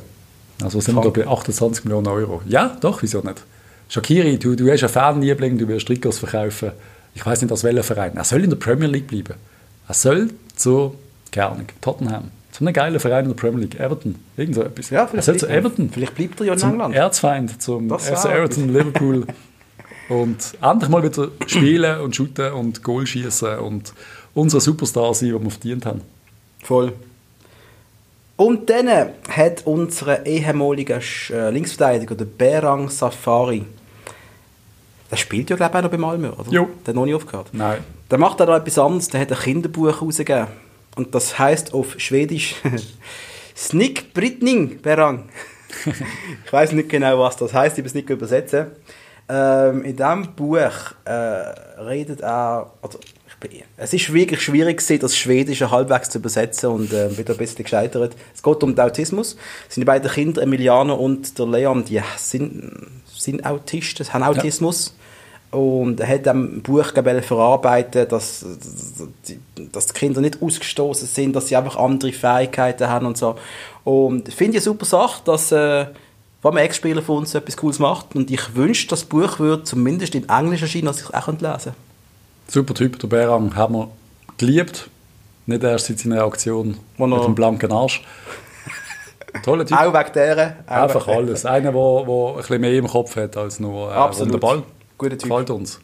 Also 0.63 0.81
sind 0.81 0.95
Franken. 0.95 1.17
wir 1.17 1.25
da 1.25 1.31
bei 1.31 1.37
28 1.37 1.85
Millionen 1.85 2.07
Euro. 2.09 2.43
Ja, 2.47 2.77
doch, 2.81 3.03
wieso 3.03 3.21
nicht? 3.21 3.43
Shakiri, 3.89 4.39
du, 4.39 4.55
du 4.55 4.71
hast 4.71 4.83
einen 4.83 4.93
Fanliebling, 4.93 5.59
du 5.59 5.67
willst 5.69 5.87
Trikots 5.87 6.19
verkaufen. 6.19 6.73
Ich 7.15 7.25
weiß 7.25 7.43
nicht, 7.43 7.53
aus 7.53 7.65
welchem 7.65 7.83
Verein. 7.83 8.17
Er 8.17 8.25
soll 8.25 8.45
in 8.45 8.51
der 8.51 8.57
Premier 8.57 8.89
League 8.89 9.07
bleiben. 9.07 9.35
Er 9.89 9.95
soll 9.95 10.31
zu, 10.57 10.97
keine 11.31 11.65
Tottenham. 11.81 12.31
Zu 12.55 12.65
einem 12.65 12.73
geilen 12.73 13.01
Verein 13.01 13.25
in 13.25 13.31
der 13.31 13.37
Premier 13.37 13.63
League. 13.63 13.81
Everton. 13.81 14.15
Irgend 14.37 14.55
so 14.55 14.63
etwas. 14.63 14.89
Ja, 14.89 15.09
vielleicht 15.09 15.27
soll 15.27 15.37
zu 15.39 15.49
Everton. 15.49 15.91
Vielleicht 15.91 16.15
bleibt 16.15 16.39
er 16.39 16.47
ja 16.47 16.53
in 16.53 16.59
zum 16.61 16.71
England. 16.71 16.95
Erzfeind, 16.95 17.61
zum 17.61 17.91
FC 17.91 18.27
Everton, 18.27 18.69
Liverpool. 18.69 19.27
Und 20.09 20.55
endlich 20.63 20.89
mal 20.89 21.03
wieder 21.03 21.31
spielen 21.47 22.01
und 22.03 22.15
shooten 22.15 22.53
und 22.53 22.83
Goal 22.83 23.07
schießen 23.07 23.59
und, 23.61 23.95
unser 24.35 24.61
Superstar 24.61 25.15
sein, 25.15 25.31
den 25.31 25.43
wir 25.43 25.51
verdient 25.51 25.87
haben. 25.87 26.03
Voll. 26.63 26.93
Und 28.37 28.69
dann 28.69 28.87
hat 29.31 29.63
unser 29.65 30.27
ehemaliger 30.27 31.01
äh, 31.31 31.49
Linksverteidiger, 31.49 32.15
der 32.17 32.27
Berang 32.27 32.91
Safari, 32.91 33.65
der 35.11 35.17
spielt 35.17 35.49
ja, 35.49 35.57
glaube 35.57 35.73
ich, 35.73 35.79
auch 35.79 35.83
noch 35.85 35.91
bei 35.91 35.97
Malmö, 35.97 36.29
oder? 36.29 36.51
Jo. 36.51 36.69
Der 36.85 36.89
hat 36.89 36.97
noch 36.97 37.07
nicht 37.07 37.15
aufgehört. 37.15 37.49
Nein. 37.53 37.79
Der 38.11 38.19
macht 38.19 38.43
auch 38.43 38.47
noch 38.47 38.57
etwas 38.57 38.79
anderes, 38.79 39.09
der 39.09 39.23
hat 39.23 39.33
ein 39.33 39.39
Kinderbuch 39.39 40.03
rausgegeben. 40.03 40.49
Und 40.97 41.15
das 41.15 41.39
heißt 41.39 41.75
auf 41.75 41.95
Schwedisch 41.99 42.57
Snick 43.57 44.13
Britning 44.15 44.81
Berang. 44.81 45.29
ich 46.45 46.53
weiß 46.53 46.73
nicht 46.73 46.89
genau, 46.89 47.19
was 47.19 47.37
das 47.37 47.53
heißt, 47.53 47.79
ich 47.79 47.85
will 47.85 47.89
es 47.89 47.95
nicht 47.95 48.11
übersetzen. 48.11 48.67
Ähm, 49.29 49.85
in 49.85 49.97
diesem 49.97 50.35
Buch 50.35 50.73
äh, 51.05 51.11
redet 51.11 52.21
er, 52.21 52.73
also 52.83 52.99
es 53.77 53.93
ist 53.93 54.13
wirklich 54.13 54.41
schwierig 54.41 54.79
gewesen, 54.79 55.01
das 55.01 55.17
Schwedische 55.17 55.71
halbwegs 55.71 56.11
zu 56.11 56.19
übersetzen 56.19 56.71
und 56.71 56.93
äh, 56.93 57.09
bin 57.09 57.27
ein 57.27 57.37
bisschen 57.37 57.65
gescheitert. 57.65 58.15
Es 58.35 58.43
geht 58.43 58.63
um 58.63 58.75
den 58.75 58.85
Autismus. 58.85 59.37
Die 59.75 59.85
beiden 59.85 60.11
Kinder, 60.11 60.43
Emiliano 60.43 60.95
und 60.95 61.39
der 61.39 61.47
Leon, 61.47 61.85
die 61.85 62.01
sind, 62.17 62.73
sind 63.07 63.45
Autisten, 63.45 64.11
haben 64.13 64.23
Autismus. 64.23 64.95
Ja. 64.97 65.04
Und 65.55 66.01
er 66.01 66.09
hat 66.09 66.27
im 66.27 66.63
Buch 66.63 66.93
verarbeitet, 67.23 68.11
dass, 68.11 68.45
dass 69.73 69.87
die 69.87 69.93
Kinder 69.93 70.21
nicht 70.21 70.43
ausgestoßen 70.43 71.07
sind, 71.07 71.37
dass 71.37 71.47
sie 71.47 71.57
einfach 71.57 71.77
andere 71.77 72.13
Fähigkeiten 72.13 72.89
haben 72.89 73.07
und 73.07 73.17
so. 73.17 73.37
Und 73.85 74.29
ich 74.29 74.35
finde 74.35 74.57
eine 74.57 74.63
super 74.63 74.85
Sache, 74.85 75.23
dass 75.25 75.53
äh, 75.53 75.87
wenn 76.43 76.53
ein 76.53 76.59
Ex-Spieler 76.59 77.03
von 77.03 77.19
uns 77.19 77.37
etwas 77.37 77.57
Cooles 77.57 77.79
macht 77.79 78.17
und 78.17 78.33
ich 78.33 78.57
wünsche, 78.57 78.89
das 78.89 79.05
Buch 79.05 79.39
würde 79.39 79.63
zumindest 79.63 80.17
in 80.17 80.29
Englisch 80.29 80.63
erscheinen, 80.63 80.87
dass 80.87 81.01
ich 81.01 81.09
es 81.09 81.15
auch 81.15 81.29
lesen 81.29 81.39
könnte. 81.41 81.75
Super 82.49 82.75
Typ, 82.75 82.99
der 82.99 83.07
Berang, 83.07 83.55
haben 83.55 83.75
wir 83.75 83.89
geliebt. 84.37 84.91
Nicht 85.47 85.63
erst 85.63 85.87
seit 85.87 86.01
seiner 86.01 86.25
Aktion 86.25 86.79
mit 86.97 87.25
dem 87.25 87.35
blanken 87.37 87.71
Arsch. 87.71 88.03
Toller 89.45 89.67
Typ. 89.67 89.79
Auch 89.79 89.95
wegen 89.95 90.13
der. 90.15 90.57
Einfach 90.67 91.07
alles. 91.07 91.47
Einer, 91.47 91.73
der, 91.73 92.05
der 92.05 92.29
ein 92.29 92.37
bisschen 92.37 92.61
mehr 92.61 92.75
im 92.75 92.89
Kopf 92.89 93.15
hat 93.17 93.37
als 93.37 93.61
nur 93.61 93.91
äh, 93.91 93.95
Absolut. 93.95 94.41
Ball. 94.41 94.63
Guter 94.99 95.19
Typ. 95.19 95.31
Gefällt 95.31 95.51
uns. 95.51 95.81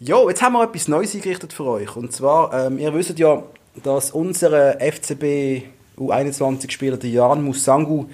Jo, 0.00 0.28
jetzt 0.28 0.42
haben 0.42 0.54
wir 0.54 0.64
etwas 0.64 0.88
Neues 0.88 1.14
eingerichtet 1.14 1.52
für 1.52 1.64
euch. 1.64 1.96
Und 1.96 2.12
zwar, 2.12 2.66
ähm, 2.66 2.78
ihr 2.78 2.92
wisst 2.94 3.18
ja, 3.18 3.42
dass 3.82 4.10
unser 4.10 4.80
FCB 4.80 5.62
U21-Spieler, 5.98 6.96
der 6.96 7.10
Jan 7.10 7.42
Musangu, 7.42 8.06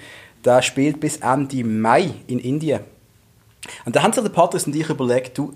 der 0.45 0.61
spielt 0.61 0.99
bis 0.99 1.17
Ende 1.17 1.63
Mai 1.63 2.11
in 2.27 2.39
Indien. 2.39 2.81
Und 3.85 3.95
da 3.95 4.03
haben 4.03 4.13
sich 4.13 4.23
der 4.23 4.29
Patrice 4.29 4.67
und 4.67 4.75
ich 4.75 4.89
überlegt, 4.89 5.37
du, 5.37 5.53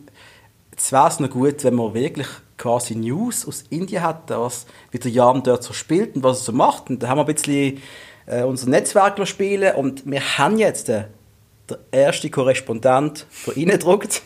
Jetzt 0.76 0.92
wäre 0.92 1.08
es 1.08 1.22
noch 1.22 1.30
gut, 1.30 1.64
wenn 1.64 1.76
man 1.76 1.94
wirklich 1.94 2.28
quasi 2.58 2.96
News 2.96 3.48
aus 3.48 3.64
Indien 3.70 4.04
hat, 4.04 4.30
was, 4.30 4.66
wie 4.92 5.00
der 5.00 5.10
Jan 5.10 5.42
dort 5.42 5.64
so 5.64 5.72
spielt 5.72 6.18
und 6.18 6.24
was 6.24 6.42
er 6.42 6.44
so 6.44 6.52
macht. 6.52 6.90
Und 6.90 7.02
da 7.02 7.08
haben 7.08 7.18
wir 7.18 7.26
ein 7.26 7.34
bisschen 7.34 7.82
äh, 8.26 8.44
unser 8.44 8.68
Netzwerk 8.68 9.26
spielen 9.26 9.74
und 9.76 10.06
wir 10.06 10.38
haben 10.38 10.58
jetzt 10.58 10.90
äh, 10.90 11.06
den 11.70 11.78
ersten 11.92 12.32
Korrespondent 12.32 13.26
von 13.30 13.56
Ihnen 13.56 13.72
gedruckt. 13.72 14.22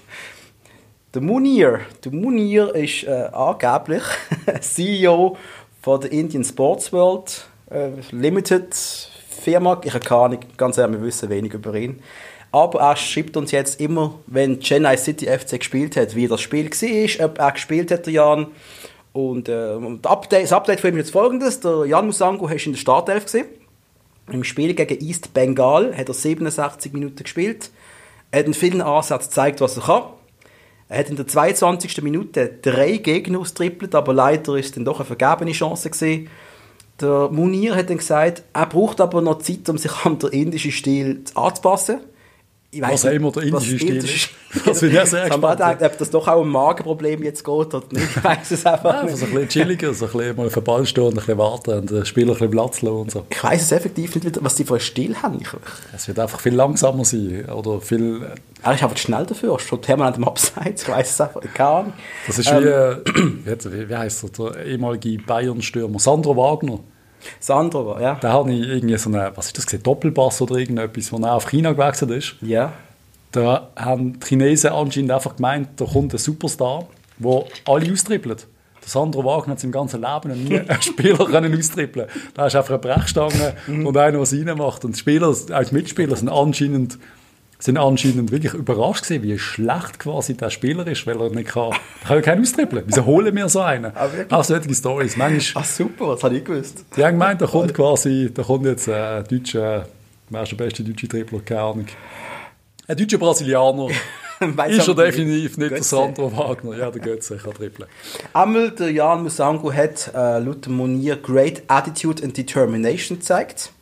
Der 1.14 1.22
Munir. 1.22 1.82
Der 2.04 2.12
Munir 2.12 2.76
ist 2.76 3.04
äh, 3.04 3.30
angeblich 3.32 4.04
CEO 4.62 5.38
von 5.82 6.02
der 6.02 6.12
Indian 6.12 6.44
Sports 6.44 6.92
World 6.92 7.48
äh, 7.70 7.90
Limited 8.12 8.74
Firma. 8.74 9.80
Ich 9.84 9.94
keine 10.00 10.22
Ahnung, 10.22 10.40
ganz 10.58 10.78
ehrlich, 10.78 11.00
wir 11.00 11.08
wissen 11.08 11.30
wenig 11.30 11.54
über 11.54 11.74
ihn. 11.76 12.02
Aber 12.52 12.80
er 12.80 12.96
schreibt 12.96 13.38
uns 13.38 13.52
jetzt 13.52 13.80
immer, 13.80 14.16
wenn 14.26 14.60
Chennai 14.60 14.98
City 14.98 15.28
FC 15.28 15.60
gespielt 15.60 15.96
hat, 15.96 16.16
wie 16.16 16.28
das 16.28 16.42
Spiel 16.42 16.70
war, 16.70 17.26
ob 17.26 17.38
er 17.38 17.52
gespielt 17.52 17.92
hat, 17.92 18.08
der 18.08 18.14
Jan. 18.14 18.48
Und 19.14 19.50
äh, 19.50 19.78
das 20.02 20.52
Update 20.52 20.80
von 20.80 20.90
ihm 20.90 20.98
ist 20.98 21.08
jetzt 21.08 21.12
folgendes. 21.12 21.60
Der 21.60 21.86
Jan 21.86 22.08
Musango 22.08 22.50
war 22.50 22.52
in 22.52 22.72
der 22.72 22.80
Startelf. 22.80 23.26
Gewesen. 23.26 23.59
Im 24.34 24.44
Spiel 24.44 24.74
gegen 24.74 25.02
East 25.02 25.34
Bengal 25.34 25.96
hat 25.96 26.08
er 26.08 26.14
67 26.14 26.94
Minuten 26.94 27.24
gespielt. 27.24 27.72
Er 28.32 28.40
hat 28.40 28.48
in 28.48 28.54
vielen 28.54 28.82
Ansätzen 28.82 29.30
gezeigt, 29.30 29.62
was 29.62 29.78
er 29.78 29.84
kann. 29.84 30.04
Er 30.88 31.00
hat 31.00 31.10
in 31.10 31.16
der 31.16 31.28
22. 31.28 32.02
Minute 32.02 32.60
drei 32.62 32.98
Gegner 32.98 33.40
austrippelt, 33.40 33.94
aber 33.94 34.14
leider 34.14 34.56
ist 34.56 34.68
es 34.68 34.72
dann 34.74 34.86
doch 34.86 35.00
eine 35.00 35.06
vergebene 35.06 35.52
Chance 35.52 35.90
gewesen. 35.90 36.30
Der 37.00 37.30
Munir 37.32 37.76
hat 37.76 37.90
dann 37.90 37.98
gesagt, 37.98 38.44
er 38.54 38.66
braucht 38.66 39.00
aber 39.00 39.22
noch 39.22 39.40
Zeit, 39.40 39.70
um 39.70 39.78
sich 39.78 39.92
an 40.04 40.20
den 40.20 40.30
indischen 40.32 40.72
Stil 40.72 41.22
anzupassen 41.36 42.00
ich 42.72 42.82
weiß 42.82 43.06
was 43.06 43.14
immer 43.14 43.32
der 43.32 43.44
indische 43.44 43.80
Stil 43.80 43.98
ist. 43.98 44.30
Das 44.66 44.80
bin 44.82 44.96
ich 44.96 45.06
sehr 45.06 45.28
gespannt. 45.28 45.58
Gedacht, 45.58 45.82
ob 45.82 45.98
das 45.98 46.10
doch 46.12 46.28
auch 46.28 46.44
ein 46.44 46.50
Magenproblem 46.50 47.24
jetzt 47.24 47.44
geht 47.44 47.50
oder 47.50 47.84
nicht. 47.92 48.16
Ich 48.16 48.24
weiß 48.24 48.52
es 48.52 48.66
einfach 48.66 48.94
ja, 48.94 49.04
nicht. 49.04 49.18
So 49.18 49.26
ein 49.26 49.32
bisschen 49.32 49.50
chilliger, 49.50 49.94
so 49.94 50.06
ein 50.06 50.12
bisschen 50.12 50.36
mal 50.36 50.48
auf 50.48 50.54
den 50.54 50.64
Ball 50.64 50.86
stehen 50.86 51.04
und 51.06 51.14
ein 51.14 51.16
bisschen 51.16 51.38
warten 51.40 51.72
und 51.72 51.90
den 51.90 52.06
Spieler 52.06 52.28
ein 52.28 52.34
bisschen 52.34 52.52
Platz 52.52 52.82
lassen 52.82 52.96
und 52.98 53.12
so. 53.12 53.26
Ich 53.30 53.44
weiß 53.44 53.62
es 53.62 53.72
effektiv 53.72 54.16
nicht, 54.16 54.44
was 54.44 54.56
die 54.56 54.66
für 54.66 54.74
einen 54.74 54.82
Stil 54.82 55.16
haben. 55.22 55.40
Es 55.96 56.08
wird 56.08 56.20
einfach 56.20 56.40
viel 56.40 56.54
langsamer 56.54 57.06
sein 57.06 57.46
oder 57.50 57.82
viel... 57.82 58.22
Er 58.62 58.74
ist 58.74 58.84
einfach 58.84 58.98
schnell 58.98 59.26
dafür, 59.26 59.58
schon 59.60 59.82
permanent 59.82 60.18
am 60.18 60.26
Abseits, 60.26 60.84
ich 60.84 60.90
weiß 60.90 61.10
es 61.10 61.22
einfach, 61.22 61.42
keine 61.54 61.70
Ahnung. 61.70 61.94
Das 62.28 62.38
ist 62.38 62.52
wie, 62.52 62.66
ähm, 62.66 63.44
wie, 63.46 63.90
wie 63.90 63.96
heisst 63.96 64.24
er, 64.24 64.30
der 64.52 64.66
ehemalige 64.66 65.24
Bayern-Stürmer, 65.24 65.98
Sandro 65.98 66.36
Wagner. 66.36 66.80
Sandro, 67.40 68.00
ja. 68.00 68.16
Da 68.16 68.32
habe 68.32 68.52
ich 68.54 68.68
irgendwie 68.68 68.98
so 68.98 69.10
eine, 69.10 69.32
was 69.36 69.48
ist 69.48 69.58
das, 69.58 69.82
Doppelpass 69.82 70.42
oder 70.42 70.56
irgendetwas, 70.56 71.12
wo 71.12 71.18
er 71.18 71.36
auf 71.36 71.50
China 71.50 71.74
gewechselt 71.74 72.12
ist. 72.12 72.36
Ja. 72.42 72.74
Da 73.32 73.70
haben 73.76 74.20
die 74.20 74.26
Chinesen 74.26 74.72
anscheinend 74.72 75.12
einfach 75.12 75.36
gemeint, 75.36 75.70
da 75.78 75.86
kommt 75.86 76.14
ein 76.14 76.18
Superstar, 76.18 76.88
der 77.18 77.44
alle 77.66 77.92
austrippelt. 77.92 78.48
Der 78.82 78.90
Sandro 78.90 79.24
Wagner 79.26 79.54
hat 79.54 79.64
im 79.64 79.72
ganzen 79.72 80.02
Leben 80.02 80.30
noch 80.30 80.36
nie 80.36 80.60
einen 80.68 80.82
Spieler 80.82 81.26
können 81.26 81.58
austrippeln 81.58 82.08
Da 82.34 82.48
ist 82.48 82.56
einfach 82.56 82.72
eine 82.72 82.80
Brechstange 82.80 83.54
mhm. 83.68 83.86
und 83.86 83.98
einer, 83.98 84.14
der 84.14 84.22
es 84.22 84.34
reinmacht. 84.34 84.86
Und 84.86 84.96
die 84.96 85.00
Spieler, 85.00 85.36
als 85.52 85.72
Mitspieler 85.72 86.16
sind 86.16 86.30
anscheinend 86.30 86.98
sind 87.62 87.78
anscheinend 87.78 88.32
wirklich 88.32 88.54
überrascht 88.54 89.04
gewesen, 89.04 89.24
wie 89.24 89.38
schlecht 89.38 90.00
quasi 90.00 90.36
der 90.36 90.50
Spieler 90.50 90.88
ist, 90.88 91.06
weil 91.06 91.20
er 91.22 91.30
nicht 91.30 91.50
kann. 91.50 91.72
Er 91.72 91.78
kann 92.08 92.16
ja 92.16 92.22
keinen 92.22 92.42
austrippeln. 92.42 92.84
Wieso 92.88 93.06
holen 93.06 93.36
wir 93.36 93.50
so 93.50 93.60
einen? 93.60 93.92
Ah, 93.96 94.10
Auch 94.30 94.44
solche 94.46 94.74
Storys. 94.74 95.18
Manchmal, 95.18 95.64
Ach 95.64 95.68
super, 95.68 96.14
das 96.14 96.24
habe 96.24 96.38
ich 96.38 96.46
gewusst. 96.46 96.86
Die 96.96 97.04
haben 97.04 97.14
gemeint, 97.14 97.42
da 97.42 97.48
kommt 97.48 97.74
quasi, 97.74 98.32
da 98.34 98.44
kommt 98.44 98.66
jetzt 98.66 98.88
ein 98.88 99.24
äh, 99.26 99.28
deutscher, 99.28 99.88
wer 100.30 100.44
ist 100.44 100.52
der 100.52 100.56
beste 100.58 100.84
deutsche 100.84 101.08
Trippler? 101.10 101.40
Keine 101.42 101.62
Ahnung. 101.62 101.86
Ein 102.88 102.98
deutscher 102.98 103.18
Brasilianer. 103.18 103.88
ist 104.70 104.88
er 104.88 104.96
definitiv 104.96 105.58
nicht 105.58 105.70
Götze. 105.70 105.74
der 105.76 105.84
Sandro 105.84 106.38
Wagner. 106.38 106.78
Ja, 106.78 106.90
der 106.92 107.02
Götze 107.02 107.36
kann 107.36 107.54
trippeln. 107.54 107.90
Einmal 108.32 108.72
der 108.72 108.90
Jan 108.90 109.22
Musango 109.24 109.74
hat 109.74 110.10
äh, 110.16 110.40
laut 110.40 110.66
Monier 110.68 111.18
Great 111.18 111.64
Attitude 111.68 112.24
and 112.24 112.38
Determination 112.38 113.20
gezeigt. 113.20 113.74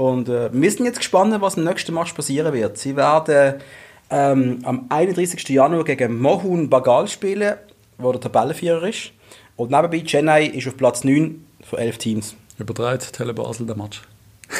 Und 0.00 0.30
äh, 0.30 0.48
wir 0.50 0.70
sind 0.70 0.86
jetzt 0.86 1.00
gespannt, 1.00 1.38
was 1.42 1.58
im 1.58 1.64
nächsten 1.64 1.92
Match 1.92 2.14
passieren 2.14 2.54
wird. 2.54 2.78
Sie 2.78 2.96
werden 2.96 3.60
ähm, 4.08 4.60
am 4.62 4.86
31. 4.88 5.46
Januar 5.50 5.84
gegen 5.84 6.18
Mohun 6.18 6.70
Bagal 6.70 7.06
spielen, 7.06 7.56
wo 7.98 8.10
der 8.10 8.22
Tabellenführer 8.22 8.84
ist. 8.84 9.12
Und 9.56 9.70
nebenbei 9.70 10.00
Chennai 10.00 10.46
ist 10.46 10.66
auf 10.68 10.78
Platz 10.78 11.04
9 11.04 11.44
von 11.68 11.78
11 11.78 11.98
Teams. 11.98 12.34
Übertreibt 12.58 13.12
Tele 13.12 13.34
Basel 13.34 13.66
den 13.66 13.76
Match. 13.76 14.00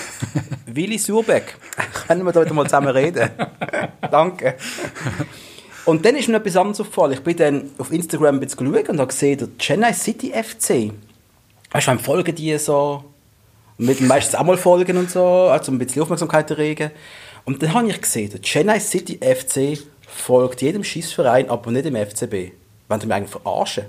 Willi 0.66 0.98
Surbeck. 0.98 1.56
Können 2.06 2.22
wir 2.26 2.34
wieder 2.34 2.52
mal 2.52 2.66
zusammen 2.66 2.88
reden? 2.88 3.30
Danke. 4.10 4.56
Und 5.86 6.04
dann 6.04 6.16
ist 6.16 6.28
mir 6.28 6.36
etwas 6.36 6.58
anderes 6.58 6.82
aufgefallen. 6.82 7.12
Ich 7.14 7.22
bin 7.22 7.36
dann 7.38 7.70
auf 7.78 7.90
Instagram 7.90 8.34
ein 8.34 8.40
bisschen 8.40 8.70
geschaut 8.70 8.90
und 8.90 9.00
habe 9.00 9.08
gesehen, 9.08 9.38
der 9.38 9.48
Chennai 9.56 9.94
City 9.94 10.34
FC. 10.34 10.92
Weißt 11.72 11.88
du, 11.88 11.98
folgen 11.98 12.34
die 12.34 12.58
so 12.58 13.04
mit 13.80 14.00
meistens 14.02 14.34
auch 14.34 14.44
mal 14.44 14.58
folgen 14.58 14.96
und 14.98 15.10
so, 15.10 15.24
also 15.24 15.72
ein 15.72 15.78
bisschen 15.78 16.02
Aufmerksamkeit 16.02 16.50
erregen. 16.50 16.90
Und 17.46 17.62
dann 17.62 17.72
habe 17.72 17.88
ich 17.88 18.00
gesehen, 18.00 18.30
der 18.30 18.40
Chennai 18.42 18.78
City 18.78 19.18
FC 19.18 19.82
folgt 20.06 20.60
jedem 20.60 20.84
Schießverein, 20.84 21.48
aber 21.48 21.70
nicht 21.70 21.86
dem 21.86 21.96
FCB. 21.96 22.52
Wenn 22.88 23.00
du 23.00 23.06
mich 23.06 23.16
eigentlich 23.16 23.30
verarschen. 23.30 23.86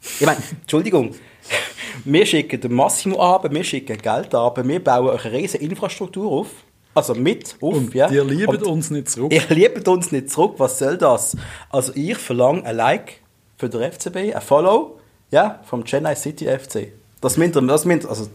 Ich 0.00 0.26
meine, 0.26 0.38
Entschuldigung, 0.60 1.14
wir 2.04 2.24
schicken 2.24 2.60
den 2.60 2.72
Massimo 2.72 3.20
ab, 3.20 3.46
wir 3.50 3.64
schicken 3.64 3.98
Geld 3.98 4.34
ab, 4.34 4.60
wir 4.62 4.84
bauen 4.84 5.10
eine 5.10 5.32
riesige 5.32 5.64
Infrastruktur 5.64 6.30
auf. 6.30 6.48
Also 6.94 7.14
mit 7.14 7.56
auf, 7.60 7.74
und 7.74 7.94
ja. 7.94 8.10
ihr 8.10 8.22
liebt 8.22 8.62
uns 8.62 8.90
nicht 8.90 9.10
zurück. 9.10 9.32
Ihr 9.32 9.46
liebt 9.48 9.88
uns 9.88 10.12
nicht 10.12 10.30
zurück, 10.30 10.54
was 10.58 10.78
soll 10.78 10.98
das? 10.98 11.36
Also 11.70 11.92
ich 11.96 12.18
verlange 12.18 12.64
ein 12.64 12.76
Like 12.76 13.14
für 13.56 13.68
den 13.68 13.90
FCB, 13.90 14.36
ein 14.36 14.42
Follow, 14.42 14.98
ja, 15.30 15.60
vom 15.64 15.84
Chennai 15.84 16.14
City 16.14 16.46
FC. 16.46 16.92
Das 17.22 17.38
müsst 17.38 17.56
ihr, 17.56 17.62
das 17.62 17.84
müsst, 17.86 18.06
also 18.06 18.28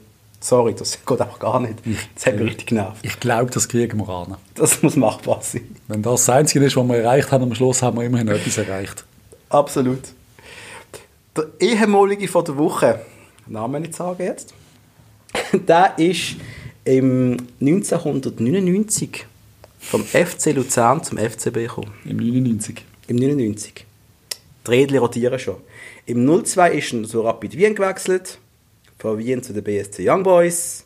Sorry, 0.47 0.73
das 0.73 1.05
geht 1.05 1.21
auch 1.21 1.39
gar 1.39 1.59
nicht. 1.59 1.75
Das 2.15 2.25
hat 2.25 2.35
mich 2.37 2.51
richtig 2.51 2.67
genervt. 2.67 2.99
Ich 3.03 3.19
glaube, 3.19 3.51
das 3.51 3.67
kriegen 3.67 3.97
wir 3.97 4.07
an. 4.07 4.37
Das 4.55 4.81
muss 4.81 4.95
machbar 4.95 5.39
sein. 5.41 5.75
Wenn 5.89 6.01
das 6.01 6.25
das 6.25 6.35
Einzige 6.37 6.63
ist, 6.63 6.77
was 6.77 6.87
wir 6.87 6.95
erreicht 6.99 7.33
haben, 7.33 7.43
am 7.43 7.53
Schluss 7.53 7.81
haben 7.81 7.97
wir 7.97 8.05
immerhin 8.05 8.29
etwas 8.29 8.57
erreicht. 8.57 9.03
Absolut. 9.49 9.99
Der 11.35 11.47
ehemalige 11.59 12.29
von 12.29 12.45
der 12.45 12.55
Woche, 12.55 13.01
Namen 13.45 13.81
nicht 13.81 13.95
sagen 13.95 14.23
jetzt, 14.23 14.53
der 15.51 15.99
ist 15.99 16.37
im 16.85 17.35
1999 17.59 19.25
vom 19.81 20.01
FC 20.05 20.53
Luzern 20.53 21.03
zum 21.03 21.17
FCB 21.17 21.55
gekommen. 21.55 21.91
Im 22.05 22.15
99? 22.15 22.85
Im 23.07 23.17
99. 23.17 23.85
Die 24.65 24.71
Rädchen 24.71 24.99
rotieren 24.99 25.39
schon. 25.39 25.57
Im 26.05 26.25
02 26.25 26.71
ist 26.71 26.93
er 26.93 27.03
zu 27.03 27.19
Rapid 27.19 27.57
Wien 27.57 27.75
gewechselt, 27.75 28.39
von 28.97 29.17
Wien 29.17 29.43
zu 29.43 29.53
den 29.53 29.63
BSC 29.63 30.09
Young 30.09 30.23
Boys, 30.23 30.85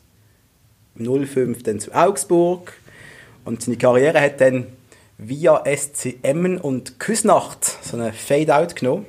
im 0.96 1.26
05 1.26 1.62
dann 1.62 1.80
zu 1.80 1.94
Augsburg 1.94 2.72
und 3.44 3.62
seine 3.62 3.76
Karriere 3.76 4.20
hat 4.20 4.40
dann 4.40 4.66
via 5.18 5.62
SC 5.64 6.16
Emmen 6.22 6.58
und 6.58 6.98
Küsnacht 6.98 7.64
so 7.82 7.96
eine 7.96 8.12
Fade-Out 8.12 8.76
genommen. 8.76 9.06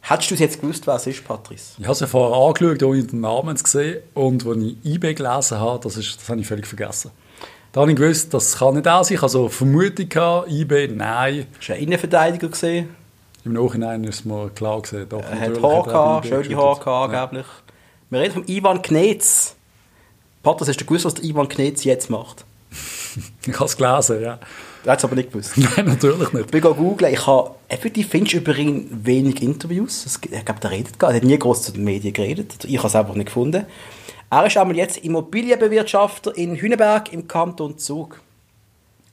Hättest 0.00 0.30
du 0.30 0.34
jetzt 0.36 0.60
gewusst, 0.60 0.86
wer 0.86 0.94
es 0.94 1.06
ist, 1.06 1.26
Patrice? 1.26 1.74
Ich 1.78 1.84
habe 1.84 1.92
es 1.92 2.00
ja 2.00 2.06
vorher 2.06 2.36
angeschaut, 2.36 2.82
ohne 2.84 3.02
den 3.02 3.20
Namen 3.20 3.56
zu 3.56 3.66
sehen. 3.66 4.02
Und 4.14 4.46
als 4.46 4.58
ich 4.58 4.76
eBay 4.84 5.14
gelesen 5.14 5.58
habe, 5.58 5.80
das, 5.82 5.96
ist, 5.96 6.20
das 6.20 6.28
habe 6.28 6.40
ich 6.40 6.46
völlig 6.46 6.66
vergessen. 6.66 7.10
Da 7.72 7.80
habe 7.80 7.90
ich 7.90 7.96
gewusst, 7.96 8.32
das 8.32 8.56
kann 8.56 8.74
nicht 8.74 8.86
auch 8.86 9.02
sein. 9.02 9.18
Also 9.20 9.48
Vermutung 9.48 10.08
gehabt, 10.08 10.48
eBay, 10.48 10.88
nein. 10.88 11.46
Hast 11.58 11.68
du 11.68 11.72
einen 11.72 11.82
Innenverteidiger 11.82 12.48
gesehen? 12.48 12.94
Im 13.44 13.54
Nachhinein 13.54 14.04
ist 14.04 14.24
mir 14.24 14.48
klar 14.50 14.80
gesehen. 14.80 15.08
Doch, 15.08 15.22
er 15.22 15.40
hat 15.40 15.62
Haar 15.62 15.82
gehabt, 15.82 16.26
schöne 16.26 16.56
Haare 16.56 16.80
gehabt, 16.80 17.14
angeblich. 17.14 17.46
Ja. 17.46 17.65
Wir 18.08 18.20
reden 18.20 18.34
von 18.34 18.48
Ivan 18.48 18.82
Knetz. 18.82 19.56
Patrice, 20.42 20.70
hast 20.70 20.80
du 20.80 20.84
gewusst, 20.84 21.04
was 21.04 21.14
der 21.14 21.24
Ivan 21.24 21.48
Knetz 21.48 21.82
jetzt 21.82 22.08
macht? 22.08 22.44
ich 23.46 23.54
habe 23.54 23.64
es 23.64 23.76
gelesen, 23.76 24.22
ja. 24.22 24.38
Du 24.84 24.90
hast 24.90 24.98
es 24.98 25.04
aber 25.04 25.16
nicht 25.16 25.32
gewusst. 25.32 25.52
Nein, 25.56 25.86
natürlich 25.86 26.32
nicht. 26.32 26.44
Ich 26.44 26.50
bin 26.52 26.60
googeln. 26.60 27.12
Ich 27.12 27.26
habe 27.26 27.50
effektiv 27.66 28.08
findest 28.08 28.34
über 28.34 28.56
ihn 28.56 28.88
wenig 29.04 29.42
Interviews. 29.42 30.06
Ich 30.06 30.44
glaube, 30.44 30.60
der 30.60 30.70
redet 30.70 30.98
gar. 31.00 31.10
Er 31.10 31.16
hat 31.16 31.24
nie 31.24 31.36
groß 31.36 31.62
zu 31.62 31.72
den 31.72 31.82
Medien 31.82 32.14
geredet. 32.14 32.64
Ich 32.64 32.78
habe 32.78 32.86
es 32.86 32.94
einfach 32.94 33.14
nicht 33.16 33.26
gefunden. 33.26 33.66
Er 34.30 34.46
ist 34.46 34.56
einmal 34.56 34.76
jetzt 34.76 34.98
Immobilienbewirtschafter 34.98 36.36
in 36.36 36.54
Hüneberg 36.54 37.12
im 37.12 37.26
Kanton 37.26 37.78
Zug. 37.78 38.20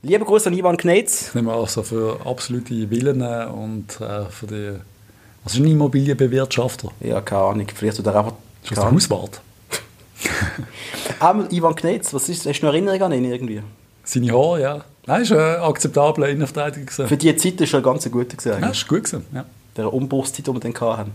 Lieber 0.04 0.26
Gruß 0.26 0.48
an 0.48 0.54
Ivan 0.54 0.78
Knetz. 0.78 1.30
Ich 1.30 1.34
nehme 1.34 1.54
also 1.54 1.82
für 1.82 2.20
absolute 2.26 2.90
Willen 2.92 3.22
und 3.24 4.00
äh, 4.02 4.26
für 4.30 4.48
die. 4.48 4.80
Was 5.44 5.54
ist 5.54 5.60
ein 5.60 5.66
Immobilienbewirtschafter? 5.66 6.92
Ja, 7.00 7.22
keine 7.22 7.42
Ahnung. 7.42 7.68
Vielleicht 7.74 8.00
oder 8.00 8.16
einfach. 8.16 8.34
Ist 8.64 8.72
das 8.72 8.80
der 8.80 8.92
Hauswart? 8.92 9.42
Einmal 11.20 11.48
Ivan 11.54 11.76
Knetz, 11.76 12.14
was 12.14 12.30
ist, 12.30 12.46
hast 12.46 12.60
du 12.60 12.66
noch 12.66 12.74
Erinnerung 12.74 13.02
an 13.02 13.12
ihn 13.12 13.26
irgendwie? 13.26 13.62
Seine 14.04 14.32
Haare, 14.32 14.62
ja. 14.62 14.82
Nein, 15.06 15.22
ist 15.22 15.32
ein 15.34 15.62
akzeptabler 15.62 16.30
Innenverteidiger. 16.30 17.08
Für 17.08 17.18
diese 17.18 17.36
Zeit 17.36 17.60
ist 17.60 17.74
er 17.74 17.80
ein 17.80 17.84
ganz 17.84 18.10
guter 18.10 18.38
gewesen. 18.38 18.62
Ja, 18.62 18.70
ist 18.70 18.88
gut 18.88 19.04
gewesen, 19.04 19.26
ja. 19.34 19.46
Der 19.76 19.94
Umbruchszeit, 19.94 20.48
die 20.48 20.54
wir 20.54 20.60
dann 20.60 20.74
hatten. 20.76 21.12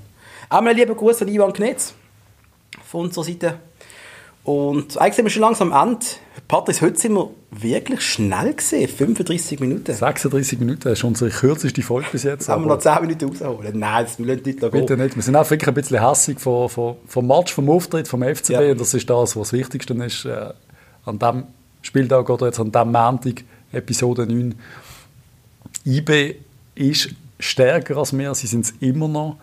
Einmal 0.51 0.71
einen 0.71 0.81
lieben 0.81 0.97
Gruß 0.97 1.23
an 1.23 1.29
Ivan 1.29 1.53
Knetz 1.53 1.95
von 2.85 3.03
unserer 3.03 3.25
Seite. 3.25 3.59
Und 4.49 4.97
eigentlich 4.97 5.15
sind 5.15 5.27
wir 5.27 5.31
schon 5.31 5.43
langsam 5.43 5.75
am 5.75 5.91
Ende. 5.91 6.07
Patrice, 6.49 6.81
heute 6.81 6.99
sind 6.99 7.13
wir 7.13 7.29
wirklich 7.51 8.01
schnell 8.01 8.55
gesehen. 8.55 8.89
35 8.89 9.61
Minuten. 9.61 9.93
36 9.93 10.59
Minuten, 10.59 10.81
das 10.85 10.95
ist 10.95 11.05
unsere 11.05 11.29
kürzeste 11.29 11.83
Folge 11.83 12.09
bis 12.11 12.23
jetzt. 12.23 12.49
Haben 12.49 12.65
wir 12.65 12.69
noch 12.69 12.79
10 12.79 13.03
Minuten 13.03 13.29
rausholen? 13.29 13.79
Nein, 13.79 14.07
das 14.07 14.19
müssen 14.19 14.43
wir 14.43 14.55
nicht 14.55 14.71
Bitte 14.71 14.97
nicht. 14.97 15.17
Wir 15.17 15.23
sind 15.23 15.37
auch 15.37 15.51
wirklich 15.51 15.69
ein 15.69 15.75
bisschen 15.75 16.01
hässig 16.03 16.41
vom, 16.41 16.67
vom, 16.71 16.97
vom 17.07 17.27
Match, 17.27 17.53
vom 17.53 17.69
Auftritt 17.69 18.09
vom 18.09 18.23
FCB. 18.23 18.51
Ja. 18.53 18.71
Und 18.71 18.81
das 18.81 18.95
ist 18.95 19.11
das, 19.11 19.37
was 19.37 19.51
das 19.51 19.53
Wichtigste 19.53 19.93
ist. 19.93 20.25
Äh, 20.25 20.55
an 21.05 21.19
dem 21.19 21.45
Spieltag 21.83 22.31
oder 22.31 22.47
jetzt 22.47 22.59
an 22.59 22.73
diesem 22.73 22.91
Montag, 22.91 23.45
Episode 23.71 24.27
9. 24.27 24.55
IB 25.85 26.37
ist 26.75 27.11
stärker 27.39 27.99
als 27.99 28.17
wir, 28.17 28.35
sie 28.35 28.47
sind 28.47 28.65
es 28.65 28.73
immer 28.81 29.09
noch. 29.09 29.37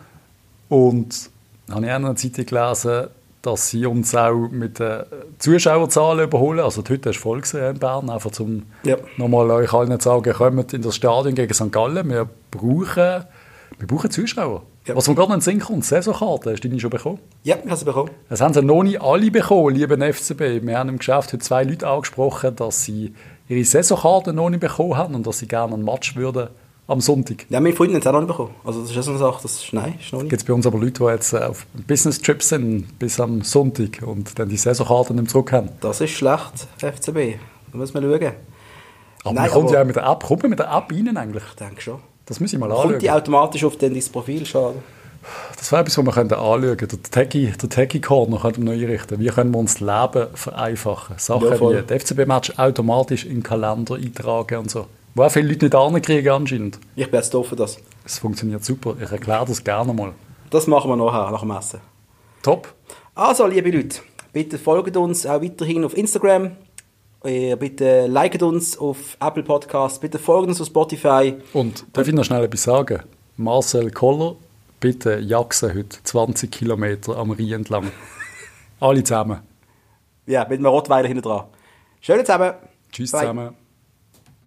Und 0.68 1.30
habe 1.70 1.86
ich 1.86 1.92
auch 1.92 1.98
noch 2.00 2.08
eine 2.08 2.16
Zeit 2.16 2.44
gelesen, 2.44 3.06
dass 3.46 3.68
sie 3.68 3.86
uns 3.86 4.14
auch 4.14 4.48
mit 4.50 4.78
den 4.78 5.04
Zuschauerzahlen 5.38 6.24
überholen. 6.24 6.60
Also 6.60 6.82
heute 6.88 7.08
hast 7.08 7.16
du 7.16 7.20
voll 7.22 7.40
gesehen 7.40 7.74
in 7.74 7.78
Bern, 7.78 8.10
einfach 8.10 8.30
zum 8.32 8.64
ja. 8.84 8.96
nochmal 9.16 9.50
euch 9.50 9.72
allen 9.72 9.98
zu 10.00 10.08
sagen, 10.08 10.32
kommt 10.32 10.72
in 10.72 10.82
das 10.82 10.96
Stadion 10.96 11.34
gegen 11.34 11.54
St. 11.54 11.72
Gallen. 11.72 12.08
Wir 12.08 12.28
brauchen, 12.50 13.24
wir 13.78 13.86
brauchen 13.86 14.10
Zuschauer. 14.10 14.62
Ja. 14.86 14.94
Was 14.94 15.08
mir 15.08 15.14
gerade 15.14 15.32
in 15.32 15.38
den 15.38 15.42
Sinn 15.42 15.60
kommt, 15.60 15.84
Saisonkarte, 15.84 16.52
hast 16.52 16.62
du 16.62 16.68
die 16.68 16.78
schon 16.78 16.90
bekommen? 16.90 17.18
Ja, 17.42 17.56
ich 17.56 17.64
habe 17.64 17.76
sie 17.76 17.84
bekommen. 17.84 18.10
Das 18.28 18.40
haben 18.40 18.54
sie 18.54 18.62
noch 18.62 18.82
nicht 18.82 19.00
alle 19.00 19.30
bekommen, 19.30 19.74
lieben 19.74 20.00
FCB. 20.00 20.64
Wir 20.64 20.78
haben 20.78 20.90
im 20.90 20.98
Geschäft 20.98 21.32
heute 21.32 21.38
zwei 21.38 21.64
Leute 21.64 21.88
angesprochen, 21.88 22.54
dass 22.54 22.84
sie 22.84 23.14
ihre 23.48 23.64
Saisonkarte 23.64 24.32
noch 24.32 24.50
nicht 24.50 24.60
bekommen 24.60 24.96
haben 24.96 25.14
und 25.14 25.26
dass 25.26 25.38
sie 25.38 25.48
gerne 25.48 25.74
einen 25.74 25.84
Match 25.84 26.14
würden 26.14 26.48
am 26.88 27.00
Sonntag. 27.00 27.46
Ja, 27.48 27.60
meine 27.60 27.74
Freunde 27.74 27.94
haben 27.94 28.00
es 28.00 28.06
auch 28.06 28.12
noch 28.12 28.20
nicht 28.20 28.28
bekommen. 28.28 28.54
Also 28.64 28.82
das 28.82 28.90
ist 28.90 29.04
so 29.04 29.10
eine 29.10 29.18
Sache, 29.18 29.40
das 29.42 29.62
ist, 29.62 29.72
nein, 29.72 29.98
ist 30.00 30.12
noch 30.12 30.20
nicht. 30.20 30.30
Gibt 30.30 30.42
es 30.42 30.46
bei 30.46 30.52
uns 30.52 30.66
aber 30.66 30.78
Leute, 30.78 31.04
die 31.04 31.10
jetzt 31.10 31.32
äh, 31.32 31.38
auf 31.38 31.66
Business-Trips 31.86 32.48
sind 32.50 32.98
bis 32.98 33.18
am 33.18 33.42
Sonntag 33.42 34.02
und 34.04 34.38
dann 34.38 34.48
die 34.48 34.56
Saisonkarte 34.56 35.14
nicht 35.14 35.30
zurück 35.30 35.52
haben. 35.52 35.70
Das 35.80 36.00
ist 36.00 36.10
schlecht, 36.10 36.68
FCB. 36.78 37.38
Da 37.72 37.78
muss 37.78 37.92
man 37.92 38.02
schauen. 38.04 38.32
Aber 39.24 39.34
nein, 39.34 39.34
man 39.34 39.50
kommt 39.50 39.68
aber 39.68 39.78
ja 39.78 39.84
mit 39.84 39.96
der 39.96 40.06
App, 40.06 40.22
kommt 40.22 40.42
man 40.42 40.50
mit 40.50 40.58
der 40.60 40.66
App 40.66 40.92
rein 40.92 41.16
eigentlich? 41.16 41.42
Ich 41.50 41.56
denke 41.56 41.80
schon. 41.80 41.98
Das 42.26 42.40
muss 42.40 42.52
ich 42.52 42.58
mal 42.58 42.70
anschauen. 42.70 42.90
Kommt 42.90 43.02
die 43.02 43.10
automatisch 43.10 43.64
auf 43.64 43.76
dein 43.76 44.00
Profil, 44.12 44.46
schade. 44.46 44.76
Das 45.56 45.72
wäre 45.72 45.82
etwas, 45.82 45.98
was 45.98 46.04
wir 46.04 46.16
anschauen 46.16 46.76
könnten. 46.76 47.02
Der 47.02 47.10
Techie, 47.10 47.52
der 47.60 47.68
Techie 47.68 48.00
Corner 48.00 48.38
könnten 48.38 48.64
wir 48.64 48.76
neu 48.76 48.80
einrichten. 48.84 49.18
Wie 49.18 49.26
können 49.26 49.52
wir 49.52 49.58
uns 49.58 49.78
das 49.78 49.80
Leben 49.80 50.28
vereinfachen? 50.34 51.16
Sachen 51.18 51.48
ja, 51.48 51.60
wie 51.60 51.82
das 51.82 52.02
FCB-Match 52.02 52.52
automatisch 52.58 53.24
in 53.24 53.34
den 53.34 53.42
Kalender 53.42 53.96
eintragen 53.96 54.58
und 54.58 54.70
so. 54.70 54.86
Wo 55.16 55.22
auch 55.22 55.30
viele 55.30 55.48
Leute 55.48 55.64
nicht 55.64 55.74
ankriegen 55.74 56.30
anscheinend. 56.30 56.78
Ich 56.94 57.10
bin 57.10 57.18
jetzt 57.18 57.34
offen 57.34 57.56
das. 57.56 57.78
Es 58.04 58.18
funktioniert 58.18 58.62
super. 58.62 58.96
Ich 59.02 59.10
erkläre 59.10 59.46
das 59.46 59.64
gerne 59.64 59.94
mal. 59.94 60.12
Das 60.50 60.66
machen 60.66 60.90
wir 60.90 60.96
nachher, 60.96 61.30
nach 61.30 61.40
dem 61.40 61.52
Essen. 61.52 61.80
Top. 62.42 62.74
Also, 63.14 63.46
liebe 63.46 63.70
Leute, 63.70 64.00
bitte 64.34 64.58
folgt 64.58 64.94
uns 64.94 65.24
auch 65.24 65.40
weiterhin 65.40 65.86
auf 65.86 65.96
Instagram. 65.96 66.50
Äh, 67.24 67.56
bitte 67.56 68.06
liket 68.06 68.42
uns 68.42 68.76
auf 68.76 69.16
Apple 69.18 69.42
Podcasts. 69.42 69.98
Bitte 69.98 70.18
folgt 70.18 70.48
uns 70.48 70.60
auf 70.60 70.66
Spotify. 70.66 71.34
Und 71.54 71.86
darf 71.94 72.06
ich 72.06 72.12
noch 72.12 72.24
schnell 72.24 72.44
etwas 72.44 72.64
sagen? 72.64 73.02
Marcel 73.38 73.90
Koller 73.92 74.36
bitte 74.80 75.18
jaxen 75.18 75.74
heute 75.74 75.96
20 76.04 76.50
Kilometer 76.50 77.16
am 77.16 77.30
Rhein 77.30 77.52
entlang. 77.52 77.90
Alle 78.80 79.02
zusammen. 79.02 79.40
Ja, 80.26 80.42
mit 80.42 80.58
einem 80.58 80.66
Rottweiler 80.66 81.08
hinten 81.08 81.22
dran. 81.22 81.44
Schön 82.02 82.20
zusammen. 82.20 82.52
Tschüss 82.92 83.12
Bye. 83.12 83.20
zusammen. 83.20 83.65